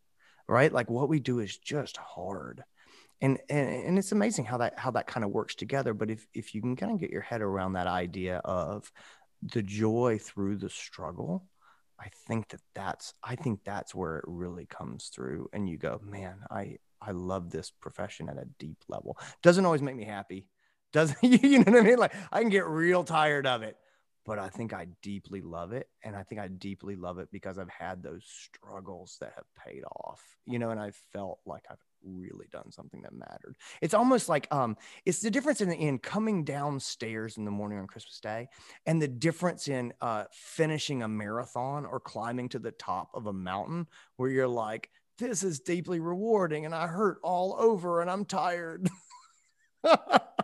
right? 0.48 0.72
Like 0.72 0.90
what 0.90 1.10
we 1.10 1.20
do 1.20 1.40
is 1.40 1.58
just 1.58 1.98
hard 1.98 2.64
and, 3.24 3.40
and 3.50 3.70
and 3.70 3.98
it's 3.98 4.12
amazing 4.12 4.46
how 4.46 4.58
that 4.58 4.78
how 4.78 4.92
that 4.92 5.08
kind 5.08 5.24
of 5.24 5.32
works 5.32 5.56
together 5.56 5.94
but 5.94 6.12
if 6.12 6.28
if 6.34 6.54
you 6.54 6.62
can 6.62 6.76
kind 6.76 6.92
of 6.92 7.00
get 7.00 7.10
your 7.10 7.22
head 7.22 7.42
around 7.42 7.74
that 7.74 7.88
idea 7.88 8.38
of 8.46 8.92
the 9.42 9.64
joy 9.64 10.20
through 10.22 10.58
the 10.58 10.70
struggle 10.70 11.48
i 12.00 12.08
think 12.28 12.50
that 12.50 12.62
that's 12.76 13.14
i 13.24 13.36
think 13.36 13.62
that's 13.64 13.96
where 13.96 14.18
it 14.18 14.26
really 14.28 14.66
comes 14.66 15.08
through 15.08 15.50
and 15.54 15.68
you 15.68 15.78
go 15.78 16.00
man 16.04 16.36
i 16.52 16.78
i 17.02 17.12
love 17.12 17.50
this 17.50 17.72
profession 17.72 18.30
at 18.30 18.38
a 18.38 18.46
deep 18.60 18.84
level. 18.88 19.18
Doesn't 19.42 19.66
always 19.66 19.82
make 19.82 19.96
me 19.96 20.06
happy. 20.06 20.48
Doesn't 20.92 21.18
you 21.24 21.60
know 21.60 21.72
what 21.72 21.82
i 21.82 21.84
mean? 21.84 21.98
Like 21.98 22.14
i 22.32 22.42
can 22.42 22.50
get 22.50 22.66
real 22.66 23.04
tired 23.04 23.48
of 23.48 23.64
it 23.64 23.78
but 24.26 24.40
I 24.40 24.50
think 24.50 24.74
I 24.74 24.88
deeply 25.02 25.42
love 25.42 25.74
it. 25.74 25.90
And 26.04 26.16
I 26.16 26.24
think 26.24 26.40
I 26.40 26.48
deeply 26.48 26.96
love 26.96 27.18
it 27.18 27.30
because 27.32 27.58
I've 27.58 27.70
had 27.70 28.02
those 28.02 28.24
struggles 28.26 29.18
that 29.20 29.34
have 29.36 29.46
paid 29.66 29.84
off, 29.84 30.22
you 30.46 30.60
know, 30.60 30.70
and 30.72 30.80
I 30.80 30.92
felt 31.12 31.40
like 31.46 31.64
I've 31.70 31.84
really 32.04 32.48
done 32.52 32.72
something 32.72 33.02
that 33.02 33.14
mattered. 33.14 33.56
It's 33.82 33.94
almost 33.94 34.30
like 34.30 34.48
um, 34.52 34.78
it's 35.06 35.20
the 35.20 35.32
difference 35.32 35.62
in, 35.62 35.72
in 35.72 36.00
coming 36.00 36.44
downstairs 36.44 37.38
in 37.38 37.46
the 37.46 37.52
morning 37.52 37.80
on 37.80 37.88
Christmas 37.88 38.20
Day 38.20 38.48
and 38.86 39.02
the 39.02 39.08
difference 39.08 39.68
in 39.68 39.94
uh, 40.02 40.26
finishing 40.32 41.04
a 41.04 41.08
marathon 41.08 41.86
or 41.86 42.00
climbing 42.00 42.50
to 42.50 42.60
the 42.60 42.72
top 42.72 43.10
of 43.14 43.28
a 43.28 43.34
mountain 43.34 43.88
where 44.18 44.30
you're 44.30 44.48
like, 44.48 44.90
this 45.18 45.44
is 45.44 45.60
deeply 45.60 46.00
rewarding 46.00 46.66
and 46.66 46.74
I 46.74 46.88
hurt 46.88 47.20
all 47.24 47.56
over 47.60 48.02
and 48.02 48.10
I'm 48.10 48.26
tired. 48.26 48.90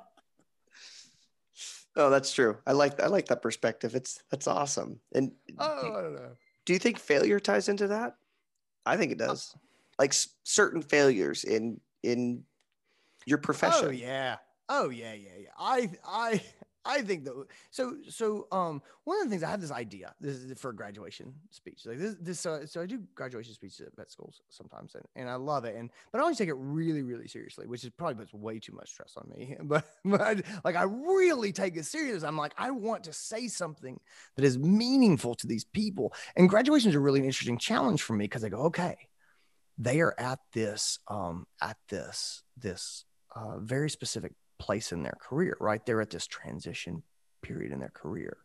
Oh, 2.00 2.10
that's 2.10 2.32
true. 2.32 2.58
I 2.66 2.72
like 2.72 3.02
I 3.02 3.08
like 3.08 3.28
that 3.28 3.42
perspective. 3.42 3.94
It's 3.94 4.24
that's 4.32 4.48
awesome. 4.48 5.02
And 5.14 5.34
oh, 5.60 5.82
do, 5.82 5.88
I 5.88 6.02
don't 6.02 6.16
know. 6.16 6.32
do 6.66 6.74
you 6.74 6.80
think 6.80 6.98
failure 6.98 7.40
ties 7.40 7.68
into 7.68 7.88
that? 7.88 8.16
I 8.86 8.96
think 8.96 9.12
it 9.12 9.18
does. 9.18 9.54
Like 10.00 10.12
s- 10.12 10.30
certain 10.44 10.82
failures 10.82 11.44
in 11.44 11.82
in 12.02 12.46
your 13.26 13.38
oh, 13.38 13.42
profession. 13.42 13.88
Oh 13.88 13.92
yeah. 13.92 14.38
Oh 14.70 14.90
yeah, 14.90 15.14
yeah, 15.14 15.30
yeah. 15.42 15.50
I 15.60 15.90
I 16.06 16.42
I 16.90 17.02
think 17.02 17.26
that 17.26 17.34
so 17.70 17.98
so 18.10 18.48
um 18.52 18.82
one 19.04 19.18
of 19.20 19.26
the 19.26 19.30
things 19.30 19.44
I 19.44 19.50
have 19.50 19.62
this 19.62 19.72
idea 19.72 20.14
this 20.20 20.38
is 20.38 20.60
for 20.60 20.72
a 20.72 20.76
graduation 20.76 21.34
speech 21.52 21.86
like 21.86 22.00
this 22.00 22.16
this 22.20 22.46
uh, 22.46 22.66
so 22.66 22.82
I 22.82 22.88
do 22.88 23.04
graduation 23.14 23.54
speeches 23.54 23.82
at 23.82 23.96
vet 23.96 24.12
schools 24.12 24.42
sometimes 24.50 24.96
and, 24.96 25.06
and 25.16 25.30
I 25.30 25.36
love 25.36 25.66
it 25.66 25.76
and 25.76 25.92
but 26.12 26.20
I 26.20 26.22
always 26.22 26.38
take 26.38 26.50
it 26.50 26.56
really 26.58 27.04
really 27.04 27.28
seriously 27.28 27.68
which 27.68 27.84
is 27.84 27.92
probably 27.92 28.16
puts 28.16 28.34
way 28.34 28.60
too 28.60 28.74
much 28.74 28.90
stress 28.90 29.16
on 29.18 29.30
me 29.30 29.56
but 29.64 29.86
but 30.04 30.42
like 30.66 30.76
I 30.76 30.84
really 30.84 31.52
take 31.52 31.78
it 31.78 31.86
serious 31.86 32.24
I'm 32.24 32.38
like 32.38 32.54
I 32.58 32.72
want 32.72 33.04
to 33.04 33.14
say 33.14 33.48
something 33.48 34.00
that 34.36 34.44
is 34.44 34.58
meaningful 34.58 35.36
to 35.36 35.48
these 35.48 35.66
people 35.66 36.14
and 36.36 36.50
graduation 36.50 36.90
is 36.90 36.96
a 36.96 37.00
really 37.00 37.20
interesting 37.20 37.60
challenge 37.60 38.02
for 38.02 38.14
me 38.14 38.26
because 38.26 38.44
I 38.44 38.50
go 38.50 38.64
okay 38.64 38.98
they 39.78 40.02
are 40.02 40.16
at 40.18 40.40
this 40.54 41.00
um 41.08 41.46
at 41.62 41.78
this 41.90 42.44
this 42.58 43.06
uh, 43.36 43.60
very 43.60 43.90
specific 43.90 44.34
place 44.60 44.92
in 44.92 45.04
their 45.04 45.18
career, 45.20 45.58
right? 45.60 45.84
They're 45.86 46.02
at 46.02 46.10
this 46.10 46.28
transition 46.28 47.04
period 47.42 47.72
in 47.72 47.80
their 47.80 47.90
career. 47.90 48.38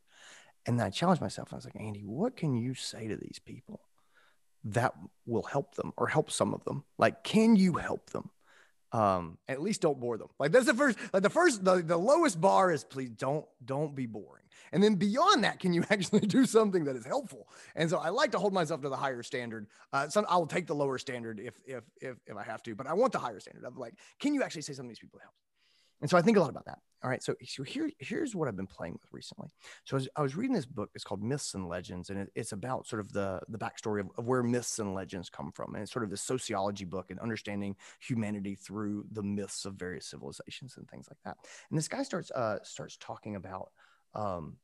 And 0.67 0.81
I 0.81 0.91
challenged 0.91 1.21
myself. 1.21 1.53
I 1.53 1.57
was 1.57 1.65
like, 1.65 1.77
Andy, 1.77 2.01
what 2.01 2.37
can 2.37 2.55
you 2.55 2.75
say 2.75 3.09
to 3.09 3.17
these 3.17 3.41
people 3.45 3.81
that 4.65 4.95
will 5.27 5.43
help 5.43 5.75
them 5.75 5.93
or 5.97 6.07
help 6.09 6.31
some 6.31 6.55
of 6.55 6.65
them? 6.65 6.85
Like, 6.97 7.23
can 7.23 7.57
you 7.57 7.75
help 7.75 8.11
them? 8.11 8.31
Um, 8.93 9.39
at 9.49 9.61
least 9.61 9.81
don't 9.81 9.99
bore 9.99 10.17
them. 10.17 10.29
Like 10.39 10.53
that's 10.53 10.67
the 10.67 10.75
first, 10.75 10.97
like 11.13 11.25
the 11.25 11.31
first, 11.31 11.65
the, 11.65 11.83
the 11.83 11.97
lowest 11.97 12.41
bar 12.41 12.71
is 12.71 12.85
please 12.85 13.11
don't, 13.11 13.45
don't 13.65 13.93
be 13.95 14.07
boring. 14.07 14.45
And 14.73 14.83
then 14.83 14.95
beyond 14.95 15.43
that, 15.43 15.59
can 15.59 15.73
you 15.73 15.85
actually 15.91 16.21
do 16.21 16.47
something 16.47 16.85
that 16.85 16.95
is 16.95 17.05
helpful? 17.05 17.49
And 17.75 17.91
so 17.91 17.99
I 17.99 18.11
like 18.11 18.31
to 18.33 18.39
hold 18.39 18.53
myself 18.53 18.83
to 18.83 18.89
the 18.89 18.97
higher 18.97 19.25
standard. 19.25 19.67
Uh, 19.93 20.09
some 20.09 20.25
I'll 20.29 20.47
take 20.47 20.69
the 20.69 20.77
lower 20.77 20.99
standard 20.99 21.41
if, 21.41 21.55
if, 21.67 21.83
if, 22.01 22.17
if 22.25 22.37
I 22.37 22.45
have 22.45 22.63
to, 22.63 22.77
but 22.77 22.87
I 22.87 22.93
want 22.95 23.13
the 23.13 23.19
higher 23.19 23.41
standard 23.41 23.65
of 23.65 23.77
like, 23.77 23.95
can 24.21 24.33
you 24.33 24.45
actually 24.45 24.63
say 24.63 24.73
something 24.75 24.89
these 24.89 25.01
people 25.01 25.19
helps? 25.21 25.44
And 26.05 26.11
so 26.11 26.19
I 26.19 26.21
think 26.21 26.37
a 26.37 26.41
lot 26.41 26.51
about 26.51 26.67
that. 26.67 26.81
All 27.03 27.09
right. 27.09 27.23
So, 27.23 27.35
so 27.47 27.63
here, 27.63 27.89
here's 27.99 28.37
what 28.37 28.47
I've 28.47 28.57
been 28.59 28.67
playing 28.67 28.99
with 29.01 29.11
recently. 29.11 29.49
So 29.85 29.95
I 29.95 29.97
was, 29.97 30.09
I 30.17 30.21
was 30.21 30.37
reading 30.37 30.55
this 30.55 30.67
book. 30.67 30.91
It's 30.95 31.03
called 31.03 31.23
Myths 31.23 31.55
and 31.55 31.67
Legends, 31.67 32.11
and 32.11 32.19
it, 32.19 32.29
it's 32.35 32.53
about 32.53 32.87
sort 32.87 33.01
of 33.01 33.11
the 33.15 33.41
the 33.49 33.57
backstory 33.57 34.01
of, 34.01 34.11
of 34.19 34.27
where 34.27 34.43
myths 34.43 34.79
and 34.81 34.95
legends 34.95 35.31
come 35.31 35.51
from. 35.51 35.75
And 35.75 35.83
it's 35.83 35.91
sort 35.91 36.05
of 36.05 36.11
this 36.11 36.21
sociology 36.21 36.85
book 36.85 37.11
and 37.11 37.19
understanding 37.21 37.75
humanity 38.01 38.55
through 38.55 39.07
the 39.13 39.23
myths 39.23 39.65
of 39.65 39.77
various 39.77 40.05
civilizations 40.05 40.77
and 40.77 40.87
things 40.91 41.07
like 41.09 41.17
that. 41.25 41.39
And 41.71 41.79
this 41.79 41.89
guy 41.89 42.03
starts 42.03 42.31
uh, 42.33 42.59
starts 42.65 42.99
talking 42.99 43.37
about 43.37 43.71
um, 44.13 44.59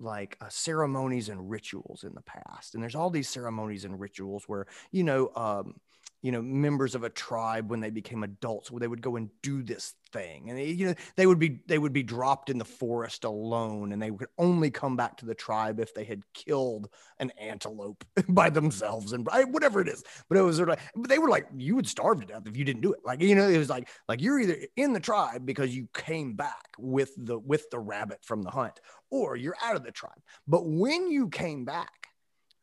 like 0.00 0.36
uh, 0.40 0.48
ceremonies 0.48 1.28
and 1.28 1.48
rituals 1.48 2.02
in 2.02 2.14
the 2.14 2.22
past. 2.22 2.74
And 2.74 2.82
there's 2.82 2.96
all 2.96 3.10
these 3.10 3.28
ceremonies 3.28 3.84
and 3.84 4.00
rituals 4.00 4.48
where 4.48 4.66
you 4.90 5.04
know. 5.04 5.30
Um, 5.36 5.76
you 6.24 6.32
know 6.32 6.40
members 6.40 6.94
of 6.94 7.04
a 7.04 7.10
tribe 7.10 7.70
when 7.70 7.80
they 7.80 7.90
became 7.90 8.22
adults 8.22 8.70
where 8.70 8.80
they 8.80 8.88
would 8.88 9.02
go 9.02 9.16
and 9.16 9.28
do 9.42 9.62
this 9.62 9.94
thing. 10.14 10.48
And 10.48 10.58
they, 10.58 10.66
you 10.66 10.86
know 10.86 10.94
they 11.16 11.26
would 11.26 11.38
be 11.38 11.60
they 11.66 11.78
would 11.78 11.92
be 11.92 12.02
dropped 12.02 12.48
in 12.48 12.56
the 12.56 12.64
forest 12.64 13.24
alone 13.24 13.92
and 13.92 14.00
they 14.00 14.10
would 14.10 14.28
only 14.38 14.70
come 14.70 14.96
back 14.96 15.18
to 15.18 15.26
the 15.26 15.34
tribe 15.34 15.78
if 15.80 15.92
they 15.92 16.04
had 16.04 16.22
killed 16.32 16.88
an 17.18 17.30
antelope 17.38 18.02
by 18.30 18.48
themselves 18.48 19.12
and 19.12 19.28
whatever 19.50 19.80
it 19.80 19.88
is. 19.88 20.02
But 20.28 20.38
it 20.38 20.42
was 20.42 20.56
sort 20.56 20.70
of 20.70 20.78
but 20.94 21.10
they 21.10 21.18
were 21.18 21.28
like 21.28 21.46
you 21.56 21.76
would 21.76 21.88
starve 21.88 22.20
to 22.20 22.26
death 22.26 22.46
if 22.46 22.56
you 22.56 22.64
didn't 22.64 22.82
do 22.82 22.94
it. 22.94 23.00
Like 23.04 23.20
you 23.20 23.34
know 23.34 23.48
it 23.48 23.58
was 23.58 23.68
like 23.68 23.88
like 24.08 24.22
you're 24.22 24.40
either 24.40 24.56
in 24.76 24.94
the 24.94 25.00
tribe 25.00 25.44
because 25.44 25.76
you 25.76 25.88
came 25.92 26.34
back 26.34 26.68
with 26.78 27.12
the 27.18 27.38
with 27.38 27.68
the 27.70 27.78
rabbit 27.78 28.20
from 28.22 28.42
the 28.42 28.50
hunt 28.50 28.80
or 29.10 29.36
you're 29.36 29.56
out 29.62 29.76
of 29.76 29.84
the 29.84 29.92
tribe. 29.92 30.22
But 30.46 30.66
when 30.66 31.10
you 31.10 31.28
came 31.28 31.66
back 31.66 31.90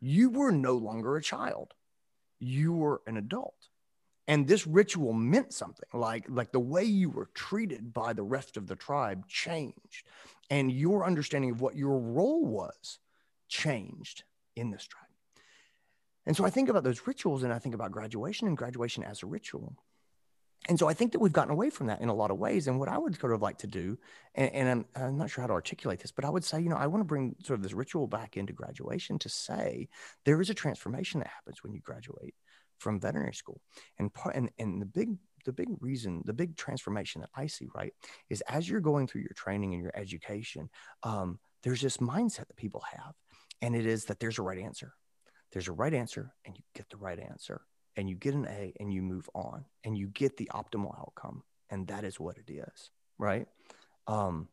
you 0.02 0.32
were 0.32 0.52
no 0.52 0.74
longer 0.74 1.16
a 1.16 1.22
child. 1.22 1.74
You 2.40 2.74
were 2.74 3.02
an 3.06 3.18
adult 3.18 3.54
and 4.32 4.48
this 4.48 4.66
ritual 4.66 5.12
meant 5.12 5.52
something 5.52 5.90
like 5.94 6.26
like 6.30 6.54
the 6.54 6.60
way 6.60 6.86
you 6.86 7.10
were 7.10 7.30
treated 7.34 7.94
by 7.94 8.14
the 8.14 8.24
rest 8.24 8.56
of 8.56 8.66
the 8.66 8.78
tribe 8.78 9.28
changed 9.28 10.08
and 10.50 10.72
your 10.72 11.06
understanding 11.06 11.52
of 11.52 11.60
what 11.60 11.76
your 11.76 12.00
role 12.00 12.46
was 12.46 13.00
changed 13.50 14.24
in 14.56 14.72
this 14.72 14.88
tribe. 14.88 15.04
And 16.26 16.38
so 16.38 16.46
i 16.46 16.50
think 16.50 16.70
about 16.70 16.86
those 16.86 17.06
rituals 17.06 17.44
and 17.44 17.52
i 17.52 17.60
think 17.60 17.76
about 17.76 17.92
graduation 17.92 18.48
and 18.48 18.58
graduation 18.58 19.04
as 19.04 19.22
a 19.22 19.26
ritual. 19.26 19.76
And 20.70 20.80
so 20.80 20.88
i 20.88 20.94
think 20.94 21.12
that 21.12 21.20
we've 21.20 21.34
gotten 21.34 21.52
away 21.52 21.70
from 21.70 21.88
that 21.88 22.00
in 22.00 22.08
a 22.08 22.14
lot 22.14 22.32
of 22.32 22.38
ways. 22.38 22.68
And 22.68 22.80
what 22.80 22.88
i 22.88 22.98
would 22.98 23.20
sort 23.20 23.34
of 23.34 23.42
like 23.42 23.58
to 23.58 23.68
do 23.68 23.98
and, 24.36 24.54
and 24.54 24.70
I'm, 24.70 24.86
I'm 24.96 25.18
not 25.18 25.30
sure 25.30 25.42
how 25.42 25.48
to 25.48 25.60
articulate 25.62 26.00
this 26.00 26.14
but 26.14 26.24
i 26.24 26.30
would 26.30 26.46
say 26.46 26.62
you 26.62 26.70
know 26.70 26.78
i 26.78 26.88
want 26.88 27.02
to 27.02 27.12
bring 27.14 27.36
sort 27.44 27.60
of 27.60 27.64
this 27.64 27.74
ritual 27.74 28.08
back 28.08 28.38
into 28.38 28.54
graduation 28.54 29.20
to 29.20 29.28
say 29.28 29.90
there 30.24 30.40
is 30.40 30.50
a 30.50 30.54
transformation 30.64 31.20
that 31.20 31.28
happens 31.28 31.64
when 31.64 31.74
you 31.74 31.82
graduate 31.82 32.36
from 32.82 33.00
veterinary 33.00 33.34
school. 33.34 33.62
And 34.00 34.14
part 34.14 34.36
and, 34.36 34.50
and 34.60 34.82
the 34.82 34.86
big 34.86 35.16
the 35.46 35.54
big 35.54 35.70
reason 35.80 36.22
the 36.26 36.34
big 36.34 36.56
transformation 36.56 37.20
that 37.20 37.32
i 37.34 37.48
see 37.48 37.68
right 37.74 37.94
is 38.30 38.42
as 38.42 38.70
you're 38.70 38.80
going 38.80 39.08
through 39.08 39.22
your 39.22 39.34
training 39.36 39.74
and 39.74 39.82
your 39.82 39.92
education 39.96 40.70
um, 41.02 41.40
there's 41.64 41.82
this 41.82 41.98
mindset 41.98 42.48
that 42.48 42.58
people 42.58 42.84
have 42.94 43.16
and 43.62 43.76
it 43.76 43.86
is 43.86 44.06
that 44.06 44.20
there's 44.20 44.40
a 44.40 44.44
right 44.44 44.58
answer. 44.58 44.94
There's 45.52 45.68
a 45.68 45.74
right 45.74 45.94
answer 45.94 46.34
and 46.46 46.56
you 46.58 46.64
get 46.74 46.90
the 46.90 46.98
right 46.98 47.20
answer 47.20 47.62
and 47.96 48.10
you 48.10 48.16
get 48.16 48.34
an 48.34 48.48
a 48.48 48.74
and 48.80 48.94
you 48.94 49.02
move 49.02 49.30
on 49.36 49.66
and 49.84 49.98
you 49.98 50.08
get 50.08 50.38
the 50.38 50.50
optimal 50.54 50.98
outcome 50.98 51.44
and 51.70 51.88
that 51.88 52.04
is 52.04 52.20
what 52.20 52.38
it 52.38 52.52
is 52.52 52.90
right? 53.18 53.48
Um, 54.08 54.48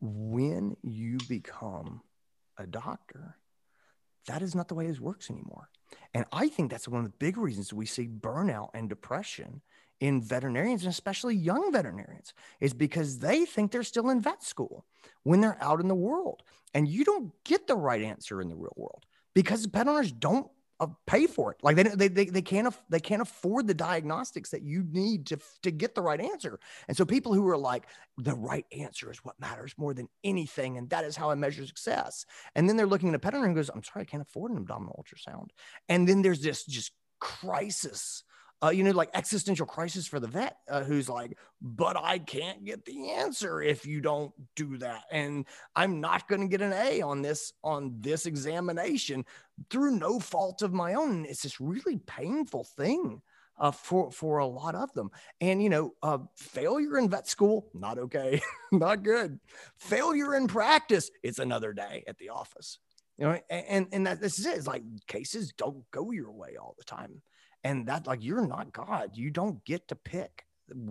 when 0.00 0.76
you 0.82 1.18
become 1.28 2.00
a 2.58 2.66
doctor 2.66 3.36
that 4.26 4.40
is 4.40 4.54
not 4.54 4.68
the 4.68 4.74
way 4.74 4.86
this 4.86 4.98
works 4.98 5.30
anymore 5.30 5.68
and 6.14 6.24
I 6.32 6.48
think 6.48 6.70
that's 6.70 6.88
one 6.88 7.04
of 7.04 7.06
the 7.06 7.16
big 7.18 7.36
reasons 7.36 7.72
we 7.72 7.86
see 7.86 8.08
burnout 8.08 8.70
and 8.74 8.88
depression 8.88 9.62
in 10.00 10.20
veterinarians 10.20 10.82
and 10.82 10.90
especially 10.90 11.34
young 11.34 11.72
veterinarians 11.72 12.34
is 12.60 12.74
because 12.74 13.18
they 13.18 13.44
think 13.44 13.70
they're 13.70 13.82
still 13.82 14.10
in 14.10 14.20
vet 14.20 14.42
school 14.42 14.84
when 15.22 15.40
they're 15.40 15.62
out 15.62 15.80
in 15.80 15.88
the 15.88 15.94
world. 15.94 16.42
And 16.74 16.86
you 16.86 17.04
don't 17.04 17.32
get 17.44 17.66
the 17.66 17.76
right 17.76 18.02
answer 18.02 18.40
in 18.40 18.48
the 18.48 18.56
real 18.56 18.74
world 18.76 19.06
because 19.34 19.66
pet 19.66 19.88
owners 19.88 20.12
don't 20.12 20.50
uh, 20.80 20.86
pay 21.06 21.26
for 21.26 21.52
it. 21.52 21.58
Like 21.62 21.76
they, 21.76 21.82
they, 21.84 22.08
they, 22.08 22.24
they 22.26 22.42
can't, 22.42 22.68
aff- 22.68 22.84
they 22.88 23.00
can't 23.00 23.22
afford 23.22 23.66
the 23.66 23.74
diagnostics 23.74 24.50
that 24.50 24.62
you 24.62 24.84
need 24.90 25.26
to, 25.26 25.38
to 25.62 25.70
get 25.70 25.94
the 25.94 26.02
right 26.02 26.20
answer. 26.20 26.58
And 26.88 26.96
so 26.96 27.04
people 27.04 27.32
who 27.32 27.48
are 27.48 27.56
like, 27.56 27.86
the 28.18 28.34
right 28.34 28.66
answer 28.76 29.10
is 29.10 29.24
what 29.24 29.40
matters 29.40 29.74
more 29.76 29.94
than 29.94 30.08
anything. 30.24 30.78
And 30.78 30.88
that 30.90 31.04
is 31.04 31.16
how 31.16 31.30
I 31.30 31.34
measure 31.34 31.66
success. 31.66 32.26
And 32.54 32.68
then 32.68 32.76
they're 32.76 32.86
looking 32.86 33.10
at 33.10 33.14
a 33.14 33.18
pet 33.18 33.34
owner 33.34 33.46
and 33.46 33.56
goes, 33.56 33.70
I'm 33.70 33.82
sorry, 33.82 34.02
I 34.02 34.04
can't 34.04 34.22
afford 34.22 34.52
an 34.52 34.58
abdominal 34.58 35.02
ultrasound. 35.02 35.48
And 35.88 36.08
then 36.08 36.22
there's 36.22 36.40
this 36.40 36.64
just 36.64 36.92
crisis 37.20 38.22
uh, 38.62 38.70
you 38.70 38.82
know, 38.82 38.90
like 38.90 39.10
existential 39.12 39.66
crisis 39.66 40.06
for 40.06 40.18
the 40.18 40.26
vet 40.26 40.56
uh, 40.70 40.82
who's 40.82 41.08
like, 41.08 41.36
but 41.60 41.96
I 41.96 42.18
can't 42.18 42.64
get 42.64 42.84
the 42.84 43.10
answer 43.10 43.60
if 43.60 43.86
you 43.86 44.00
don't 44.00 44.32
do 44.54 44.78
that. 44.78 45.02
And 45.10 45.44
I'm 45.74 46.00
not 46.00 46.26
going 46.26 46.40
to 46.40 46.48
get 46.48 46.62
an 46.62 46.72
A 46.72 47.02
on 47.02 47.20
this, 47.20 47.52
on 47.62 47.96
this 48.00 48.24
examination 48.24 49.26
through 49.68 49.98
no 49.98 50.18
fault 50.18 50.62
of 50.62 50.72
my 50.72 50.94
own. 50.94 51.26
It's 51.26 51.42
this 51.42 51.60
really 51.60 51.98
painful 52.06 52.64
thing. 52.64 53.22
Uh, 53.58 53.70
for 53.70 54.10
for 54.10 54.36
a 54.36 54.46
lot 54.46 54.74
of 54.74 54.92
them, 54.92 55.10
and 55.40 55.62
you 55.62 55.70
know, 55.70 55.94
uh, 56.02 56.18
failure 56.36 56.98
in 56.98 57.08
vet 57.08 57.26
school 57.26 57.70
not 57.72 57.98
okay, 57.98 58.38
not 58.70 59.02
good. 59.02 59.40
Failure 59.78 60.34
in 60.34 60.46
practice, 60.46 61.10
it's 61.22 61.38
another 61.38 61.72
day 61.72 62.04
at 62.06 62.18
the 62.18 62.28
office. 62.28 62.76
You 63.16 63.24
know, 63.24 63.40
and 63.48 63.86
and 63.92 64.06
that 64.06 64.20
this 64.20 64.38
is 64.38 64.44
it. 64.44 64.58
It's 64.58 64.66
like 64.66 64.82
cases 65.06 65.54
don't 65.56 65.90
go 65.90 66.10
your 66.10 66.32
way 66.32 66.56
all 66.60 66.74
the 66.76 66.84
time 66.84 67.22
and 67.66 67.86
that 67.86 68.06
like 68.06 68.22
you're 68.22 68.46
not 68.46 68.72
god. 68.72 69.10
You 69.14 69.30
don't 69.30 69.64
get 69.64 69.88
to 69.88 69.96
pick 69.96 70.44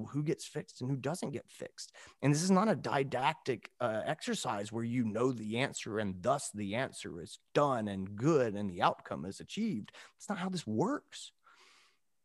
who 0.09 0.23
gets 0.23 0.45
fixed 0.45 0.81
and 0.81 0.89
who 0.89 0.95
doesn't 0.95 1.31
get 1.31 1.49
fixed. 1.49 1.91
And 2.21 2.33
this 2.33 2.43
is 2.43 2.51
not 2.51 2.69
a 2.69 2.75
didactic 2.75 3.69
uh, 3.81 4.01
exercise 4.05 4.71
where 4.71 4.83
you 4.83 5.03
know 5.03 5.31
the 5.31 5.57
answer 5.57 5.99
and 5.99 6.15
thus 6.21 6.49
the 6.53 6.75
answer 6.75 7.21
is 7.21 7.39
done 7.53 7.87
and 7.89 8.15
good 8.15 8.55
and 8.55 8.69
the 8.69 8.81
outcome 8.81 9.25
is 9.25 9.39
achieved. 9.39 9.91
It's 10.17 10.29
not 10.29 10.37
how 10.37 10.49
this 10.49 10.65
works. 10.65 11.31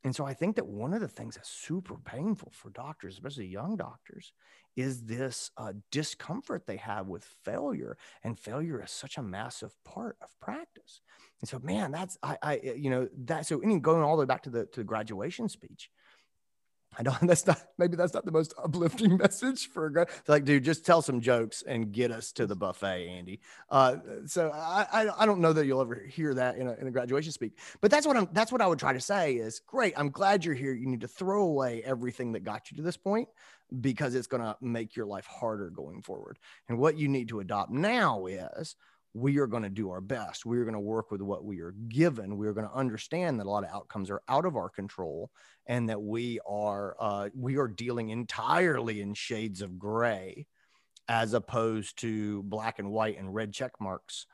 And 0.05 0.15
so 0.15 0.25
I 0.25 0.33
think 0.33 0.57
that 0.57 0.67
one 0.67 0.95
of 0.95 1.01
the 1.01 1.09
things 1.09 1.35
that's 1.35 1.51
super 1.51 1.97
painful 1.97 2.53
for 2.55 2.71
doctors, 2.71 3.15
especially 3.15 3.47
young 3.47 3.77
doctors, 3.77 4.33
is 4.81 5.03
this 5.03 5.51
uh, 5.57 5.73
discomfort 5.91 6.67
they 6.67 6.79
have 6.79 7.07
with 7.07 7.25
failure. 7.45 7.97
And 8.25 8.39
failure 8.39 8.83
is 8.83 8.91
such 8.91 9.19
a 9.19 9.23
massive 9.23 9.73
part 9.85 10.17
of 10.23 10.29
practice. 10.41 11.01
And 11.41 11.49
so, 11.49 11.59
man, 11.59 11.91
that's 11.91 12.19
I, 12.23 12.39
I 12.43 12.61
you 12.77 12.91
know 12.91 13.09
that. 13.25 13.47
So, 13.47 13.61
any 13.61 13.79
going 13.79 14.03
all 14.03 14.17
the 14.17 14.21
way 14.21 14.27
back 14.27 14.43
to 14.45 14.51
the 14.51 14.67
to 14.67 14.81
the 14.81 14.85
graduation 14.85 15.49
speech, 15.49 15.91
I 16.99 17.03
don't. 17.03 17.19
That's 17.27 17.47
not. 17.47 17.63
Maybe 17.79 17.97
that's 17.97 18.13
not 18.13 18.25
the 18.25 18.33
most 18.33 18.53
uplifting 18.63 19.17
message 19.25 19.69
for 19.69 19.87
a 19.87 19.93
guy. 19.93 20.07
Like, 20.27 20.45
dude, 20.45 20.65
just 20.65 20.85
tell 20.85 21.01
some 21.01 21.21
jokes 21.21 21.63
and 21.67 21.93
get 21.93 22.11
us 22.11 22.33
to 22.33 22.47
the 22.47 22.57
buffet, 22.57 23.09
Andy. 23.09 23.41
Uh, 23.71 23.97
so 24.27 24.51
I, 24.53 24.87
I, 24.93 25.23
I 25.23 25.27
don't 25.27 25.41
know 25.41 25.53
that 25.53 25.67
you'll 25.67 25.81
ever 25.81 25.95
hear 25.95 26.35
that 26.35 26.57
in 26.57 26.67
a, 26.67 26.75
in 26.75 26.89
a 26.89 26.91
graduation 26.91 27.33
speak. 27.33 27.57
But 27.81 27.91
that's 27.91 28.07
what 28.07 28.17
I'm. 28.17 28.29
That's 28.33 28.53
what 28.53 28.61
I 28.61 28.67
would 28.67 28.79
try 28.79 28.93
to 28.93 29.01
say 29.01 29.35
is, 29.35 29.61
great. 29.67 29.95
I'm 29.97 30.11
glad 30.11 30.45
you're 30.45 30.55
here. 30.55 30.75
You 30.75 30.87
need 30.87 31.01
to 31.03 31.09
throw 31.09 31.45
away 31.45 31.83
everything 31.85 32.33
that 32.33 32.41
got 32.41 32.71
you 32.71 32.77
to 32.79 32.83
this 32.83 32.97
point 32.97 33.29
because 33.81 34.15
it's 34.15 34.27
going 34.27 34.43
to 34.43 34.57
make 34.61 34.97
your 34.97 35.07
life 35.07 35.27
harder 35.27 35.71
going 35.71 36.03
forward. 36.03 36.39
And 36.69 36.79
what 36.79 36.97
you 36.97 37.09
need 37.09 37.29
to 37.29 37.41
adopt 37.41 37.71
now 37.71 38.27
is 38.27 38.77
we 39.13 39.39
are 39.39 39.47
going 39.47 39.65
to 39.65 39.69
do 39.69 39.91
our 39.91 40.01
best. 40.01 40.47
We 40.47 40.59
are 40.59 40.65
going 40.65 40.75
to 40.75 40.81
work 40.81 41.11
with 41.11 41.21
what 41.21 41.45
we 41.45 41.61
are 41.61 41.75
given. 41.89 42.37
We 42.37 42.47
are 42.47 42.53
going 42.53 42.69
to 42.69 42.75
understand 42.75 43.41
that 43.41 43.47
a 43.47 43.51
lot 43.51 43.65
of 43.65 43.71
outcomes 43.71 44.11
are 44.11 44.23
out 44.29 44.45
of 44.45 44.57
our 44.57 44.69
control, 44.69 45.31
and 45.67 45.89
that 45.89 46.01
we 46.01 46.39
are 46.49 46.97
uh, 47.01 47.29
we 47.35 47.57
are 47.57 47.69
dealing 47.69 48.11
entirely 48.11 49.01
in 49.01 49.15
shades 49.15 49.63
of 49.63 49.79
gray, 49.79 50.47
as 51.09 51.35
opposed 51.35 51.99
to 51.99 52.43
black 52.45 52.79
and 52.79 52.91
white 52.91 53.19
and 53.19 53.35
red 53.35 53.53
check 53.53 53.73
marks, 53.81 54.27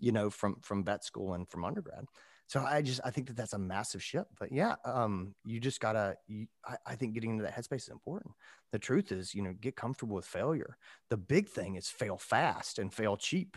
you 0.00 0.10
know, 0.10 0.30
from 0.30 0.56
from 0.62 0.84
vet 0.84 1.04
school 1.04 1.34
and 1.34 1.48
from 1.48 1.64
undergrad. 1.64 2.06
So 2.46 2.60
I 2.60 2.82
just 2.82 3.00
I 3.04 3.10
think 3.10 3.28
that 3.28 3.36
that's 3.36 3.54
a 3.54 3.58
massive 3.58 4.02
shift. 4.02 4.30
But 4.38 4.52
yeah, 4.52 4.76
um, 4.84 5.34
you 5.44 5.60
just 5.60 5.80
gotta. 5.80 6.16
You, 6.26 6.46
I, 6.64 6.76
I 6.86 6.94
think 6.94 7.14
getting 7.14 7.30
into 7.30 7.44
that 7.44 7.54
headspace 7.54 7.84
is 7.84 7.88
important. 7.88 8.34
The 8.72 8.78
truth 8.78 9.12
is, 9.12 9.34
you 9.34 9.42
know, 9.42 9.54
get 9.60 9.76
comfortable 9.76 10.16
with 10.16 10.26
failure. 10.26 10.76
The 11.10 11.16
big 11.16 11.48
thing 11.48 11.76
is 11.76 11.88
fail 11.88 12.18
fast 12.18 12.78
and 12.78 12.92
fail 12.92 13.16
cheap 13.16 13.56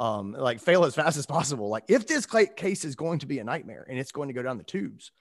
um, 0.00 0.32
like 0.32 0.60
fail 0.60 0.84
as 0.84 0.94
fast 0.94 1.18
as 1.18 1.26
possible. 1.26 1.68
Like 1.68 1.84
if 1.88 2.06
this 2.06 2.26
case 2.26 2.84
is 2.84 2.96
going 2.96 3.18
to 3.20 3.26
be 3.26 3.38
a 3.38 3.44
nightmare 3.44 3.86
and 3.88 3.98
it's 3.98 4.12
going 4.12 4.28
to 4.28 4.34
go 4.34 4.42
down 4.42 4.56
the 4.56 4.64
tubes, 4.64 5.12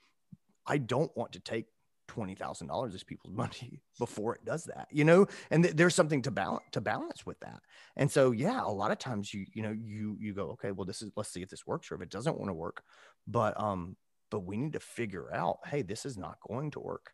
I 0.66 0.78
don't 0.78 1.16
want 1.18 1.34
to 1.34 1.40
take 1.42 1.66
twenty 2.10 2.34
thousand 2.34 2.68
dollars 2.68 2.96
is 2.96 3.04
people's 3.04 3.34
money 3.44 3.82
before 4.00 4.34
it 4.36 4.44
does 4.44 4.64
that, 4.66 4.88
you 4.92 5.06
know. 5.06 5.28
And 5.52 5.64
th- 5.64 5.76
there's 5.76 5.96
something 5.96 6.24
to 6.24 6.32
balance 6.32 6.64
to 6.72 6.82
balance 6.82 7.26
with 7.26 7.40
that. 7.42 7.62
And 7.96 8.12
so, 8.12 8.32
yeah, 8.32 8.62
a 8.64 8.72
lot 8.72 8.92
of 8.92 8.98
times 8.98 9.32
you 9.34 9.46
you 9.54 9.62
know 9.62 9.72
you 9.72 10.18
you 10.20 10.34
go, 10.34 10.50
okay, 10.52 10.72
well, 10.72 10.86
this 10.86 11.02
is 11.02 11.12
let's 11.16 11.30
see 11.30 11.44
if 11.44 11.50
this 11.50 11.68
works 11.68 11.92
or 11.92 11.96
if 11.96 12.02
it 12.02 12.10
doesn't 12.10 12.38
want 12.38 12.50
to 12.50 12.54
work, 12.54 12.82
but 13.28 13.60
um, 13.62 13.96
but 14.32 14.42
we 14.42 14.58
need 14.58 14.74
to 14.74 14.80
figure 14.80 15.32
out, 15.34 15.60
hey, 15.68 15.84
this 15.84 16.06
is 16.06 16.18
not 16.18 16.38
going 16.48 16.72
to 16.72 16.80
work, 16.80 17.14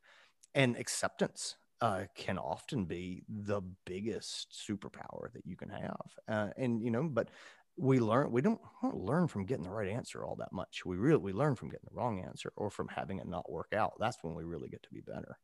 and 0.53 0.77
acceptance 0.77 1.55
uh, 1.81 2.03
can 2.15 2.37
often 2.37 2.85
be 2.85 3.23
the 3.27 3.61
biggest 3.85 4.55
superpower 4.67 5.31
that 5.33 5.45
you 5.45 5.57
can 5.57 5.69
have. 5.69 6.07
Uh, 6.27 6.49
and 6.57 6.81
you 6.81 6.89
know, 6.89 7.03
but 7.03 7.29
we 7.77 7.99
learn 7.99 8.31
we 8.31 8.41
don't, 8.41 8.59
don't 8.81 8.95
learn 8.95 9.27
from 9.27 9.45
getting 9.45 9.63
the 9.63 9.69
right 9.69 9.89
answer 9.89 10.23
all 10.23 10.35
that 10.37 10.53
much. 10.53 10.85
We 10.85 10.97
really 10.97 11.19
we 11.19 11.33
learn 11.33 11.55
from 11.55 11.69
getting 11.69 11.87
the 11.89 11.97
wrong 11.97 12.23
answer 12.25 12.51
or 12.55 12.69
from 12.69 12.87
having 12.87 13.19
it 13.19 13.27
not 13.27 13.51
work 13.51 13.73
out. 13.75 13.93
That's 13.99 14.17
when 14.21 14.35
we 14.35 14.43
really 14.43 14.69
get 14.69 14.83
to 14.83 14.89
be 14.93 15.01
better. 15.01 15.37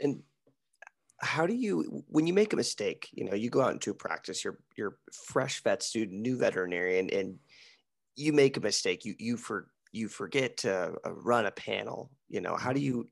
And 0.00 0.22
how 1.20 1.46
do 1.46 1.54
you 1.54 2.04
when 2.08 2.28
you 2.28 2.32
make 2.32 2.52
a 2.52 2.56
mistake 2.56 3.08
you 3.10 3.24
know 3.24 3.34
you 3.34 3.50
go 3.50 3.60
out 3.60 3.72
into 3.72 3.90
a 3.90 3.94
practice 3.94 4.44
you're 4.44 4.60
you're 4.76 4.98
fresh 5.12 5.60
vet 5.64 5.82
student 5.82 6.20
new 6.20 6.38
veterinarian 6.38 7.10
and 7.10 7.40
you 8.14 8.32
make 8.32 8.56
a 8.56 8.60
mistake 8.60 9.04
you 9.04 9.16
you 9.18 9.36
for 9.36 9.66
you 9.90 10.06
forget 10.06 10.58
to 10.58 10.94
uh, 11.04 11.12
run 11.12 11.46
a 11.46 11.50
panel 11.50 12.12
you 12.28 12.40
know 12.40 12.54
how 12.54 12.72
do 12.72 12.78
you 12.78 13.08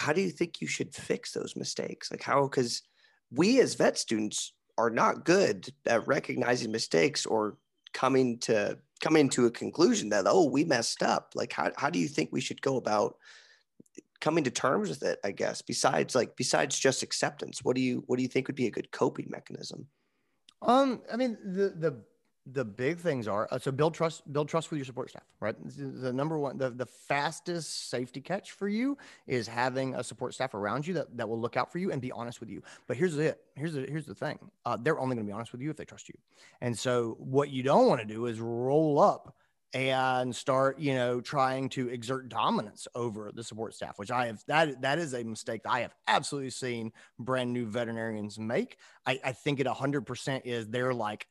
how 0.00 0.14
do 0.14 0.22
you 0.22 0.30
think 0.30 0.62
you 0.62 0.66
should 0.66 0.94
fix 0.94 1.32
those 1.32 1.54
mistakes? 1.56 2.10
Like 2.10 2.22
how 2.22 2.44
because 2.44 2.82
we 3.30 3.60
as 3.60 3.74
vet 3.74 3.98
students 3.98 4.54
are 4.80 4.90
not 4.90 5.26
good 5.26 5.68
at 5.86 6.06
recognizing 6.06 6.72
mistakes 6.72 7.26
or 7.26 7.58
coming 7.92 8.38
to 8.38 8.78
coming 9.00 9.28
to 9.28 9.46
a 9.46 9.50
conclusion 9.50 10.08
that 10.08 10.24
oh 10.26 10.48
we 10.48 10.64
messed 10.64 11.02
up. 11.02 11.32
Like 11.34 11.52
how 11.52 11.70
how 11.76 11.90
do 11.90 11.98
you 11.98 12.08
think 12.08 12.30
we 12.32 12.40
should 12.40 12.62
go 12.62 12.76
about 12.76 13.16
coming 14.20 14.44
to 14.44 14.50
terms 14.50 14.88
with 14.88 15.02
it? 15.02 15.18
I 15.22 15.32
guess 15.32 15.60
besides 15.60 16.14
like 16.14 16.34
besides 16.34 16.78
just 16.78 17.02
acceptance, 17.02 17.62
what 17.62 17.76
do 17.76 17.82
you 17.82 18.04
what 18.06 18.16
do 18.16 18.22
you 18.22 18.28
think 18.28 18.48
would 18.48 18.56
be 18.56 18.68
a 18.68 18.70
good 18.78 18.90
coping 18.90 19.26
mechanism? 19.28 19.86
Um, 20.62 21.02
I 21.12 21.16
mean 21.16 21.36
the 21.44 21.74
the 21.76 22.02
the 22.52 22.64
big 22.64 22.98
things 22.98 23.28
are 23.28 23.48
uh, 23.50 23.58
so 23.58 23.70
build 23.70 23.94
trust 23.94 24.30
build 24.32 24.48
trust 24.48 24.70
with 24.70 24.78
your 24.78 24.84
support 24.84 25.10
staff 25.10 25.22
right? 25.40 25.56
The 25.64 26.12
number 26.12 26.38
one 26.38 26.58
the, 26.58 26.70
the 26.70 26.86
fastest 26.86 27.90
safety 27.90 28.20
catch 28.20 28.52
for 28.52 28.68
you 28.68 28.96
is 29.26 29.46
having 29.46 29.94
a 29.94 30.04
support 30.04 30.34
staff 30.34 30.54
around 30.54 30.86
you 30.86 30.94
that, 30.94 31.16
that 31.16 31.28
will 31.28 31.40
look 31.40 31.56
out 31.56 31.70
for 31.72 31.78
you 31.78 31.92
and 31.92 32.00
be 32.00 32.12
honest 32.12 32.40
with 32.40 32.50
you. 32.50 32.62
But 32.86 32.96
here's 32.96 33.16
it 33.18 33.40
here's 33.54 33.74
the 33.74 33.82
here's 33.82 34.06
the 34.06 34.14
thing. 34.14 34.38
Uh, 34.64 34.76
they're 34.80 34.98
only 34.98 35.16
going 35.16 35.26
to 35.26 35.30
be 35.30 35.34
honest 35.34 35.52
with 35.52 35.60
you 35.60 35.70
if 35.70 35.76
they 35.76 35.84
trust 35.84 36.08
you. 36.08 36.14
And 36.60 36.78
so 36.78 37.16
what 37.18 37.50
you 37.50 37.62
don't 37.62 37.86
want 37.86 38.00
to 38.00 38.06
do 38.06 38.26
is 38.26 38.40
roll 38.40 39.00
up 39.00 39.36
and 39.72 40.34
start 40.34 40.80
you 40.80 40.94
know 40.94 41.20
trying 41.20 41.68
to 41.68 41.88
exert 41.88 42.28
dominance 42.28 42.88
over 42.96 43.30
the 43.32 43.44
support 43.44 43.72
staff 43.72 44.00
which 44.00 44.10
i 44.10 44.26
have 44.26 44.42
that 44.48 44.82
that 44.82 44.98
is 44.98 45.14
a 45.14 45.22
mistake 45.22 45.62
that 45.62 45.70
i 45.70 45.78
have 45.78 45.94
absolutely 46.08 46.50
seen 46.50 46.90
brand 47.20 47.52
new 47.52 47.66
veterinarians 47.66 48.38
make. 48.38 48.78
I, 49.06 49.20
I 49.24 49.32
think 49.32 49.60
it 49.60 49.66
100% 49.66 50.42
is 50.44 50.68
they're 50.68 50.94
like 50.94 51.26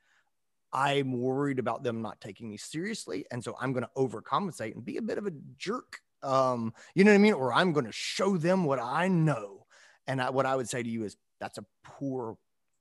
I'm 0.71 1.19
worried 1.19 1.59
about 1.59 1.83
them 1.83 2.01
not 2.01 2.21
taking 2.21 2.49
me 2.49 2.57
seriously. 2.57 3.25
And 3.31 3.43
so 3.43 3.55
I'm 3.59 3.73
going 3.73 3.85
to 3.85 3.89
overcompensate 3.97 4.75
and 4.75 4.85
be 4.85 4.97
a 4.97 5.01
bit 5.01 5.17
of 5.17 5.25
a 5.25 5.33
jerk. 5.57 5.99
Um, 6.21 6.73
you 6.93 7.03
know 7.03 7.11
what 7.11 7.15
I 7.15 7.19
mean? 7.19 7.33
Or 7.33 7.53
I'm 7.53 7.73
going 7.73 7.85
to 7.85 7.91
show 7.91 8.37
them 8.37 8.65
what 8.65 8.79
I 8.79 9.07
know. 9.07 9.65
And 10.07 10.21
I, 10.21 10.29
what 10.29 10.45
I 10.45 10.55
would 10.55 10.69
say 10.69 10.83
to 10.83 10.89
you 10.89 11.03
is 11.03 11.17
that's 11.39 11.57
a 11.57 11.65
poor 11.83 12.37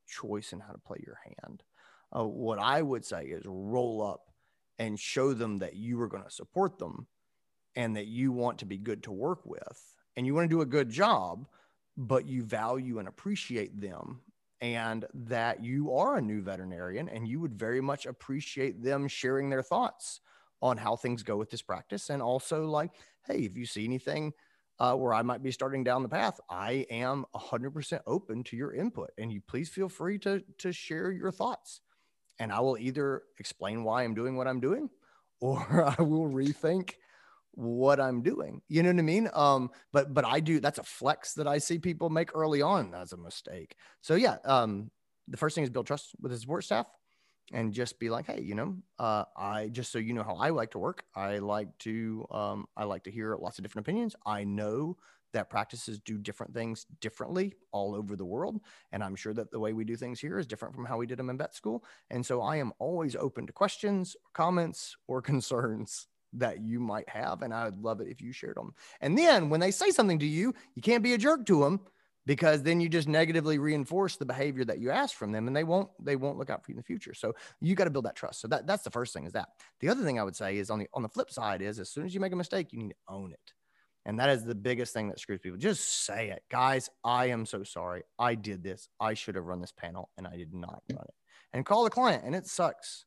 choice 0.09 0.53
in 0.53 0.61
how 0.61 0.73
to 0.73 0.79
play 0.79 0.99
your 1.05 1.19
hand. 1.25 1.63
Uh, 2.15 2.25
what 2.25 2.59
I 2.59 2.83
would 2.83 3.05
say 3.05 3.25
is 3.25 3.43
roll 3.47 4.03
up 4.03 4.31
and 4.79 4.99
show 4.99 5.35
them 5.35 5.59
that 5.59 5.75
you 5.75 6.01
are 6.01 6.09
going 6.09 6.25
to 6.25 6.31
support 6.31 6.79
them 6.79 7.07
and 7.77 7.97
that 7.97 8.07
you 8.07 8.33
want 8.33 8.59
to 8.59 8.67
be 8.67 8.79
good 8.79 9.03
to 9.05 9.13
work 9.13 9.41
with 9.45 9.83
and 10.17 10.27
you 10.27 10.35
want 10.35 10.49
to 10.49 10.55
do 10.55 10.63
a 10.63 10.67
good 10.67 10.91
job, 10.91 11.47
but 11.97 12.27
you 12.27 12.43
value 12.43 12.99
and 12.99 13.09
appreciate 13.09 13.81
them 13.81 14.21
and 14.61 15.05
that 15.15 15.63
you 15.63 15.93
are 15.95 16.17
a 16.17 16.23
new 16.23 16.43
veterinarian 16.43 17.09
and 17.09 17.29
you 17.29 17.41
would 17.41 17.55
very 17.55 17.81
much 17.81 18.07
appreciate 18.07 18.83
them 18.83 19.07
sharing 19.07 19.51
their 19.51 19.63
thoughts 19.63 20.21
on 20.61 20.77
how 20.77 20.97
things 20.97 21.23
go 21.23 21.37
with 21.37 21.51
this 21.51 21.63
practice. 21.63 22.11
And 22.11 22.21
also 22.21 22.67
like 22.67 22.91
hey 23.29 23.41
if 23.41 23.57
you 23.57 23.67
see 23.67 23.85
anything 23.85 24.33
uh, 24.81 24.95
where 24.95 25.15
i 25.15 25.23
might 25.23 25.43
be 25.43 25.53
starting 25.53 25.85
down 25.85 26.03
the 26.03 26.09
path 26.09 26.41
i 26.49 26.87
am 26.91 27.25
100% 27.35 28.01
open 28.07 28.43
to 28.45 28.57
your 28.57 28.75
input 28.75 29.11
and 29.19 29.33
you 29.33 29.41
please 29.47 29.69
feel 29.69 29.89
free 29.89 30.19
to 30.19 30.43
to 30.59 30.73
share 30.73 31.13
your 31.13 31.31
thoughts. 31.31 31.81
And 32.41 32.53
i 32.53 32.61
will 32.61 32.79
either 32.79 33.23
explain 33.39 33.85
why 33.85 34.03
i'm 34.05 34.15
doing 34.15 34.37
what 34.37 34.49
i'm 34.49 34.61
doing 34.61 34.89
or 35.41 35.85
i 35.99 36.03
will 36.03 36.29
rethink 36.29 36.95
what 37.53 38.01
I'm 38.01 38.23
doing. 38.23 38.63
You 38.69 38.83
know 38.83 38.91
what 38.91 38.99
I 38.99 39.03
mean? 39.03 39.29
Um, 39.35 39.71
but 39.93 40.15
but 40.15 40.25
I 40.25 40.41
do 40.41 40.61
that's 40.61 40.79
a 40.79 40.85
flex 40.85 41.35
that 41.35 41.49
I 41.49 41.59
see 41.59 41.79
people 41.79 42.11
make 42.11 42.35
early 42.35 42.63
on 42.63 42.95
as 42.95 43.13
a 43.13 43.17
mistake. 43.17 43.75
So 44.01 44.15
yeah, 44.15 44.37
um, 44.45 44.91
the 45.27 45.37
first 45.37 45.55
thing 45.55 45.65
is 45.65 45.71
build 45.71 45.87
trust 45.87 46.11
with 46.21 46.33
the 46.33 46.39
support 46.39 46.65
staff 46.65 46.87
and 47.53 47.73
just 47.73 47.99
be 47.99 48.11
like, 48.11 48.27
hey, 48.27 48.41
you 48.43 48.55
know, 48.55 48.77
uh, 48.99 49.25
I 49.37 49.69
just 49.69 49.91
so 49.91 49.99
you 49.99 50.13
know 50.13 50.23
how 50.23 50.37
I 50.37 50.51
like 50.51 50.73
to 50.73 50.79
work. 50.79 51.05
I 51.15 51.39
like 51.39 51.77
to 51.81 52.27
um, 52.31 52.67
I 52.77 52.85
like 52.85 53.05
to 53.05 53.11
hear 53.11 53.37
lots 53.37 53.59
of 53.59 53.65
different 53.65 53.87
opinions. 53.87 54.15
I 54.25 54.45
know 54.45 54.97
that 55.33 55.51
practices 55.51 55.99
do 55.99 56.17
different 56.19 56.55
things 56.55 56.87
differently 57.01 57.55
all 57.73 57.95
over 57.95 58.17
the 58.17 58.25
world. 58.25 58.61
And 58.93 59.03
I'm 59.03 59.15
sure 59.15 59.35
that 59.35 59.51
the 59.51 59.61
way 59.61 59.73
we 59.73 59.85
do 59.85 59.97
things 59.97 60.21
here 60.21 60.39
is 60.39 60.47
different 60.47 60.75
from 60.75 60.87
how 60.87 60.97
we 60.97 61.07
did 61.07 61.19
them 61.19 61.31
in 61.31 61.37
vet 61.37 61.55
school. 61.55 61.85
And 62.11 62.25
so 62.25 62.41
I 62.41 62.57
am 62.57 62.73
always 62.79 63.15
open 63.15 63.47
to 63.47 63.53
questions, 63.53 64.17
comments, 64.33 64.97
or 65.07 65.21
concerns 65.23 66.07
that 66.35 66.61
you 66.61 66.81
might 66.81 67.09
have. 67.09 67.43
And 67.43 67.53
I 67.53 67.65
would 67.65 67.83
love 67.83 68.01
it 68.01 68.09
if 68.09 68.21
you 68.21 68.33
shared 68.33 68.57
them. 68.57 68.75
And 69.01 69.17
then 69.17 69.51
when 69.51 69.61
they 69.61 69.71
say 69.71 69.91
something 69.91 70.19
to 70.19 70.27
you, 70.27 70.55
you 70.75 70.83
can't 70.83 71.03
be 71.03 71.15
a 71.15 71.19
jerk 71.19 71.47
to 71.47 71.61
them 71.61 71.81
because 72.29 72.63
then 72.63 72.79
you 72.79 72.91
just 72.91 73.09
negatively 73.09 73.59
reinforce 73.59 74.17
the 74.17 74.27
behavior 74.27 74.63
that 74.63 74.79
you 74.79 74.91
ask 74.91 75.17
from 75.17 75.33
them 75.33 75.47
and 75.47 75.57
they 75.57 75.65
won't 75.65 75.89
they 75.99 76.15
won't 76.15 76.37
look 76.37 76.51
out 76.51 76.63
for 76.63 76.71
you 76.71 76.75
in 76.75 76.77
the 76.77 76.83
future. 76.83 77.15
So 77.15 77.35
you 77.61 77.75
got 77.75 77.85
to 77.85 77.91
build 77.91 78.05
that 78.05 78.17
trust. 78.17 78.43
So 78.43 78.49
that, 78.49 78.67
that's 78.67 78.83
the 78.85 78.91
first 78.91 79.15
thing 79.15 79.25
is 79.25 79.33
that. 79.33 79.49
The 79.81 79.89
other 79.89 80.05
thing 80.05 80.21
i 80.21 80.23
would 80.23 80.37
say 80.37 80.59
is 80.59 80.71
on 80.71 80.79
the 80.79 80.89
on 80.93 81.03
the 81.03 81.09
flip 81.09 81.31
side 81.31 81.63
is 81.63 81.79
as 81.79 81.89
soon 81.89 82.05
as 82.05 82.15
you 82.15 82.21
make 82.21 82.35
a 82.35 82.37
mistake 82.37 82.73
you 82.73 82.79
need 82.79 82.91
to 82.91 82.97
own 83.09 83.33
it. 83.33 83.55
And 84.05 84.21
that 84.21 84.29
is 84.29 84.45
the 84.45 84.55
biggest 84.55 84.93
thing 84.93 85.09
that 85.09 85.19
screws 85.19 85.41
people. 85.41 85.59
Just 85.59 86.05
say 86.05 86.29
it. 86.29 86.43
Guys 86.51 86.91
i 87.03 87.27
am 87.27 87.47
so 87.47 87.65
sorry. 87.65 88.03
I 88.19 88.35
did 88.35 88.63
this. 88.63 88.89
I 89.01 89.15
should 89.15 89.35
have 89.35 89.47
run 89.47 89.63
this 89.63 89.73
panel 89.73 90.11
and 90.19 90.27
i 90.27 90.37
did 90.37 90.53
not 90.53 90.83
run 90.91 91.05
it. 91.05 91.15
And 91.55 91.65
call 91.65 91.85
the 91.85 91.91
client 91.91 92.25
and 92.27 92.35
it 92.35 92.47
sucks 92.47 93.07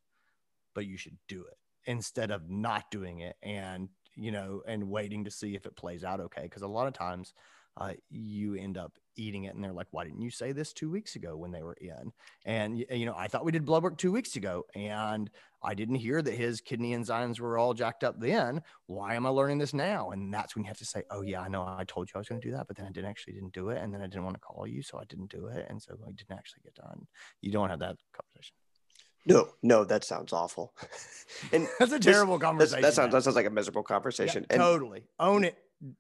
but 0.74 0.86
you 0.86 0.98
should 0.98 1.18
do 1.28 1.46
it 1.46 1.58
instead 1.86 2.32
of 2.32 2.50
not 2.50 2.90
doing 2.92 3.20
it 3.20 3.36
and 3.42 3.90
you 4.16 4.32
know 4.32 4.62
and 4.68 4.90
waiting 4.90 5.24
to 5.24 5.32
see 5.32 5.56
if 5.56 5.66
it 5.66 5.76
plays 5.76 6.04
out 6.04 6.20
okay 6.20 6.44
because 6.44 6.62
a 6.62 6.68
lot 6.68 6.88
of 6.88 6.94
times 6.94 7.34
uh, 7.78 7.94
you 8.10 8.56
end 8.56 8.78
up 8.78 8.98
eating 9.16 9.46
it 9.46 9.56
and 9.56 9.64
they're 9.64 9.72
like 9.72 9.88
why 9.92 10.04
didn't 10.04 10.22
you 10.22 10.30
say 10.30 10.52
this 10.52 10.74
two 10.74 10.90
weeks 10.90 11.16
ago 11.16 11.38
when 11.38 11.52
they 11.52 11.64
were 11.64 11.78
in? 11.80 12.12
And 12.46 12.78
you 12.78 13.06
know 13.06 13.16
i 13.16 13.28
thought 13.28 13.46
we 13.46 13.52
did 13.52 13.66
blood 13.66 13.84
work 13.84 13.98
two 13.98 14.12
weeks 14.12 14.36
ago 14.36 14.66
and 14.76 15.30
i 15.64 15.74
didn't 15.74 15.96
hear 15.96 16.22
that 16.22 16.34
his 16.34 16.60
kidney 16.60 16.94
enzymes 16.94 17.40
were 17.40 17.58
all 17.58 17.74
jacked 17.74 18.04
up 18.04 18.20
then. 18.20 18.62
Why 18.88 19.16
am 19.16 19.26
i 19.26 19.30
learning 19.30 19.58
this 19.58 19.74
now? 19.74 20.12
And 20.12 20.34
that's 20.34 20.56
when 20.56 20.64
you 20.64 20.68
have 20.68 20.78
to 20.80 20.86
say 20.86 21.04
oh 21.12 21.22
yeah 21.22 21.42
i 21.42 21.48
know 21.48 21.64
i 21.64 21.86
told 21.86 22.10
you 22.10 22.14
i 22.16 22.20
was 22.20 22.28
going 22.28 22.42
to 22.42 22.48
do 22.48 22.56
that 22.56 22.68
but 22.68 22.76
then 22.76 22.86
i 22.86 22.92
didn't 22.92 23.10
actually 23.10 23.34
didn't 23.34 23.54
do 23.54 23.70
it 23.70 23.82
and 23.82 23.94
then 23.94 24.02
i 24.02 24.08
didn't 24.08 24.24
want 24.24 24.36
to 24.36 24.42
call 24.42 24.68
you 24.68 24.82
so 24.82 24.98
i 25.00 25.04
didn't 25.06 25.32
do 25.32 25.48
it 25.48 25.66
and 25.70 25.82
so 25.82 25.98
i 26.06 26.12
didn't 26.12 26.38
actually 26.38 26.62
get 26.64 26.76
done. 26.76 27.08
You 27.42 27.52
don't 27.52 27.70
have 27.70 27.80
that 27.80 27.98
conversation 28.14 28.56
no, 29.26 29.50
no, 29.62 29.84
that 29.84 30.04
sounds 30.04 30.34
awful. 30.34 30.74
and 31.54 31.68
that's 31.80 31.92
a 31.92 32.00
terrible 32.00 32.38
this, 32.38 32.46
conversation. 32.46 32.82
That 32.82 32.94
sounds 32.94 33.14
that 33.14 33.24
sounds 33.24 33.36
like 33.36 33.46
a 33.46 33.52
miserable 33.52 33.84
conversation. 33.84 34.46
Yeah, 34.50 34.56
and, 34.56 34.62
totally. 34.62 35.04
Own 35.20 35.44
it. 35.44 35.58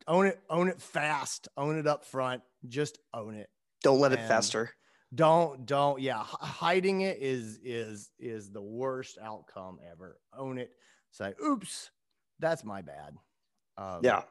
Own 0.08 0.28
it. 0.28 0.40
Own 0.50 0.68
it 0.68 0.82
fast. 0.82 1.48
Own 1.58 1.78
it 1.78 1.88
up 1.88 2.06
front. 2.06 2.42
Just 2.68 3.00
own 3.14 3.36
it. 3.36 3.50
Don't 3.84 4.00
let 4.00 4.12
and 4.12 4.22
it 4.22 4.28
fester. 4.28 4.72
Don't 5.14 5.66
don't 5.66 6.02
yeah. 6.02 6.24
Hiding 6.24 7.02
it 7.02 7.18
is 7.20 7.60
is 7.64 8.10
is 8.20 8.52
the 8.52 8.62
worst 8.62 9.18
outcome 9.22 9.80
ever. 9.92 10.18
Own 10.38 10.58
it. 10.58 10.72
Say, 11.12 11.34
oops, 11.44 11.92
that's 12.40 12.64
my 12.64 12.82
bad. 12.82 13.16
Um, 13.78 14.00
yeah 14.04 14.24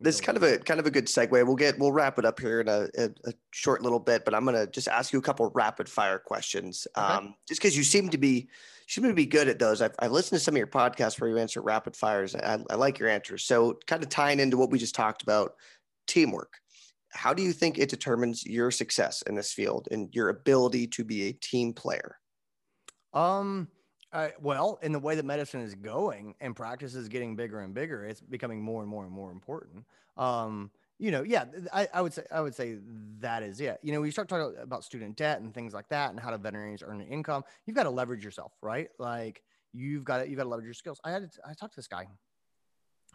this 0.00 0.16
is 0.16 0.20
kind 0.20 0.36
of 0.36 0.42
a 0.42 0.58
kind 0.58 0.78
of 0.78 0.86
a 0.86 0.90
good 0.90 1.06
segue. 1.06 1.30
We'll 1.30 1.56
get 1.56 1.78
we'll 1.78 1.92
wrap 1.92 2.18
it 2.18 2.24
up 2.24 2.38
here 2.38 2.60
in 2.60 2.68
a, 2.68 2.88
a, 2.98 3.10
a 3.24 3.32
short 3.50 3.82
little 3.82 3.98
bit, 3.98 4.24
but 4.24 4.34
I'm 4.34 4.44
gonna 4.44 4.66
just 4.66 4.88
ask 4.88 5.12
you 5.12 5.18
a 5.18 5.22
couple 5.22 5.50
rapid 5.54 5.88
fire 5.88 6.18
questions. 6.18 6.86
Okay. 6.96 7.06
Um, 7.06 7.34
just 7.48 7.60
because 7.60 7.76
you 7.76 7.84
seem 7.84 8.10
to 8.10 8.18
be 8.18 8.48
you 8.86 8.88
seem 8.88 9.04
to 9.04 9.14
be 9.14 9.26
good 9.26 9.48
at 9.48 9.58
those. 9.58 9.80
I've, 9.80 9.94
I've 9.98 10.12
listened 10.12 10.38
to 10.38 10.44
some 10.44 10.54
of 10.54 10.58
your 10.58 10.66
podcasts 10.66 11.20
where 11.20 11.30
you 11.30 11.38
answer 11.38 11.60
rapid 11.60 11.96
fires. 11.96 12.36
I, 12.36 12.58
I 12.70 12.74
like 12.74 12.98
your 12.98 13.08
answers. 13.08 13.44
So 13.44 13.78
kind 13.86 14.02
of 14.02 14.08
tying 14.08 14.38
into 14.38 14.56
what 14.56 14.70
we 14.70 14.78
just 14.78 14.94
talked 14.94 15.22
about, 15.22 15.54
teamwork. 16.06 16.54
How 17.10 17.32
do 17.32 17.42
you 17.42 17.52
think 17.52 17.78
it 17.78 17.88
determines 17.88 18.44
your 18.44 18.70
success 18.70 19.22
in 19.22 19.34
this 19.34 19.52
field 19.52 19.88
and 19.90 20.14
your 20.14 20.28
ability 20.28 20.88
to 20.88 21.04
be 21.04 21.28
a 21.28 21.32
team 21.32 21.72
player? 21.72 22.18
Um, 23.14 23.68
uh, 24.16 24.30
well, 24.40 24.78
in 24.80 24.92
the 24.92 24.98
way 24.98 25.14
that 25.14 25.26
medicine 25.26 25.60
is 25.60 25.74
going 25.74 26.34
and 26.40 26.56
practice 26.56 26.94
is 26.94 27.06
getting 27.06 27.36
bigger 27.36 27.60
and 27.60 27.74
bigger, 27.74 28.02
it's 28.02 28.22
becoming 28.22 28.62
more 28.62 28.80
and 28.80 28.90
more 28.90 29.04
and 29.04 29.12
more 29.12 29.30
important. 29.30 29.84
Um, 30.16 30.70
you 30.98 31.10
know, 31.10 31.22
yeah, 31.22 31.44
I, 31.70 31.86
I, 31.92 32.00
would 32.00 32.14
say 32.14 32.22
I 32.32 32.40
would 32.40 32.54
say 32.54 32.78
that 33.18 33.42
is 33.42 33.60
it. 33.60 33.78
You 33.82 33.92
know, 33.92 34.00
we 34.00 34.10
start 34.10 34.30
talking 34.30 34.56
about 34.58 34.84
student 34.84 35.16
debt 35.16 35.42
and 35.42 35.52
things 35.52 35.74
like 35.74 35.90
that, 35.90 36.12
and 36.12 36.18
how 36.18 36.30
do 36.30 36.38
veterinarians 36.38 36.82
earn 36.82 37.02
an 37.02 37.08
income. 37.08 37.44
You've 37.66 37.76
got 37.76 37.82
to 37.82 37.90
leverage 37.90 38.24
yourself, 38.24 38.52
right? 38.62 38.88
Like 38.98 39.42
you've 39.74 40.04
got 40.04 40.22
to, 40.22 40.28
you've 40.28 40.38
got 40.38 40.44
to 40.44 40.48
leverage 40.48 40.64
your 40.64 40.72
skills. 40.72 40.98
I 41.04 41.10
had 41.10 41.30
to, 41.30 41.40
I 41.46 41.52
talked 41.52 41.74
to 41.74 41.76
this 41.76 41.86
guy 41.86 42.06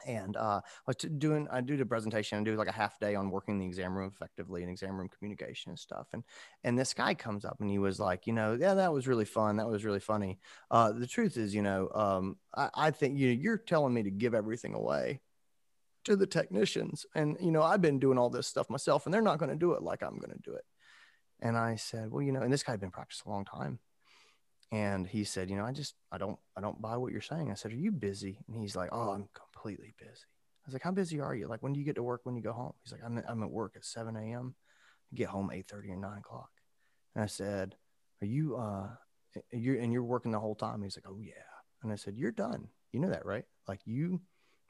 and 0.05 0.35
uh, 0.37 0.61
I 0.63 0.69
was 0.87 0.95
doing 0.95 1.47
I 1.51 1.61
do 1.61 1.77
the 1.77 1.85
presentation 1.85 2.37
and 2.37 2.45
do 2.45 2.55
like 2.55 2.67
a 2.67 2.73
half 2.73 2.99
day 2.99 3.15
on 3.15 3.29
working 3.29 3.59
the 3.59 3.65
exam 3.65 3.95
room 3.95 4.11
effectively 4.13 4.61
and 4.61 4.71
exam 4.71 4.97
room 4.97 5.09
communication 5.09 5.69
and 5.69 5.79
stuff. 5.79 6.07
And 6.13 6.23
and 6.63 6.77
this 6.77 6.93
guy 6.93 7.13
comes 7.13 7.45
up 7.45 7.57
and 7.59 7.69
he 7.69 7.79
was 7.79 7.99
like, 7.99 8.27
you 8.27 8.33
know, 8.33 8.57
yeah, 8.59 8.73
that 8.75 8.93
was 8.93 9.07
really 9.07 9.25
fun. 9.25 9.57
That 9.57 9.67
was 9.67 9.85
really 9.85 9.99
funny. 9.99 10.39
Uh, 10.69 10.91
the 10.91 11.07
truth 11.07 11.37
is, 11.37 11.53
you 11.53 11.61
know, 11.61 11.89
um, 11.93 12.37
I, 12.55 12.69
I 12.75 12.91
think 12.91 13.17
you 13.17 13.29
you're 13.29 13.57
telling 13.57 13.93
me 13.93 14.03
to 14.03 14.11
give 14.11 14.33
everything 14.33 14.73
away 14.73 15.21
to 16.05 16.15
the 16.15 16.27
technicians, 16.27 17.05
and 17.13 17.37
you 17.39 17.51
know 17.51 17.61
I've 17.61 17.81
been 17.81 17.99
doing 17.99 18.17
all 18.17 18.29
this 18.29 18.47
stuff 18.47 18.69
myself, 18.69 19.05
and 19.05 19.13
they're 19.13 19.21
not 19.21 19.37
going 19.37 19.51
to 19.51 19.55
do 19.55 19.73
it 19.73 19.83
like 19.83 20.01
I'm 20.01 20.17
going 20.17 20.33
to 20.33 20.41
do 20.43 20.55
it. 20.55 20.65
And 21.41 21.57
I 21.57 21.75
said, 21.75 22.11
well, 22.11 22.21
you 22.21 22.31
know, 22.31 22.41
and 22.41 22.53
this 22.53 22.63
guy 22.63 22.73
had 22.73 22.81
been 22.81 22.91
practicing 22.91 23.29
a 23.29 23.33
long 23.33 23.45
time. 23.45 23.79
And 24.71 25.05
he 25.05 25.25
said, 25.25 25.49
you 25.49 25.57
know, 25.57 25.65
I 25.65 25.73
just 25.73 25.95
I 26.11 26.17
don't 26.17 26.39
I 26.55 26.61
don't 26.61 26.81
buy 26.81 26.95
what 26.95 27.11
you're 27.11 27.19
saying. 27.19 27.51
I 27.51 27.55
said, 27.55 27.71
are 27.71 27.75
you 27.75 27.91
busy? 27.91 28.39
And 28.47 28.55
he's 28.55 28.75
like, 28.75 28.89
oh, 28.93 29.09
I'm 29.09 29.27
completely 29.61 29.93
busy. 29.97 30.11
I 30.11 30.67
was 30.67 30.73
like, 30.73 30.83
how 30.83 30.91
busy 30.91 31.19
are 31.19 31.35
you? 31.35 31.47
Like, 31.47 31.63
when 31.63 31.73
do 31.73 31.79
you 31.79 31.85
get 31.85 31.95
to 31.95 32.03
work? 32.03 32.21
When 32.23 32.35
you 32.35 32.41
go 32.41 32.53
home? 32.53 32.73
He's 32.83 32.91
like, 32.91 33.01
I'm, 33.03 33.21
I'm 33.27 33.43
at 33.43 33.49
work 33.49 33.73
at 33.75 33.85
7 33.85 34.15
a.m. 34.15 34.55
get 35.13 35.29
home 35.29 35.51
8:30 35.53 35.89
or 35.89 35.95
9 35.97 36.17
o'clock. 36.19 36.49
And 37.15 37.23
I 37.23 37.27
said, 37.27 37.75
are 38.21 38.27
you 38.27 38.55
uh 38.55 38.89
you're 39.51 39.77
and 39.77 39.91
you're 39.91 40.03
working 40.03 40.31
the 40.31 40.39
whole 40.39 40.55
time? 40.55 40.83
He's 40.83 40.97
like, 40.97 41.11
oh 41.11 41.17
yeah. 41.19 41.33
And 41.81 41.91
I 41.91 41.95
said, 41.95 42.15
you're 42.15 42.31
done. 42.31 42.67
You 42.91 42.99
know 42.99 43.09
that, 43.09 43.25
right? 43.25 43.45
Like 43.67 43.81
you 43.85 44.21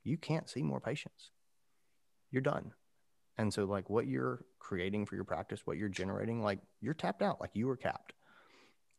you 0.03 0.17
can't 0.17 0.49
see 0.49 0.63
more 0.63 0.79
patients. 0.79 1.31
You're 2.31 2.41
done. 2.41 2.71
And 3.37 3.53
so 3.53 3.65
like 3.65 3.89
what 3.89 4.07
you're 4.07 4.45
creating 4.59 5.05
for 5.05 5.15
your 5.15 5.23
practice, 5.25 5.61
what 5.65 5.77
you're 5.77 5.89
generating, 5.89 6.41
like 6.41 6.59
you're 6.79 6.93
tapped 6.93 7.21
out, 7.21 7.41
like 7.41 7.51
you 7.53 7.67
were 7.67 7.77
capped. 7.77 8.13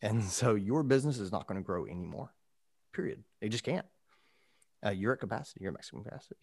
And 0.03 0.23
so 0.25 0.55
your 0.55 0.83
business 0.83 1.19
is 1.19 1.33
not 1.33 1.47
going 1.47 1.61
to 1.61 1.65
grow 1.65 1.87
anymore. 1.87 2.35
Period. 2.93 3.23
They 3.41 3.49
just 3.49 3.65
can't 3.65 3.87
uh, 4.85 4.91
you're 4.91 5.13
at 5.13 5.21
capacity, 5.21 5.61
you're 5.63 5.73
maximum 5.73 6.05
capacity. 6.05 6.37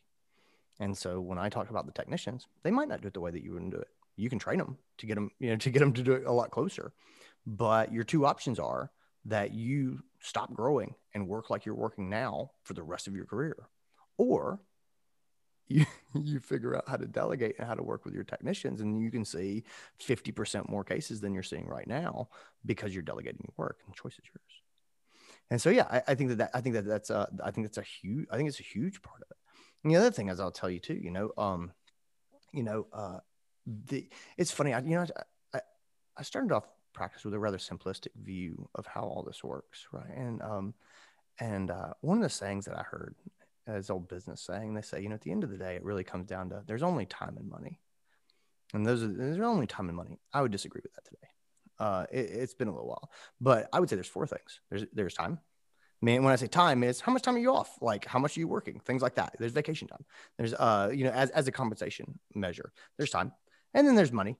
And 0.80 0.98
so 0.98 1.20
when 1.20 1.38
I 1.38 1.50
talk 1.50 1.70
about 1.70 1.86
the 1.86 1.92
technicians, 1.92 2.48
they 2.64 2.72
might 2.72 2.88
not 2.88 3.02
do 3.02 3.08
it 3.08 3.14
the 3.14 3.20
way 3.20 3.32
that 3.32 3.44
you 3.44 3.54
wouldn't 3.54 3.72
do 3.72 3.80
it. 3.80 3.90
You 4.16 4.30
can 4.30 4.40
train 4.40 4.58
them 4.58 4.78
to 4.98 5.06
get 5.06 5.16
them, 5.16 5.32
you 5.40 5.50
know, 5.50 5.58
to 5.58 5.70
get 5.70 5.80
them 5.80 5.94
to 5.94 6.04
do 6.04 6.14
it 6.14 6.26
a 6.26 6.32
lot 6.32 6.52
closer. 6.52 6.94
But 7.46 7.92
your 7.94 8.04
two 8.04 8.26
options 8.26 8.60
are 8.60 8.92
that 9.26 9.54
you 9.54 10.02
stop 10.22 10.54
growing 10.54 10.96
and 11.14 11.28
work 11.28 11.50
like 11.50 11.66
you're 11.66 11.76
working 11.76 12.10
now 12.10 12.52
for 12.64 12.74
the 12.74 12.84
rest 12.84 13.08
of 13.08 13.16
your 13.16 13.26
career, 13.26 13.56
or 14.18 14.60
you 15.68 15.86
you 16.16 16.40
figure 16.40 16.76
out 16.76 16.88
how 16.88 16.98
to 16.98 17.06
delegate 17.06 17.56
and 17.60 17.68
how 17.68 17.76
to 17.76 17.84
work 17.84 18.04
with 18.06 18.14
your 18.14 18.24
technicians, 18.24 18.82
and 18.82 19.02
you 19.02 19.12
can 19.12 19.24
see 19.24 19.64
50% 20.02 20.68
more 20.68 20.84
cases 20.84 21.22
than 21.22 21.34
you're 21.34 21.44
seeing 21.44 21.68
right 21.68 21.88
now 21.88 22.30
because 22.66 22.94
you're 22.94 23.04
delegating 23.04 23.42
your 23.44 23.54
work, 23.58 23.80
and 23.86 23.94
the 23.94 23.98
choice 23.98 24.14
is 24.14 24.26
yours. 24.26 24.69
And 25.52 25.62
so, 25.62 25.70
yeah, 25.70 25.88
I, 25.90 26.12
I, 26.12 26.16
think 26.16 26.30
that, 26.30 26.38
that 26.38 26.52
I 26.54 26.62
think 26.62 26.76
that 26.76 26.86
that's 26.86 27.10
a, 27.10 27.28
I 27.44 27.52
think 27.52 27.68
that's 27.68 27.78
a 27.78 27.84
huge, 27.84 28.28
I 28.32 28.38
think 28.38 28.50
it's 28.50 28.60
a 28.60 28.64
huge 28.64 29.02
part 29.02 29.22
of 29.22 29.28
it. 29.32 29.38
And 29.84 29.92
the 29.92 29.98
other 29.98 30.12
thing 30.12 30.30
is, 30.30 30.40
I'll 30.40 30.52
tell 30.52 30.70
you 30.70 30.80
too, 30.80 31.00
you 31.02 31.12
know, 31.12 31.32
um, 31.38 31.72
you 32.54 32.64
know, 32.64 32.88
uh, 32.94 33.20
the, 33.66 34.08
it's 34.38 34.52
funny, 34.52 34.74
I, 34.74 34.80
you 34.80 34.96
know, 34.96 35.06
I, 35.54 35.60
I 36.18 36.24
started 36.24 36.52
off 36.52 36.66
practice 36.94 37.24
with 37.24 37.34
a 37.34 37.40
rather 37.40 37.58
simplistic 37.58 38.14
view 38.22 38.70
of 38.76 38.86
how 38.86 39.02
all 39.02 39.24
this 39.24 39.44
works. 39.44 39.88
Right. 39.92 40.16
And, 40.16 40.42
um, 40.42 40.74
and, 41.40 41.72
uh, 41.72 41.94
one 42.02 42.18
of 42.18 42.24
the 42.24 42.30
sayings 42.30 42.66
that 42.66 42.78
I 42.78 42.84
heard 42.84 43.16
as 43.66 43.90
old 43.90 44.08
business 44.08 44.42
saying, 44.42 44.74
they 44.74 44.82
say, 44.82 45.02
you 45.02 45.10
know, 45.10 45.16
at 45.16 45.22
the 45.22 45.32
end 45.32 45.44
of 45.44 45.50
the 45.50 45.58
day, 45.58 45.76
it 45.76 45.84
really 45.84 46.04
comes 46.04 46.28
down 46.28 46.50
to 46.50 46.64
there's 46.66 46.84
only 46.84 47.06
time 47.06 47.38
and 47.38 47.50
money. 47.50 47.80
And 48.74 48.86
those 48.86 49.02
are, 49.04 49.08
there's 49.08 49.40
only 49.40 49.68
time 49.68 49.88
and 49.88 49.98
money. 49.98 50.20
I 50.34 50.42
would 50.42 50.52
disagree 50.52 50.82
with 50.84 50.94
that 50.94 51.06
today. 51.06 51.19
Uh, 51.80 52.06
it, 52.12 52.32
has 52.32 52.54
been 52.54 52.68
a 52.68 52.72
little 52.72 52.88
while, 52.88 53.10
but 53.40 53.70
I 53.72 53.80
would 53.80 53.90
say 53.90 53.96
there's 53.96 54.08
four 54.08 54.28
things. 54.28 54.60
There's 54.70 54.86
there's 54.94 55.14
time. 55.14 55.40
I 56.02 56.06
mean, 56.06 56.24
when 56.24 56.32
I 56.34 56.36
say 56.38 56.48
time, 56.48 56.84
is 56.84 57.02
how 57.02 57.12
much 57.12 57.24
time 57.24 57.36
are 57.36 57.40
you 57.40 57.54
off? 57.54 57.78
Like 57.82 58.06
how 58.06 58.20
much 58.20 58.36
are 58.36 58.40
you 58.40 58.48
working? 58.48 58.80
Things 58.80 59.02
like 59.02 59.16
that. 59.16 59.36
There's 59.40 59.52
vacation 59.54 59.88
time. 59.88 60.04
There's 60.38 60.54
uh, 60.54 60.92
you 60.94 61.06
know, 61.06 61.12
as 61.12 61.30
as 61.30 61.48
a 61.48 61.52
compensation 61.52 62.20
measure. 62.36 62.72
There's 62.98 63.10
time, 63.10 63.32
and 63.74 63.88
then 63.88 63.96
there's 63.96 64.12
money, 64.12 64.38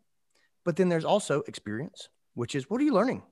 but 0.66 0.76
then 0.76 0.90
there's 0.90 1.06
also 1.06 1.42
experience, 1.48 2.10
which 2.34 2.56
is 2.56 2.70
what 2.70 2.82
are 2.82 2.84
you 2.84 2.94
learning? 2.94 3.24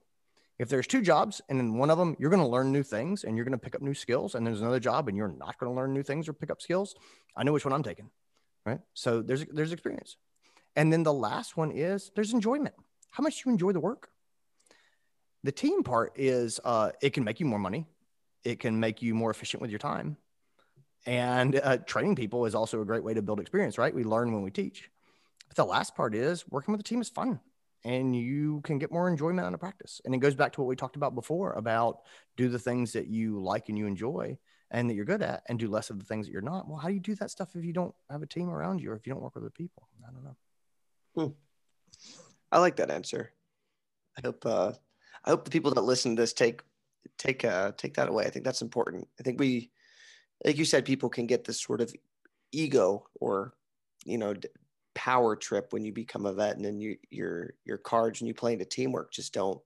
If 0.60 0.70
there's 0.70 0.88
two 0.88 1.02
jobs 1.02 1.42
and 1.50 1.60
in 1.60 1.78
one 1.78 1.92
of 1.92 2.00
them 2.00 2.16
you're 2.18 2.32
going 2.32 2.42
to 2.42 2.48
learn 2.48 2.72
new 2.72 2.82
things 2.82 3.24
and 3.24 3.36
you're 3.36 3.46
going 3.46 3.52
to 3.52 3.64
pick 3.64 3.76
up 3.76 3.82
new 3.82 3.94
skills, 3.94 4.36
and 4.36 4.48
there's 4.48 4.62
another 4.62 4.80
job 4.80 5.08
and 5.08 5.18
you're 5.18 5.28
not 5.28 5.58
going 5.60 5.72
to 5.72 5.76
learn 5.76 5.94
new 5.94 6.04
things 6.04 6.28
or 6.28 6.34
pick 6.34 6.50
up 6.50 6.62
skills, 6.62 6.96
I 7.36 7.44
know 7.44 7.54
which 7.54 7.66
one 7.66 7.74
I'm 7.74 7.84
taking, 7.84 8.10
right? 8.66 8.80
So 8.94 9.22
there's 9.22 9.46
there's 9.52 9.74
experience, 9.74 10.16
and 10.76 10.92
then 10.94 11.04
the 11.04 11.14
last 11.14 11.58
one 11.58 11.72
is 11.72 12.12
there's 12.16 12.34
enjoyment 12.34 12.76
how 13.12 13.24
much 13.24 13.44
you 13.46 13.52
enjoy 13.52 13.72
the 13.72 13.80
work. 13.80 14.10
The 15.44 15.52
team 15.52 15.84
part 15.84 16.14
is 16.16 16.60
uh, 16.64 16.92
it 17.02 17.12
can 17.12 17.24
make 17.24 17.40
you 17.40 17.46
more 17.46 17.60
money, 17.60 17.88
it 18.44 18.60
can 18.60 18.80
make 18.80 19.02
you 19.02 19.14
more 19.16 19.32
efficient 19.32 19.62
with 19.62 19.72
your 19.72 19.80
time. 19.80 20.18
And 21.06 21.60
uh, 21.64 21.78
training 21.78 22.16
people 22.16 22.46
is 22.46 22.56
also 22.56 22.82
a 22.82 22.86
great 22.86 23.04
way 23.04 23.14
to 23.14 23.22
build 23.22 23.40
experience, 23.40 23.78
right? 23.78 23.94
We 23.94 24.04
learn 24.04 24.34
when 24.34 24.42
we 24.42 24.52
teach. 24.52 24.90
But 25.48 25.56
the 25.56 25.66
last 25.66 25.96
part 25.96 26.14
is 26.14 26.46
working 26.50 26.74
with 26.74 26.82
a 26.82 26.84
team 26.84 27.00
is 27.00 27.08
fun 27.08 27.40
and 27.86 28.16
you 28.16 28.60
can 28.66 28.78
get 28.78 28.92
more 28.92 29.08
enjoyment 29.08 29.48
out 29.48 29.54
of 29.54 29.60
practice. 29.60 30.02
And 30.04 30.14
it 30.14 30.18
goes 30.18 30.36
back 30.36 30.52
to 30.54 30.62
what 30.62 30.68
we 30.68 30.76
talked 30.76 30.98
about 30.98 31.16
before 31.16 31.54
about 31.54 32.00
do 32.36 32.50
the 32.50 32.60
things 32.60 32.94
that 32.94 33.08
you 33.08 33.42
like 33.42 33.70
and 33.70 33.78
you 33.78 33.88
enjoy 33.88 34.38
and 34.72 34.90
that 34.90 34.96
you're 34.96 35.06
good 35.06 35.22
at 35.22 35.44
and 35.48 35.58
do 35.58 35.70
less 35.70 35.90
of 35.90 36.00
the 36.00 36.06
things 36.06 36.26
that 36.26 36.34
you're 36.34 36.42
not. 36.42 36.68
Well, 36.68 36.78
how 36.78 36.90
do 36.90 36.94
you 36.94 37.00
do 37.00 37.16
that 37.16 37.32
stuff 37.32 37.56
if 37.56 37.64
you 37.64 37.72
don't 37.72 37.96
have 38.10 38.22
a 38.22 38.28
team 38.28 38.50
around 38.50 38.82
you 38.82 38.92
or 38.92 38.96
if 38.96 39.08
you 39.08 39.14
don't 39.14 39.22
work 39.22 39.36
with 39.36 39.44
other 39.44 39.52
people? 39.52 39.88
I 40.06 40.12
don't 40.12 40.24
know. 40.24 40.36
Hmm. 41.16 42.27
I 42.52 42.60
like 42.60 42.78
that 42.78 42.92
answer. 42.92 43.32
I 44.18 44.22
hope 44.26 44.46
uh, 44.46 44.72
I 45.26 45.30
hope 45.30 45.46
the 45.46 45.52
people 45.52 45.74
that 45.74 45.82
listen 45.82 46.16
to 46.16 46.22
this 46.22 46.34
take 46.34 46.62
take 47.18 47.44
uh, 47.46 47.72
take 47.78 47.96
that 47.96 48.10
away. 48.10 48.26
I 48.26 48.30
think 48.30 48.46
that's 48.46 48.62
important. 48.62 49.08
I 49.20 49.24
think 49.24 49.40
we, 49.40 49.72
like 50.46 50.58
you 50.58 50.66
said, 50.66 50.86
people 50.86 51.10
can 51.10 51.28
get 51.28 51.44
this 51.44 51.62
sort 51.62 51.82
of 51.82 51.94
ego 52.52 53.06
or 53.20 53.54
you 54.06 54.18
know 54.18 54.34
power 54.96 55.36
trip 55.36 55.74
when 55.74 55.86
you 55.86 55.92
become 55.92 56.26
a 56.26 56.34
vet, 56.34 56.56
and 56.56 56.66
then 56.66 56.80
you 56.80 56.98
your 57.10 57.54
your 57.66 57.78
cards 57.78 58.22
and 58.22 58.28
you 58.28 58.34
play 58.34 58.54
into 58.54 58.66
teamwork 58.66 59.12
just 59.12 59.34
don't 59.34 59.62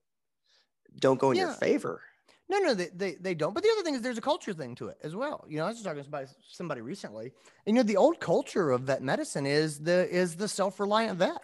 don't 0.99 1.19
go 1.19 1.31
in 1.31 1.37
yeah. 1.37 1.43
your 1.43 1.53
favor. 1.53 2.01
No, 2.49 2.59
no, 2.59 2.73
they, 2.73 2.89
they, 2.93 3.15
they 3.15 3.33
don't. 3.33 3.53
But 3.53 3.63
the 3.63 3.69
other 3.69 3.81
thing 3.81 3.95
is 3.95 4.01
there's 4.01 4.17
a 4.17 4.21
culture 4.21 4.51
thing 4.51 4.75
to 4.75 4.89
it 4.89 4.97
as 5.03 5.15
well. 5.15 5.45
You 5.47 5.57
know, 5.57 5.65
I 5.65 5.69
was 5.69 5.81
talking 5.81 6.03
to 6.03 6.27
somebody 6.51 6.81
recently, 6.81 7.31
and 7.65 7.77
you 7.77 7.81
know, 7.81 7.87
the 7.87 7.95
old 7.95 8.19
culture 8.19 8.71
of 8.71 8.81
vet 8.81 9.01
medicine 9.01 9.45
is 9.45 9.79
the 9.79 10.09
is 10.13 10.35
the 10.35 10.49
self-reliant 10.49 11.17
vet 11.19 11.41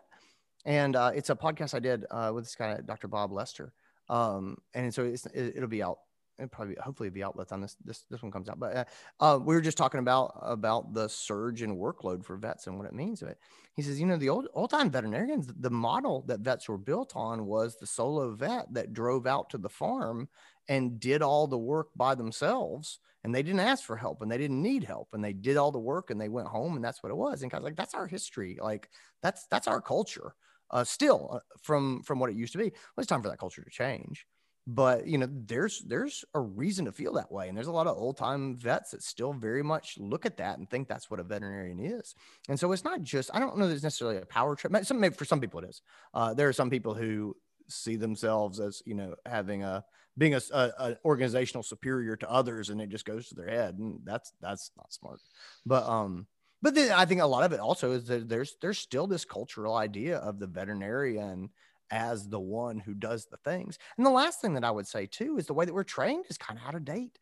and 0.68 0.95
uh, 0.95 1.11
it's 1.15 1.32
a 1.32 1.36
podcast 1.36 1.74
I 1.74 1.80
did 1.80 2.05
uh, 2.11 2.32
with 2.34 2.43
this 2.43 2.55
guy, 2.55 2.78
Dr. 2.86 3.07
Bob 3.07 3.32
Lester. 3.32 3.74
Um, 4.09 4.57
and 4.74 4.93
so 4.93 5.03
it, 5.03 5.59
will 5.59 5.68
be 5.68 5.82
out 5.82 5.97
it 6.39 6.51
probably 6.51 6.76
hopefully 6.80 7.09
be 7.09 7.24
out 7.24 7.36
by 7.36 7.43
time 7.43 7.61
this 7.61 7.76
this 7.84 8.03
this 8.11 8.22
one 8.22 8.32
comes 8.32 8.47
out. 8.47 8.59
But 8.59 8.76
uh, 8.76 8.84
uh, 9.20 9.39
we 9.39 9.55
were 9.55 9.61
just 9.61 9.78
talking 9.78 9.99
about 9.99 10.38
about 10.41 10.93
the 10.93 11.07
surge 11.07 11.63
in 11.63 11.78
workload 11.78 12.24
for 12.24 12.38
vets 12.38 12.68
and 12.68 12.78
what 12.78 12.86
it 12.86 12.93
means 12.93 13.20
to 13.20 13.28
it. 13.28 13.39
He 13.76 13.82
says, 13.82 13.99
you 13.99 14.05
know, 14.05 14.18
the 14.18 14.30
old 14.30 14.47
old 14.53 14.70
time 14.70 14.91
veterinarians, 14.91 15.47
the 15.47 15.70
model 15.70 16.24
that 16.28 16.41
vets 16.41 16.70
were 16.70 16.78
built 16.78 17.13
on 17.15 17.45
was 17.45 17.78
the 17.78 17.88
solo 17.88 18.36
vet 18.36 18.72
that 18.74 18.93
drove 18.93 19.26
out 19.26 19.49
to 19.51 19.57
the 19.57 19.70
farm 19.70 20.30
and 20.68 20.99
did 20.99 21.22
all 21.22 21.47
the 21.47 21.57
work 21.57 21.88
by 21.95 22.13
themselves, 22.13 22.99
and 23.24 23.34
they 23.34 23.41
didn't 23.41 23.61
ask 23.61 23.84
for 23.84 23.95
help 23.95 24.22
and 24.22 24.32
they 24.32 24.38
didn't 24.38 24.61
need 24.61 24.84
help, 24.84 25.07
and 25.13 25.24
they 25.24 25.34
did 25.34 25.57
all 25.57 25.72
the 25.72 25.80
work 25.80 26.11
and 26.11 26.22
they 26.22 26.30
went 26.30 26.47
home, 26.47 26.76
and 26.76 26.86
that's 26.86 27.01
what 27.01 27.11
it 27.11 27.18
was. 27.18 27.41
And 27.41 27.51
guys 27.51 27.63
like 27.63 27.76
that's 27.76 27.95
our 27.95 28.07
history, 28.07 28.59
like 28.61 28.89
that's 29.24 29.47
that's 29.47 29.68
our 29.68 29.82
culture. 29.82 30.36
Uh, 30.70 30.84
still 30.84 31.30
uh, 31.34 31.39
from 31.61 32.03
from 32.03 32.20
what 32.20 32.30
it 32.30 32.36
used 32.36 32.53
to 32.53 32.57
be. 32.57 32.65
Well, 32.65 32.99
it's 32.99 33.07
time 33.07 33.22
for 33.22 33.30
that 33.30 33.39
culture 33.39 33.63
to 33.63 33.70
change. 33.70 34.26
But 34.70 35.07
you 35.07 35.18
know 35.18 35.30
there's 35.32 35.82
there's 35.88 36.26
a 36.34 36.41
reason 36.41 36.86
to 36.86 36.91
feel 36.91 37.13
that 37.13 37.32
way 37.32 37.47
and 37.47 37.55
there's 37.55 37.68
a 37.68 37.72
lot 37.72 37.88
of 37.88 37.95
old 37.95 38.18
time 38.18 38.57
vets 38.57 38.91
that 38.91 39.01
still 39.01 39.32
very 39.32 39.63
much 39.63 39.97
look 39.97 40.26
at 40.26 40.36
that 40.38 40.57
and 40.57 40.70
think 40.70 40.89
that's 40.89 41.09
what 41.09 41.22
a 41.22 41.24
veterinarian 41.24 41.80
is. 41.80 42.13
And 42.49 42.59
so 42.59 42.74
it's 42.74 42.84
not 42.84 43.01
just 43.01 43.30
i 43.34 43.39
don't 43.39 43.57
know 43.57 43.68
there's 43.70 43.84
necessarily 43.84 44.18
a 44.18 44.26
power 44.26 44.57
trip 44.57 44.74
some 44.84 44.99
maybe 44.99 45.15
for 45.15 45.24
some 45.24 45.39
people 45.39 45.61
it 45.61 45.70
is. 45.70 45.82
Uh, 46.13 46.34
there 46.34 46.49
are 46.49 46.53
some 46.53 46.70
people 46.70 46.93
who 46.93 47.34
see 47.70 47.95
themselves 47.95 48.59
as 48.59 48.84
you 48.86 48.93
know 48.93 49.15
having 49.26 49.63
a 49.63 49.86
being 50.18 50.34
a, 50.34 50.41
a, 50.51 50.72
a, 50.80 50.97
organizational 51.05 51.63
superior 51.63 52.18
to 52.18 52.30
others 52.30 52.70
and 52.70 52.82
it 52.82 52.89
just 52.89 53.05
goes 53.05 53.30
to 53.30 53.36
their 53.36 53.49
head 53.49 53.78
and 53.78 54.01
that's 54.03 54.34
that's 54.41 54.72
not 54.76 54.91
smart. 54.91 55.22
But 55.65 55.88
um 55.88 56.28
but 56.62 56.76
then 56.76 56.91
i 56.91 57.05
think 57.05 57.22
a 57.22 57.26
lot 57.26 57.43
of 57.43 57.51
it 57.53 57.60
also 57.60 57.91
is 57.91 58.05
that 58.05 58.28
there's 58.30 58.55
there's 58.62 58.80
still 58.80 59.08
this 59.08 59.26
cultural 59.26 59.76
idea 59.76 60.18
of 60.18 60.39
the 60.39 60.47
veterinarian 60.47 61.49
as 61.91 62.28
the 62.28 62.39
one 62.39 62.80
who 62.80 62.93
does 62.93 63.26
the 63.26 63.38
things. 63.38 63.78
And 63.97 64.05
the 64.05 64.12
last 64.12 64.41
thing 64.41 64.53
that 64.53 64.64
I 64.64 64.72
would 64.72 64.88
say 64.88 65.05
too 65.05 65.38
is 65.38 65.45
the 65.45 65.53
way 65.53 65.66
that 65.66 65.74
we're 65.74 65.84
trained 65.84 66.26
is 66.30 66.38
kind 66.38 66.60
of 66.60 66.66
out 66.66 66.76
of 66.76 66.86
date, 66.86 67.18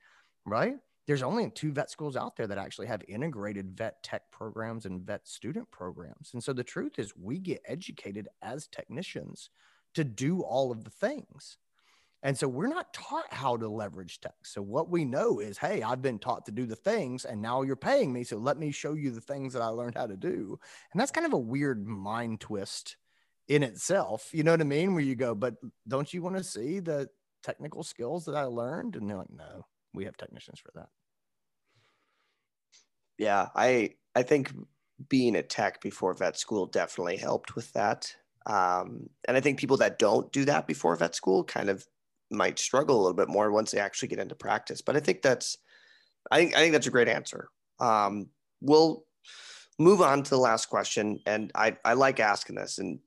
right? 0.45 0.75
There's 1.07 1.23
only 1.23 1.49
two 1.51 1.71
vet 1.71 1.91
schools 1.91 2.15
out 2.15 2.35
there 2.35 2.47
that 2.47 2.57
actually 2.57 2.87
have 2.87 3.03
integrated 3.07 3.77
vet 3.77 4.01
tech 4.01 4.23
programs 4.31 4.85
and 4.85 5.01
vet 5.01 5.27
student 5.27 5.69
programs. 5.69 6.31
And 6.33 6.43
so 6.43 6.51
the 6.51 6.63
truth 6.63 6.97
is, 6.97 7.15
we 7.15 7.37
get 7.37 7.61
educated 7.65 8.27
as 8.41 8.67
technicians 8.67 9.51
to 9.93 10.03
do 10.03 10.41
all 10.41 10.71
of 10.71 10.83
the 10.83 10.89
things. 10.89 11.57
And 12.25 12.35
so 12.35 12.47
we're 12.47 12.65
not 12.65 12.91
taught 12.91 13.31
how 13.31 13.55
to 13.55 13.69
leverage 13.69 14.19
tech. 14.19 14.33
So 14.43 14.59
what 14.59 14.89
we 14.89 15.05
know 15.05 15.37
is, 15.37 15.59
hey, 15.59 15.83
I've 15.83 16.01
been 16.01 16.17
taught 16.17 16.47
to 16.47 16.51
do 16.51 16.65
the 16.65 16.75
things 16.75 17.23
and 17.23 17.39
now 17.39 17.61
you're 17.61 17.75
paying 17.75 18.11
me. 18.11 18.23
So 18.23 18.37
let 18.37 18.57
me 18.57 18.71
show 18.71 18.93
you 18.93 19.11
the 19.11 19.21
things 19.21 19.53
that 19.53 19.61
I 19.61 19.67
learned 19.67 19.93
how 19.93 20.07
to 20.07 20.17
do. 20.17 20.59
And 20.91 20.99
that's 20.99 21.11
kind 21.11 21.27
of 21.27 21.33
a 21.33 21.37
weird 21.37 21.85
mind 21.85 22.39
twist 22.39 22.97
in 23.47 23.61
itself. 23.61 24.31
You 24.33 24.41
know 24.41 24.49
what 24.49 24.61
I 24.61 24.63
mean? 24.63 24.95
Where 24.95 25.03
you 25.03 25.13
go, 25.13 25.35
but 25.35 25.57
don't 25.87 26.11
you 26.11 26.23
want 26.23 26.35
to 26.35 26.43
see 26.43 26.79
the 26.79 27.09
technical 27.43 27.83
skills 27.83 28.25
that 28.25 28.35
I 28.35 28.45
learned? 28.45 28.95
And 28.95 29.07
they're 29.07 29.17
like, 29.17 29.29
no, 29.29 29.67
we 29.93 30.05
have 30.05 30.17
technicians 30.17 30.59
for 30.59 30.71
that. 30.73 30.89
Yeah, 33.19 33.49
I 33.53 33.91
I 34.15 34.23
think 34.23 34.51
being 35.09 35.35
a 35.35 35.43
tech 35.43 35.79
before 35.79 36.15
vet 36.15 36.39
school 36.39 36.65
definitely 36.65 37.17
helped 37.17 37.55
with 37.55 37.71
that. 37.73 38.15
Um, 38.47 39.11
and 39.27 39.37
I 39.37 39.41
think 39.41 39.59
people 39.59 39.77
that 39.77 39.99
don't 39.99 40.31
do 40.31 40.45
that 40.45 40.65
before 40.65 40.95
vet 40.95 41.13
school 41.13 41.43
kind 41.43 41.69
of 41.69 41.85
might 42.35 42.59
struggle 42.59 42.97
a 42.97 43.01
little 43.01 43.13
bit 43.13 43.29
more 43.29 43.51
once 43.51 43.71
they 43.71 43.79
actually 43.79 44.09
get 44.09 44.19
into 44.19 44.35
practice. 44.35 44.81
But 44.81 44.95
I 44.95 44.99
think 44.99 45.21
that's 45.21 45.57
I 46.31 46.37
think 46.37 46.55
I 46.55 46.59
think 46.59 46.73
that's 46.73 46.87
a 46.87 46.91
great 46.91 47.07
answer. 47.07 47.49
Um, 47.79 48.29
we'll 48.61 49.05
move 49.79 50.01
on 50.01 50.23
to 50.23 50.29
the 50.29 50.37
last 50.37 50.67
question, 50.67 51.19
and 51.25 51.51
I 51.55 51.77
I 51.83 51.93
like 51.93 52.19
asking 52.19 52.55
this, 52.55 52.77
and 52.77 52.99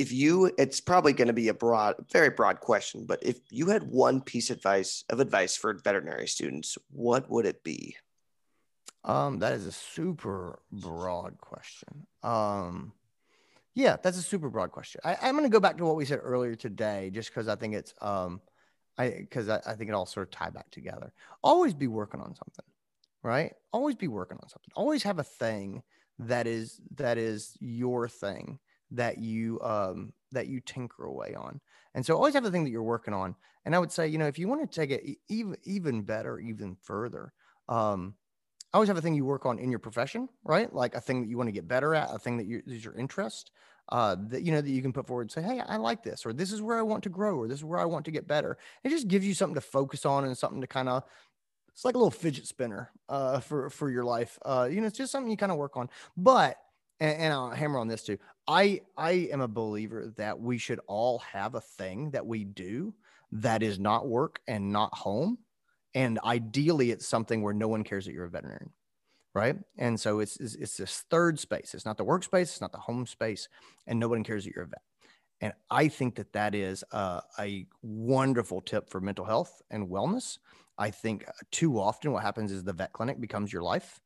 if 0.00 0.10
you 0.10 0.50
it's 0.56 0.80
probably 0.80 1.12
going 1.12 1.28
to 1.28 1.34
be 1.34 1.48
a 1.48 1.54
broad 1.54 1.94
very 2.10 2.30
broad 2.30 2.58
question 2.58 3.04
but 3.04 3.22
if 3.22 3.38
you 3.50 3.66
had 3.66 3.82
one 3.82 4.22
piece 4.22 4.48
of 4.48 4.56
advice 4.56 5.04
of 5.10 5.20
advice 5.20 5.58
for 5.58 5.74
veterinary 5.74 6.26
students 6.26 6.78
what 6.90 7.28
would 7.30 7.44
it 7.44 7.62
be 7.62 7.94
um 9.04 9.40
that 9.40 9.52
is 9.52 9.66
a 9.66 9.72
super 9.72 10.58
broad 10.72 11.36
question 11.38 12.06
um 12.22 12.94
yeah 13.74 13.96
that's 14.02 14.16
a 14.16 14.22
super 14.22 14.48
broad 14.48 14.72
question 14.72 15.02
I, 15.04 15.28
am 15.28 15.34
going 15.34 15.44
to 15.44 15.52
go 15.52 15.60
back 15.60 15.76
to 15.76 15.84
what 15.84 15.96
we 15.96 16.06
said 16.06 16.20
earlier 16.22 16.54
today 16.54 17.10
just 17.12 17.28
because 17.28 17.46
i 17.46 17.54
think 17.54 17.74
it's 17.74 17.92
um 18.00 18.40
i 19.00 19.10
because 19.10 19.48
I, 19.48 19.60
I 19.66 19.74
think 19.74 19.90
it 19.90 19.94
all 19.94 20.06
sort 20.06 20.26
of 20.26 20.30
tie 20.30 20.50
back 20.50 20.70
together 20.70 21.12
always 21.42 21.74
be 21.74 21.86
working 21.86 22.20
on 22.20 22.34
something 22.34 22.64
right 23.22 23.52
always 23.72 23.96
be 23.96 24.08
working 24.08 24.38
on 24.42 24.48
something 24.48 24.70
always 24.74 25.02
have 25.02 25.18
a 25.18 25.24
thing 25.24 25.82
that 26.18 26.46
is 26.46 26.80
that 26.96 27.18
is 27.18 27.56
your 27.60 28.08
thing 28.08 28.58
that 28.90 29.18
you 29.18 29.60
um, 29.62 30.12
that 30.32 30.48
you 30.48 30.60
tinker 30.60 31.04
away 31.04 31.34
on. 31.34 31.60
And 31.94 32.04
so 32.04 32.16
always 32.16 32.34
have 32.34 32.44
the 32.44 32.50
thing 32.50 32.64
that 32.64 32.70
you're 32.70 32.82
working 32.82 33.14
on. 33.14 33.34
And 33.64 33.74
I 33.74 33.78
would 33.78 33.92
say, 33.92 34.06
you 34.08 34.18
know, 34.18 34.26
if 34.26 34.38
you 34.38 34.48
want 34.48 34.68
to 34.68 34.80
take 34.80 34.90
it 34.90 35.18
even 35.28 35.56
even 35.64 36.02
better, 36.02 36.38
even 36.38 36.76
further, 36.82 37.32
um, 37.68 38.14
always 38.72 38.88
have 38.88 38.96
a 38.96 39.02
thing 39.02 39.14
you 39.14 39.24
work 39.24 39.46
on 39.46 39.58
in 39.58 39.70
your 39.70 39.78
profession, 39.78 40.28
right? 40.44 40.72
Like 40.72 40.94
a 40.94 41.00
thing 41.00 41.20
that 41.20 41.28
you 41.28 41.36
want 41.36 41.48
to 41.48 41.52
get 41.52 41.68
better 41.68 41.94
at, 41.94 42.12
a 42.12 42.18
thing 42.18 42.36
that 42.38 42.46
you, 42.46 42.62
is 42.66 42.84
your 42.84 42.94
interest, 42.96 43.50
uh, 43.88 44.16
that 44.28 44.42
you 44.42 44.52
know 44.52 44.60
that 44.60 44.70
you 44.70 44.82
can 44.82 44.92
put 44.92 45.06
forward 45.06 45.22
and 45.22 45.32
say, 45.32 45.42
"Hey, 45.42 45.60
I 45.60 45.76
like 45.76 46.02
this," 46.02 46.24
or 46.26 46.32
"This 46.32 46.52
is 46.52 46.62
where 46.62 46.78
I 46.78 46.82
want 46.82 47.02
to 47.04 47.08
grow," 47.08 47.36
or 47.36 47.48
"This 47.48 47.58
is 47.58 47.64
where 47.64 47.80
I 47.80 47.84
want 47.84 48.04
to 48.04 48.10
get 48.10 48.28
better." 48.28 48.58
It 48.84 48.90
just 48.90 49.08
gives 49.08 49.26
you 49.26 49.34
something 49.34 49.54
to 49.54 49.60
focus 49.60 50.04
on 50.06 50.24
and 50.24 50.36
something 50.36 50.60
to 50.60 50.66
kind 50.66 50.88
of. 50.88 51.04
It's 51.72 51.84
like 51.84 51.94
a 51.94 51.98
little 51.98 52.10
fidget 52.10 52.46
spinner 52.46 52.90
uh, 53.08 53.40
for 53.40 53.70
for 53.70 53.90
your 53.90 54.04
life. 54.04 54.38
Uh, 54.44 54.68
you 54.70 54.80
know, 54.80 54.86
it's 54.86 54.98
just 54.98 55.12
something 55.12 55.30
you 55.30 55.36
kind 55.36 55.52
of 55.52 55.58
work 55.58 55.76
on. 55.76 55.88
But 56.16 56.56
and, 57.00 57.18
and 57.18 57.32
I'll 57.32 57.50
hammer 57.50 57.78
on 57.78 57.88
this 57.88 58.04
too. 58.04 58.18
I 58.46 58.82
I 58.96 59.28
am 59.32 59.40
a 59.40 59.48
believer 59.48 60.12
that 60.16 60.38
we 60.38 60.58
should 60.58 60.80
all 60.86 61.18
have 61.20 61.54
a 61.54 61.60
thing 61.60 62.10
that 62.10 62.26
we 62.26 62.44
do 62.44 62.94
that 63.32 63.62
is 63.62 63.78
not 63.78 64.08
work 64.08 64.40
and 64.46 64.72
not 64.72 64.94
home. 64.94 65.38
And 65.94 66.18
ideally, 66.24 66.90
it's 66.90 67.06
something 67.06 67.42
where 67.42 67.54
no 67.54 67.68
one 67.68 67.82
cares 67.82 68.04
that 68.06 68.12
you're 68.12 68.24
a 68.24 68.30
veterinarian, 68.30 68.70
right? 69.34 69.56
And 69.78 69.98
so 69.98 70.20
it's 70.20 70.36
it's, 70.38 70.54
it's 70.54 70.76
this 70.76 71.04
third 71.10 71.38
space. 71.38 71.74
It's 71.74 71.86
not 71.86 71.96
the 71.96 72.04
workspace, 72.04 72.42
it's 72.42 72.60
not 72.60 72.72
the 72.72 72.78
home 72.78 73.06
space, 73.06 73.48
and 73.86 73.98
no 73.98 74.08
one 74.08 74.24
cares 74.24 74.44
that 74.44 74.54
you're 74.54 74.64
a 74.64 74.68
vet. 74.68 74.82
And 75.40 75.52
I 75.70 75.88
think 75.88 76.16
that 76.16 76.32
that 76.34 76.54
is 76.54 76.84
a, 76.92 77.22
a 77.38 77.66
wonderful 77.82 78.60
tip 78.60 78.90
for 78.90 79.00
mental 79.00 79.24
health 79.24 79.62
and 79.70 79.88
wellness. 79.88 80.38
I 80.76 80.90
think 80.90 81.24
uh, 81.26 81.32
too 81.50 81.80
often 81.80 82.12
what 82.12 82.22
happens 82.22 82.52
is 82.52 82.62
the 82.62 82.72
vet 82.72 82.92
clinic 82.92 83.20
becomes 83.20 83.52
your 83.52 83.62
life 83.62 84.00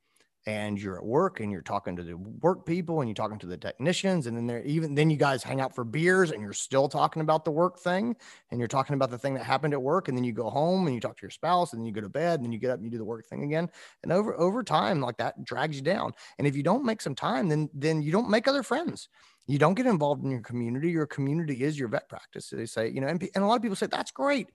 and 0.46 0.80
you're 0.80 0.96
at 0.96 1.04
work 1.04 1.40
and 1.40 1.50
you're 1.50 1.62
talking 1.62 1.96
to 1.96 2.02
the 2.02 2.16
work 2.16 2.66
people 2.66 3.00
and 3.00 3.08
you're 3.08 3.14
talking 3.14 3.38
to 3.38 3.46
the 3.46 3.56
technicians 3.56 4.26
and 4.26 4.36
then 4.36 4.46
they're 4.46 4.62
even 4.64 4.94
then 4.94 5.08
you 5.08 5.16
guys 5.16 5.42
hang 5.42 5.60
out 5.60 5.74
for 5.74 5.84
beers 5.84 6.32
and 6.32 6.42
you're 6.42 6.52
still 6.52 6.88
talking 6.88 7.22
about 7.22 7.44
the 7.44 7.50
work 7.50 7.78
thing 7.78 8.14
and 8.50 8.60
you're 8.60 8.68
talking 8.68 8.94
about 8.94 9.10
the 9.10 9.18
thing 9.18 9.34
that 9.34 9.44
happened 9.44 9.72
at 9.72 9.80
work 9.80 10.08
and 10.08 10.16
then 10.16 10.24
you 10.24 10.32
go 10.32 10.50
home 10.50 10.86
and 10.86 10.94
you 10.94 11.00
talk 11.00 11.16
to 11.16 11.22
your 11.22 11.30
spouse 11.30 11.72
and 11.72 11.80
then 11.80 11.86
you 11.86 11.92
go 11.92 12.00
to 12.00 12.08
bed 12.08 12.40
and 12.40 12.44
then 12.44 12.52
you 12.52 12.58
get 12.58 12.70
up 12.70 12.76
and 12.76 12.84
you 12.84 12.90
do 12.90 12.98
the 12.98 13.04
work 13.04 13.24
thing 13.26 13.42
again 13.42 13.68
and 14.02 14.12
over 14.12 14.38
over 14.38 14.62
time 14.62 15.00
like 15.00 15.16
that 15.16 15.42
drags 15.44 15.76
you 15.76 15.82
down 15.82 16.12
and 16.38 16.46
if 16.46 16.54
you 16.56 16.62
don't 16.62 16.84
make 16.84 17.00
some 17.00 17.14
time 17.14 17.48
then 17.48 17.68
then 17.72 18.02
you 18.02 18.12
don't 18.12 18.30
make 18.30 18.46
other 18.46 18.62
friends. 18.62 19.08
You 19.46 19.58
don't 19.58 19.74
get 19.74 19.84
involved 19.84 20.24
in 20.24 20.30
your 20.30 20.40
community 20.40 20.90
your 20.90 21.06
community 21.06 21.62
is 21.62 21.78
your 21.78 21.88
vet 21.88 22.08
practice 22.08 22.48
they 22.48 22.64
say 22.64 22.88
you 22.88 23.02
know 23.02 23.08
and, 23.08 23.22
and 23.34 23.44
a 23.44 23.46
lot 23.46 23.56
of 23.56 23.62
people 23.62 23.76
say 23.76 23.86
that's 23.86 24.10
great 24.10 24.48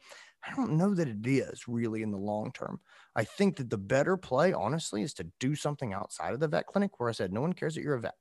I 0.45 0.55
don't 0.55 0.77
know 0.77 0.93
that 0.93 1.07
it 1.07 1.27
is 1.27 1.67
really 1.67 2.01
in 2.01 2.11
the 2.11 2.17
long 2.17 2.51
term. 2.51 2.79
I 3.15 3.23
think 3.23 3.57
that 3.57 3.69
the 3.69 3.77
better 3.77 4.15
play, 4.17 4.53
honestly, 4.53 5.01
is 5.01 5.13
to 5.15 5.27
do 5.39 5.55
something 5.55 5.93
outside 5.93 6.33
of 6.33 6.39
the 6.39 6.47
vet 6.47 6.65
clinic 6.65 6.99
where 6.99 7.09
I 7.09 7.13
said, 7.13 7.33
no 7.33 7.41
one 7.41 7.53
cares 7.53 7.75
that 7.75 7.81
you're 7.83 7.95
a 7.95 8.01
vet. 8.01 8.15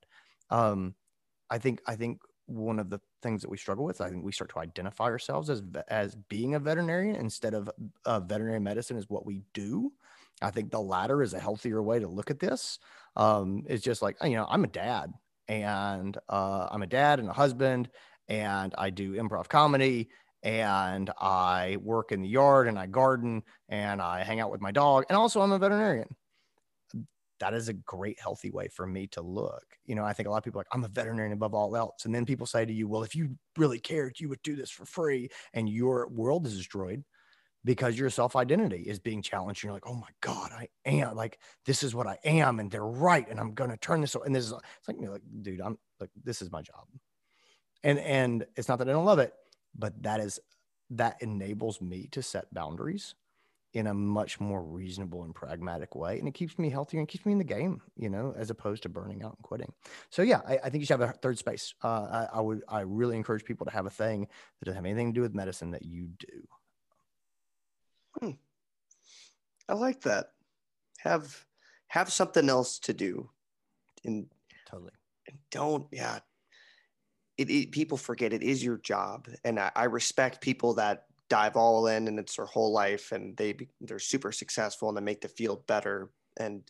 Um, 0.51 0.95
I 1.49 1.59
think, 1.59 1.81
I 1.87 1.95
think 1.95 2.21
one 2.47 2.79
of 2.79 2.91
the 2.91 3.01
things 3.23 3.43
that 3.43 3.51
we 3.51 3.57
struggle 3.57 3.85
with, 3.85 4.01
I 4.01 4.11
think 4.11 4.25
we 4.25 4.33
start 4.33 4.51
to 4.51 4.59
identify 4.59 5.05
ourselves 5.05 5.51
as, 5.51 5.63
as 5.89 6.17
being 6.29 6.55
a 6.55 6.59
veterinarian 6.59 7.15
instead 7.17 7.55
of 7.55 7.71
uh, 8.05 8.21
veterinary 8.21 8.61
medicine 8.61 8.97
is 8.97 9.09
what 9.09 9.27
we 9.27 9.43
do. 9.55 9.93
I 10.41 10.51
think 10.51 10.71
the 10.71 10.81
latter 10.81 11.23
is 11.23 11.35
a 11.35 11.41
healthier 11.41 11.83
way 11.83 11.99
to 11.99 12.09
look 12.09 12.31
at 12.31 12.39
this. 12.39 12.79
Um, 13.17 13.65
it's 13.69 13.83
just 13.83 14.03
like, 14.03 14.17
you 14.23 14.37
know, 14.37 14.47
I'm 14.49 14.65
a 14.65 14.69
dad 14.69 15.13
and 15.49 16.17
uh, 16.29 16.69
I'm 16.71 16.83
a 16.83 16.87
dad 16.87 17.21
and 17.21 17.29
a 17.29 17.33
husband 17.33 17.91
and 18.29 18.75
I 18.79 18.91
do 18.91 19.15
improv 19.15 19.49
comedy 19.49 20.09
and 20.43 21.11
I 21.19 21.79
work 21.81 22.13
in 22.13 22.23
the 22.23 22.29
yard 22.29 22.69
and 22.69 22.79
I 22.79 22.87
garden 22.87 23.43
and 23.69 24.01
I 24.01 24.23
hang 24.23 24.41
out 24.41 24.51
with 24.51 24.61
my 24.61 24.71
dog. 24.71 25.05
And 25.09 25.17
also, 25.17 25.41
I'm 25.41 25.53
a 25.53 25.59
veterinarian. 25.59 26.15
That 27.41 27.55
is 27.55 27.69
a 27.69 27.73
great, 27.73 28.19
healthy 28.21 28.51
way 28.51 28.69
for 28.69 28.87
me 28.87 29.07
to 29.09 29.21
look. 29.21 29.65
You 29.87 29.95
know, 29.95 30.05
I 30.05 30.13
think 30.13 30.27
a 30.27 30.31
lot 30.31 30.39
of 30.39 30.45
people 30.45 30.59
like, 30.59 30.67
I'm 30.73 30.85
a 30.85 30.89
veterinarian 30.89 31.33
above 31.33 31.55
all 31.55 31.77
else. 31.77 32.05
And 32.05 32.15
then 32.15 32.27
people 32.27 32.47
say 32.47 32.65
to 32.65 32.73
you, 32.73 32.89
well, 32.89 33.05
if 33.05 33.15
you 33.15 33.37
really 33.57 33.79
cared, 33.79 34.19
you 34.19 34.29
would 34.29 34.43
do 34.43 34.57
this 34.57 34.71
for 34.71 34.85
free. 34.85 35.29
And 35.55 35.69
your 35.69 36.09
world 36.09 36.47
is 36.47 36.57
destroyed 36.57 37.05
because 37.65 37.99
your 37.99 38.11
self 38.11 38.35
identity 38.35 38.83
is 38.87 38.99
being 38.99 39.23
challenged. 39.23 39.63
And 39.63 39.69
you're 39.69 39.75
like, 39.75 39.87
oh 39.87 39.95
my 39.95 40.09
God, 40.21 40.51
I 40.53 40.69
am 40.85 41.15
like, 41.15 41.39
this 41.65 41.85
is 41.85 41.95
what 41.95 42.09
I 42.09 42.19
am. 42.25 42.59
And 42.59 42.71
they're 42.71 42.85
right. 42.85 43.29
And 43.29 43.39
I'm 43.39 43.55
going 43.55 43.71
to 43.71 43.77
turn 43.77 44.01
this. 44.01 44.17
And 44.17 44.35
this 44.35 44.47
is, 44.47 44.53
it's 44.53 44.89
like, 44.89 44.97
you 45.01 45.11
like, 45.11 45.23
dude, 45.43 45.61
I'm 45.61 45.79
like, 46.01 46.11
this 46.25 46.43
is 46.43 46.51
my 46.51 46.63
job. 46.63 46.87
And, 47.85 48.01
and 48.01 48.47
it's 48.57 48.69
not 48.69 48.79
that 48.81 48.89
I 48.89 48.93
don't 48.93 49.05
love 49.05 49.21
it 49.21 49.33
but 49.77 50.03
that 50.03 50.21
is 50.21 50.41
that 50.91 51.21
enables 51.21 51.81
me 51.81 52.09
to 52.13 52.23
set 52.23 52.53
boundaries 52.53 53.15
in 53.75 53.87
a 53.87 53.95
much 53.95 54.41
more 54.41 54.63
reasonable 54.63 55.25
and 55.25 55.35
pragmatic 55.35 55.95
way. 55.95 56.19
And 56.19 56.27
it 56.27 56.33
keeps 56.33 56.59
me 56.59 56.71
healthier 56.71 57.01
and 57.01 57.09
keeps 57.09 57.27
me 57.27 57.33
in 57.33 57.39
the 57.39 57.45
game, 57.45 57.83
you 57.97 58.09
know, 58.09 58.35
as 58.37 58.49
opposed 58.49 58.83
to 58.85 58.89
burning 58.89 59.23
out 59.23 59.37
and 59.37 59.43
quitting. 59.43 59.73
So 60.09 60.23
yeah, 60.23 60.41
I, 60.49 60.59
I 60.65 60.71
think 60.71 60.81
you 60.81 60.87
should 60.87 60.99
have 60.99 61.11
a 61.11 61.13
third 61.13 61.39
space. 61.39 61.75
Uh, 61.85 62.27
I, 62.33 62.39
I, 62.39 62.41
would, 62.41 62.63
I 62.67 62.81
really 62.81 63.17
encourage 63.17 63.45
people 63.45 63.67
to 63.67 63.73
have 63.73 63.85
a 63.85 63.91
thing 63.91 64.23
that 64.23 64.65
doesn't 64.65 64.77
have 64.77 64.85
anything 64.87 65.13
to 65.13 65.19
do 65.19 65.21
with 65.21 65.35
medicine 65.35 65.73
that 65.73 65.83
you 65.83 66.09
do. 66.19 66.49
Hmm. 68.21 68.31
I 69.69 69.75
like 69.75 70.01
that. 70.03 70.31
Have 71.01 71.45
have 71.89 72.13
something 72.13 72.49
else 72.49 72.79
to 72.81 72.93
do, 72.93 73.31
and 74.05 74.27
Totally. 74.69 74.91
don't 75.51 75.87
yeah. 75.93 76.19
It, 77.39 77.51
it 77.51 77.73
people 77.73 77.97
forget 77.97 78.33
it 78.33 78.43
is 78.43 78.63
your 78.63 78.79
job, 78.79 79.29
and 79.45 79.59
I, 79.59 79.71
I 79.75 79.85
respect 79.85 80.41
people 80.41 80.75
that 80.75 81.05
dive 81.29 81.57
all 81.57 81.87
in 81.87 82.09
and 82.09 82.19
it's 82.19 82.37
their 82.37 82.47
whole 82.47 82.73
life, 82.73 83.13
and 83.13 83.37
they 83.37 83.57
they're 83.81 83.99
super 83.99 84.33
successful 84.33 84.89
and 84.89 84.97
they 84.97 85.03
make 85.03 85.21
the 85.21 85.29
field 85.29 85.67
better. 85.67 86.11
And 86.39 86.63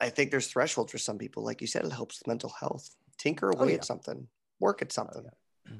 I 0.00 0.10
think 0.10 0.30
there's 0.30 0.48
thresholds 0.48 0.92
for 0.92 0.98
some 0.98 1.18
people, 1.18 1.42
like 1.44 1.60
you 1.60 1.66
said, 1.66 1.84
it 1.84 1.92
helps 1.92 2.20
with 2.20 2.28
mental 2.28 2.52
health. 2.60 2.94
Tinker 3.16 3.50
oh, 3.54 3.58
away 3.58 3.66
Oh, 3.66 3.70
yeah. 3.70 3.76
at 3.76 3.84
something, 3.84 4.28
work 4.60 4.82
at 4.82 4.88
oh, 4.92 4.94
something. 4.94 5.24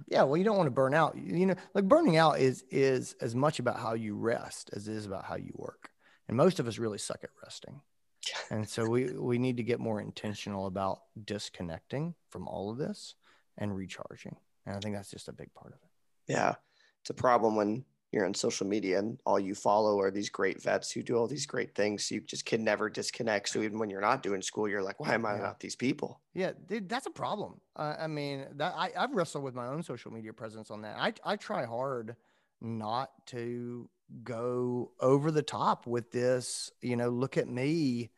Yeah, 0.06 0.24
well, 0.24 0.36
you 0.36 0.44
don't 0.44 0.58
want 0.58 0.66
to 0.66 0.70
burn 0.70 0.92
out. 0.92 1.16
You 1.16 1.34
you 1.34 1.46
know, 1.46 1.54
like 1.72 1.88
burning 1.88 2.18
out 2.18 2.38
is 2.38 2.62
is 2.70 3.14
as 3.22 3.34
much 3.34 3.58
about 3.58 3.78
how 3.78 3.94
you 3.94 4.16
rest 4.16 4.68
as 4.74 4.86
it 4.86 4.94
is 4.94 5.06
about 5.06 5.24
how 5.24 5.36
you 5.36 5.50
work. 5.54 5.88
And 6.28 6.36
most 6.36 6.60
of 6.60 6.68
us 6.68 6.78
really 6.78 6.98
suck 6.98 7.24
at 7.24 7.30
resting. 7.42 7.80
And 8.50 8.68
so 8.68 8.86
we 8.86 9.12
we 9.12 9.38
need 9.38 9.56
to 9.56 9.62
get 9.62 9.80
more 9.80 10.00
intentional 10.02 10.66
about 10.66 11.00
disconnecting 11.24 12.14
from 12.28 12.46
all 12.46 12.70
of 12.70 12.76
this 12.76 13.14
and 13.58 13.74
recharging. 13.74 14.36
And 14.66 14.76
I 14.76 14.78
think 14.80 14.94
that's 14.94 15.10
just 15.10 15.28
a 15.28 15.32
big 15.32 15.52
part 15.52 15.72
of 15.72 15.78
it. 15.82 16.32
Yeah, 16.32 16.54
it's 17.00 17.10
a 17.10 17.14
problem 17.14 17.56
when 17.56 17.84
you're 18.12 18.24
on 18.24 18.34
social 18.34 18.66
media 18.66 18.98
and 18.98 19.20
all 19.26 19.38
you 19.38 19.54
follow 19.54 20.00
are 20.00 20.10
these 20.10 20.30
great 20.30 20.62
vets 20.62 20.90
who 20.90 21.02
do 21.02 21.16
all 21.16 21.26
these 21.26 21.44
great 21.44 21.74
things. 21.74 22.10
You 22.10 22.22
just 22.22 22.46
can 22.46 22.64
never 22.64 22.88
disconnect. 22.88 23.50
So 23.50 23.60
even 23.60 23.78
when 23.78 23.90
you're 23.90 24.00
not 24.00 24.22
doing 24.22 24.40
school, 24.40 24.68
you're 24.68 24.82
like, 24.82 24.98
why 24.98 25.12
am 25.12 25.26
I 25.26 25.34
Yeah. 25.34 25.42
not 25.42 25.60
these 25.60 25.76
people? 25.76 26.20
Yeah, 26.32 26.52
dude, 26.66 26.88
that's 26.88 27.06
a 27.06 27.10
problem. 27.10 27.60
Uh, 27.76 27.96
I 27.98 28.06
mean, 28.06 28.46
that 28.56 28.74
I, 28.74 28.92
I've 28.96 29.12
wrestled 29.12 29.44
with 29.44 29.54
my 29.54 29.66
own 29.66 29.82
social 29.82 30.10
media 30.10 30.32
presence 30.32 30.70
on 30.70 30.82
that. 30.82 30.96
I, 30.98 31.12
I 31.24 31.36
try 31.36 31.66
hard 31.66 32.16
not 32.60 33.10
to 33.26 33.90
go 34.22 34.92
over 35.00 35.30
the 35.30 35.42
top 35.42 35.86
with 35.86 36.10
this, 36.10 36.70
you 36.80 36.96
know, 36.96 37.10
look 37.10 37.36
at 37.36 37.48
me, 37.48 38.10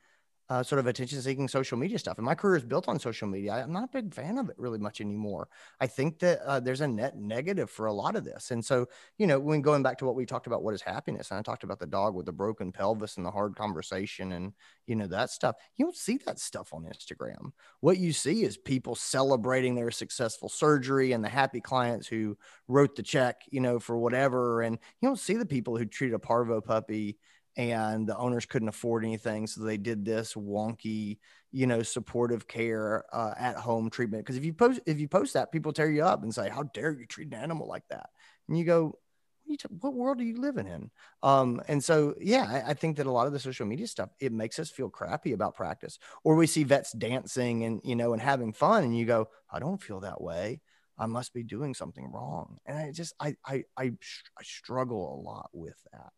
uh, 0.50 0.62
sort 0.62 0.80
of 0.80 0.86
attention 0.86 1.22
seeking 1.22 1.48
social 1.48 1.78
media 1.78 1.98
stuff. 1.98 2.18
And 2.18 2.24
my 2.24 2.34
career 2.34 2.56
is 2.56 2.64
built 2.64 2.88
on 2.88 2.98
social 2.98 3.28
media. 3.28 3.52
I, 3.54 3.62
I'm 3.62 3.72
not 3.72 3.84
a 3.84 4.02
big 4.02 4.12
fan 4.12 4.36
of 4.36 4.50
it 4.50 4.56
really 4.58 4.78
much 4.78 5.00
anymore. 5.00 5.48
I 5.80 5.86
think 5.86 6.18
that 6.18 6.40
uh, 6.44 6.60
there's 6.60 6.80
a 6.80 6.88
net 6.88 7.16
negative 7.16 7.70
for 7.70 7.86
a 7.86 7.92
lot 7.92 8.16
of 8.16 8.24
this. 8.24 8.50
And 8.50 8.64
so, 8.64 8.86
you 9.16 9.26
know, 9.26 9.38
when 9.38 9.62
going 9.62 9.82
back 9.82 9.96
to 9.98 10.04
what 10.04 10.16
we 10.16 10.26
talked 10.26 10.48
about, 10.48 10.62
what 10.62 10.74
is 10.74 10.82
happiness? 10.82 11.30
And 11.30 11.38
I 11.38 11.42
talked 11.42 11.64
about 11.64 11.78
the 11.78 11.86
dog 11.86 12.14
with 12.14 12.26
the 12.26 12.32
broken 12.32 12.72
pelvis 12.72 13.16
and 13.16 13.24
the 13.24 13.30
hard 13.30 13.54
conversation 13.56 14.32
and, 14.32 14.52
you 14.86 14.96
know, 14.96 15.06
that 15.06 15.30
stuff. 15.30 15.54
You 15.76 15.86
don't 15.86 15.96
see 15.96 16.18
that 16.26 16.38
stuff 16.38 16.74
on 16.74 16.84
Instagram 16.84 17.52
what 17.80 17.98
you 17.98 18.12
see 18.12 18.42
is 18.42 18.56
people 18.56 18.94
celebrating 18.94 19.74
their 19.74 19.90
successful 19.90 20.48
surgery 20.48 21.12
and 21.12 21.24
the 21.24 21.28
happy 21.28 21.60
clients 21.60 22.06
who 22.06 22.36
wrote 22.68 22.94
the 22.94 23.02
check, 23.02 23.42
you 23.50 23.60
know, 23.60 23.78
for 23.78 23.98
whatever. 23.98 24.62
And 24.62 24.78
you 25.00 25.08
don't 25.08 25.18
see 25.18 25.34
the 25.34 25.46
people 25.46 25.76
who 25.76 25.86
treated 25.86 26.14
a 26.14 26.18
parvo 26.18 26.60
puppy 26.60 27.18
and 27.56 28.06
the 28.06 28.16
owners 28.16 28.46
couldn't 28.46 28.68
afford 28.68 29.04
anything. 29.04 29.46
So 29.46 29.62
they 29.62 29.76
did 29.76 30.04
this 30.04 30.34
wonky, 30.34 31.18
you 31.52 31.66
know, 31.66 31.82
supportive 31.82 32.46
care 32.46 33.04
uh, 33.12 33.34
at 33.38 33.56
home 33.56 33.90
treatment. 33.90 34.24
Because 34.24 34.36
if 34.36 34.44
you 34.44 34.52
post, 34.52 34.80
if 34.86 35.00
you 35.00 35.08
post 35.08 35.34
that, 35.34 35.52
people 35.52 35.72
tear 35.72 35.90
you 35.90 36.04
up 36.04 36.22
and 36.22 36.34
say, 36.34 36.48
how 36.48 36.62
dare 36.62 36.92
you 36.92 37.06
treat 37.06 37.28
an 37.28 37.34
animal 37.34 37.66
like 37.66 37.86
that? 37.90 38.10
And 38.48 38.58
you 38.58 38.64
go, 38.64 38.98
what, 39.80 39.94
world 39.94 40.20
are 40.20 40.24
you 40.24 40.40
living 40.40 40.68
in? 40.68 40.92
Um, 41.24 41.60
and 41.66 41.82
so, 41.82 42.14
yeah, 42.20 42.46
I, 42.48 42.70
I 42.70 42.74
think 42.74 42.96
that 42.98 43.06
a 43.06 43.10
lot 43.10 43.26
of 43.26 43.32
the 43.32 43.40
social 43.40 43.66
media 43.66 43.88
stuff, 43.88 44.10
it 44.20 44.32
makes 44.32 44.60
us 44.60 44.70
feel 44.70 44.88
crappy 44.88 45.32
about 45.32 45.56
practice 45.56 45.98
or 46.24 46.36
we 46.36 46.46
see 46.46 46.64
vets 46.64 46.92
dancing 46.92 47.64
and 47.64 47.80
you 47.84 47.96
know 47.96 48.12
and 48.12 48.22
having 48.22 48.52
fun 48.52 48.84
and 48.84 48.96
you 48.96 49.04
go 49.04 49.28
i 49.50 49.58
don't 49.58 49.82
feel 49.82 50.00
that 50.00 50.20
way 50.20 50.60
i 50.98 51.06
must 51.06 51.32
be 51.32 51.42
doing 51.42 51.74
something 51.74 52.10
wrong 52.12 52.58
and 52.66 52.78
i 52.78 52.90
just 52.92 53.14
i 53.20 53.34
i 53.44 53.64
i, 53.76 53.84
I 53.84 54.42
struggle 54.42 55.14
a 55.14 55.20
lot 55.20 55.50
with 55.52 55.76
that 55.92 56.12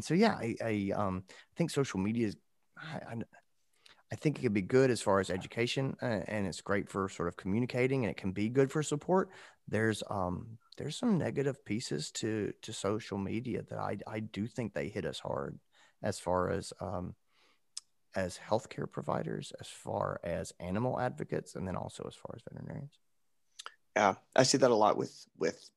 and 0.00 0.04
so 0.04 0.14
yeah 0.14 0.34
i 0.34 0.54
i 0.64 0.90
um 0.94 1.22
think 1.56 1.70
social 1.70 2.00
media 2.00 2.28
is 2.28 2.36
I, 2.78 3.16
I, 4.10 4.16
think 4.16 4.38
it 4.38 4.42
could 4.42 4.54
be 4.54 4.62
good 4.62 4.90
as 4.90 5.02
far 5.02 5.20
as 5.20 5.28
education 5.28 5.94
uh, 6.00 6.20
and 6.26 6.46
it's 6.46 6.62
great 6.62 6.88
for 6.88 7.10
sort 7.10 7.28
of 7.28 7.36
communicating 7.36 8.04
and 8.04 8.10
it 8.10 8.16
can 8.16 8.32
be 8.32 8.48
good 8.48 8.72
for 8.72 8.82
support 8.82 9.28
there's 9.68 10.02
um 10.08 10.56
there's 10.78 10.96
some 10.96 11.18
negative 11.18 11.62
pieces 11.66 12.10
to 12.12 12.54
to 12.62 12.72
social 12.72 13.18
media 13.18 13.62
that 13.68 13.78
i 13.78 13.98
i 14.06 14.20
do 14.20 14.46
think 14.46 14.72
they 14.72 14.88
hit 14.88 15.04
us 15.04 15.18
hard 15.18 15.58
as 16.02 16.18
far 16.18 16.50
as 16.50 16.72
um 16.80 17.14
as 18.14 18.38
healthcare 18.38 18.90
providers, 18.90 19.52
as 19.60 19.68
far 19.68 20.20
as 20.24 20.52
animal 20.58 20.98
advocates, 20.98 21.54
and 21.54 21.66
then 21.66 21.76
also 21.76 22.04
as 22.08 22.14
far 22.14 22.34
as 22.34 22.42
veterinarians. 22.50 22.98
Yeah, 23.96 24.14
I 24.34 24.42
see 24.42 24.58
that 24.58 24.70
a 24.70 24.74
lot 24.74 24.96
with 24.96 25.26
with 25.38 25.70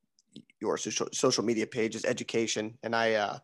your 0.60 0.78
social 0.78 1.08
social 1.12 1.44
media 1.44 1.68
pages, 1.68 2.06
education, 2.06 2.78
and 2.84 2.96
I 2.96 3.14
uh, 3.14 3.38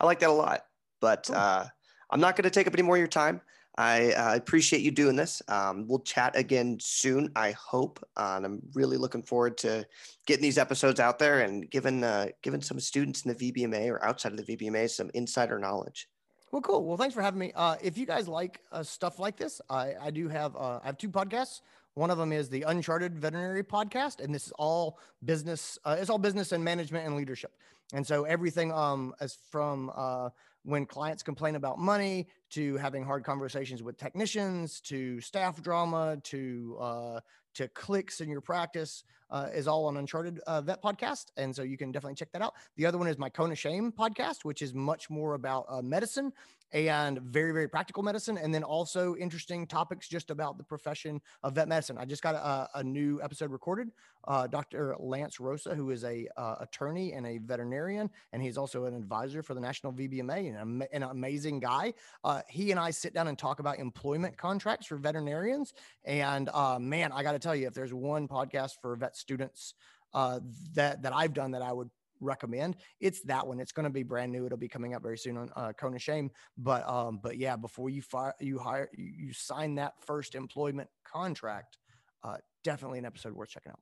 I 0.00 0.06
like 0.06 0.20
that 0.20 0.30
a 0.30 0.32
lot. 0.32 0.64
But 1.00 1.24
Cool. 1.26 1.36
uh, 1.36 1.66
I'm 2.10 2.20
not 2.20 2.36
going 2.36 2.44
to 2.44 2.50
take 2.50 2.66
up 2.66 2.74
any 2.74 2.82
more 2.82 2.96
of 2.96 3.00
your 3.00 3.08
time. 3.08 3.40
I 3.78 4.12
uh, 4.12 4.36
appreciate 4.36 4.80
you 4.80 4.90
doing 4.90 5.16
this. 5.16 5.42
Um, 5.48 5.86
we'll 5.86 5.98
chat 6.00 6.34
again 6.34 6.78
soon, 6.80 7.30
I 7.36 7.50
hope. 7.50 8.02
Uh, 8.16 8.34
and 8.36 8.46
I'm 8.46 8.62
really 8.72 8.96
looking 8.96 9.22
forward 9.22 9.58
to 9.58 9.86
getting 10.26 10.42
these 10.42 10.56
episodes 10.56 10.98
out 10.98 11.18
there 11.18 11.40
and 11.40 11.70
giving 11.70 12.02
uh, 12.02 12.28
giving 12.42 12.62
some 12.62 12.80
students 12.80 13.26
in 13.26 13.34
the 13.34 13.52
VBMA 13.52 13.90
or 13.90 14.02
outside 14.04 14.32
of 14.32 14.44
the 14.44 14.56
VBMA 14.56 14.88
some 14.88 15.10
insider 15.12 15.58
knowledge. 15.58 16.08
Well, 16.52 16.62
cool. 16.62 16.84
Well, 16.86 16.96
thanks 16.96 17.14
for 17.14 17.20
having 17.20 17.40
me. 17.40 17.52
Uh, 17.54 17.76
if 17.82 17.98
you 17.98 18.06
guys 18.06 18.28
like 18.28 18.62
uh, 18.72 18.82
stuff 18.82 19.18
like 19.18 19.36
this, 19.36 19.60
I, 19.68 19.92
I 20.00 20.10
do 20.10 20.28
have 20.28 20.56
uh, 20.56 20.80
I 20.82 20.86
have 20.86 20.96
two 20.96 21.10
podcasts. 21.10 21.60
One 21.94 22.10
of 22.10 22.18
them 22.18 22.32
is 22.32 22.48
the 22.48 22.62
Uncharted 22.62 23.18
Veterinary 23.18 23.64
Podcast, 23.64 24.22
and 24.22 24.34
this 24.34 24.46
is 24.46 24.52
all 24.58 24.98
business. 25.24 25.78
Uh, 25.84 25.96
it's 25.98 26.08
all 26.08 26.18
business 26.18 26.52
and 26.52 26.62
management 26.62 27.06
and 27.06 27.16
leadership. 27.16 27.52
And 27.92 28.06
so 28.06 28.24
everything 28.24 28.72
um 28.72 29.14
as 29.20 29.36
from 29.50 29.90
uh, 29.94 30.30
when 30.66 30.84
clients 30.84 31.22
complain 31.22 31.54
about 31.54 31.78
money 31.78 32.26
to 32.50 32.76
having 32.76 33.04
hard 33.04 33.24
conversations 33.24 33.82
with 33.82 33.96
technicians 33.96 34.80
to 34.80 35.20
staff 35.20 35.62
drama 35.62 36.18
to 36.24 36.76
uh, 36.80 37.20
to 37.54 37.68
clicks 37.68 38.20
in 38.20 38.28
your 38.28 38.40
practice 38.40 39.04
uh, 39.30 39.48
is 39.54 39.66
all 39.66 39.86
on 39.86 39.96
Uncharted 39.96 40.40
uh, 40.46 40.60
Vet 40.60 40.82
Podcast, 40.82 41.26
and 41.36 41.54
so 41.54 41.62
you 41.62 41.76
can 41.76 41.90
definitely 41.90 42.14
check 42.14 42.30
that 42.32 42.42
out. 42.42 42.54
The 42.76 42.86
other 42.86 42.98
one 42.98 43.08
is 43.08 43.16
my 43.18 43.28
Cone 43.28 43.50
of 43.50 43.58
Shame 43.58 43.92
podcast, 43.92 44.44
which 44.44 44.60
is 44.60 44.74
much 44.74 45.08
more 45.08 45.34
about 45.34 45.66
uh, 45.68 45.82
medicine 45.82 46.32
and 46.72 47.20
very 47.20 47.52
very 47.52 47.68
practical 47.68 48.02
medicine, 48.02 48.38
and 48.38 48.54
then 48.54 48.62
also 48.62 49.16
interesting 49.16 49.66
topics 49.66 50.08
just 50.08 50.30
about 50.30 50.58
the 50.58 50.64
profession 50.64 51.20
of 51.42 51.54
vet 51.54 51.68
medicine. 51.68 51.96
I 51.98 52.04
just 52.04 52.22
got 52.22 52.34
a, 52.34 52.78
a 52.78 52.84
new 52.84 53.20
episode 53.22 53.50
recorded. 53.50 53.88
Uh, 54.26 54.46
Dr. 54.46 54.96
Lance 54.98 55.36
Roasa, 55.38 55.76
who 55.76 55.90
is 55.90 56.02
a 56.02 56.26
uh, 56.36 56.56
attorney 56.60 57.12
and 57.12 57.26
a 57.26 57.38
veterinarian, 57.38 58.10
and 58.32 58.42
he's 58.42 58.58
also 58.58 58.86
an 58.86 58.94
advisor 58.94 59.42
for 59.42 59.54
the 59.54 59.60
National 59.60 59.92
VBMA 59.92 60.60
and 60.60 60.84
an 60.92 61.02
amazing 61.04 61.60
guy. 61.60 61.94
Uh, 62.24 62.42
he 62.48 62.72
and 62.72 62.80
I 62.80 62.90
sit 62.90 63.14
down 63.14 63.28
and 63.28 63.38
talk 63.38 63.60
about 63.60 63.78
employment 63.78 64.36
contracts 64.36 64.86
for 64.86 64.96
veterinarians. 64.96 65.74
And 66.04 66.48
uh, 66.52 66.78
man, 66.80 67.12
I 67.12 67.22
got 67.22 67.32
to 67.32 67.38
tell 67.38 67.54
you, 67.54 67.66
if 67.68 67.74
there's 67.74 67.94
one 67.94 68.26
podcast 68.26 68.80
for 68.82 68.96
vet 68.96 69.16
students 69.16 69.74
uh, 70.12 70.40
that 70.74 71.02
that 71.02 71.12
I've 71.14 71.34
done 71.34 71.52
that 71.52 71.62
I 71.62 71.72
would 71.72 71.90
recommend, 72.20 72.76
it's 73.00 73.20
that 73.22 73.46
one. 73.46 73.60
It's 73.60 73.72
going 73.72 73.84
to 73.84 73.90
be 73.90 74.02
brand 74.02 74.32
new. 74.32 74.46
It'll 74.46 74.58
be 74.58 74.68
coming 74.68 74.94
up 74.94 75.02
very 75.02 75.18
soon 75.18 75.36
on 75.36 75.50
uh, 75.56 75.72
Cone 75.72 75.94
of 75.94 76.02
Shame. 76.02 76.30
But 76.58 76.88
um, 76.88 77.20
but 77.22 77.36
yeah, 77.36 77.56
before 77.56 77.90
you 77.90 78.02
fire, 78.02 78.34
you 78.40 78.58
hire, 78.58 78.88
you, 78.96 79.12
you 79.16 79.32
sign 79.32 79.74
that 79.76 79.94
first 80.04 80.34
employment 80.34 80.88
contract. 81.04 81.78
Uh, 82.22 82.36
definitely 82.64 82.98
an 82.98 83.04
episode 83.04 83.32
worth 83.34 83.50
checking 83.50 83.72
out. 83.72 83.80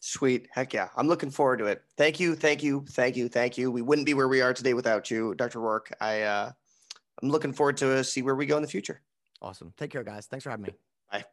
Sweet. 0.00 0.48
Heck 0.50 0.72
yeah. 0.72 0.88
I'm 0.96 1.08
looking 1.08 1.30
forward 1.30 1.58
to 1.58 1.66
it. 1.66 1.82
Thank 1.98 2.18
you. 2.18 2.34
Thank 2.34 2.62
you. 2.62 2.84
Thank 2.90 3.16
you. 3.16 3.28
Thank 3.28 3.58
you. 3.58 3.70
We 3.70 3.82
wouldn't 3.82 4.06
be 4.06 4.14
where 4.14 4.28
we 4.28 4.40
are 4.40 4.54
today 4.54 4.72
without 4.72 5.10
you, 5.10 5.34
Dr. 5.34 5.58
Roark. 5.58 5.92
I 6.00 6.22
uh 6.22 6.52
I'm 7.22 7.28
looking 7.28 7.52
forward 7.52 7.76
to 7.78 7.98
uh, 7.98 8.02
see 8.02 8.22
where 8.22 8.34
we 8.34 8.46
go 8.46 8.56
in 8.56 8.62
the 8.62 8.68
future. 8.68 9.02
Awesome. 9.42 9.72
Take 9.76 9.90
care, 9.90 10.04
guys. 10.04 10.26
Thanks 10.26 10.44
for 10.44 10.50
having 10.50 10.64
me. 10.64 10.72
Bye. 11.12 11.24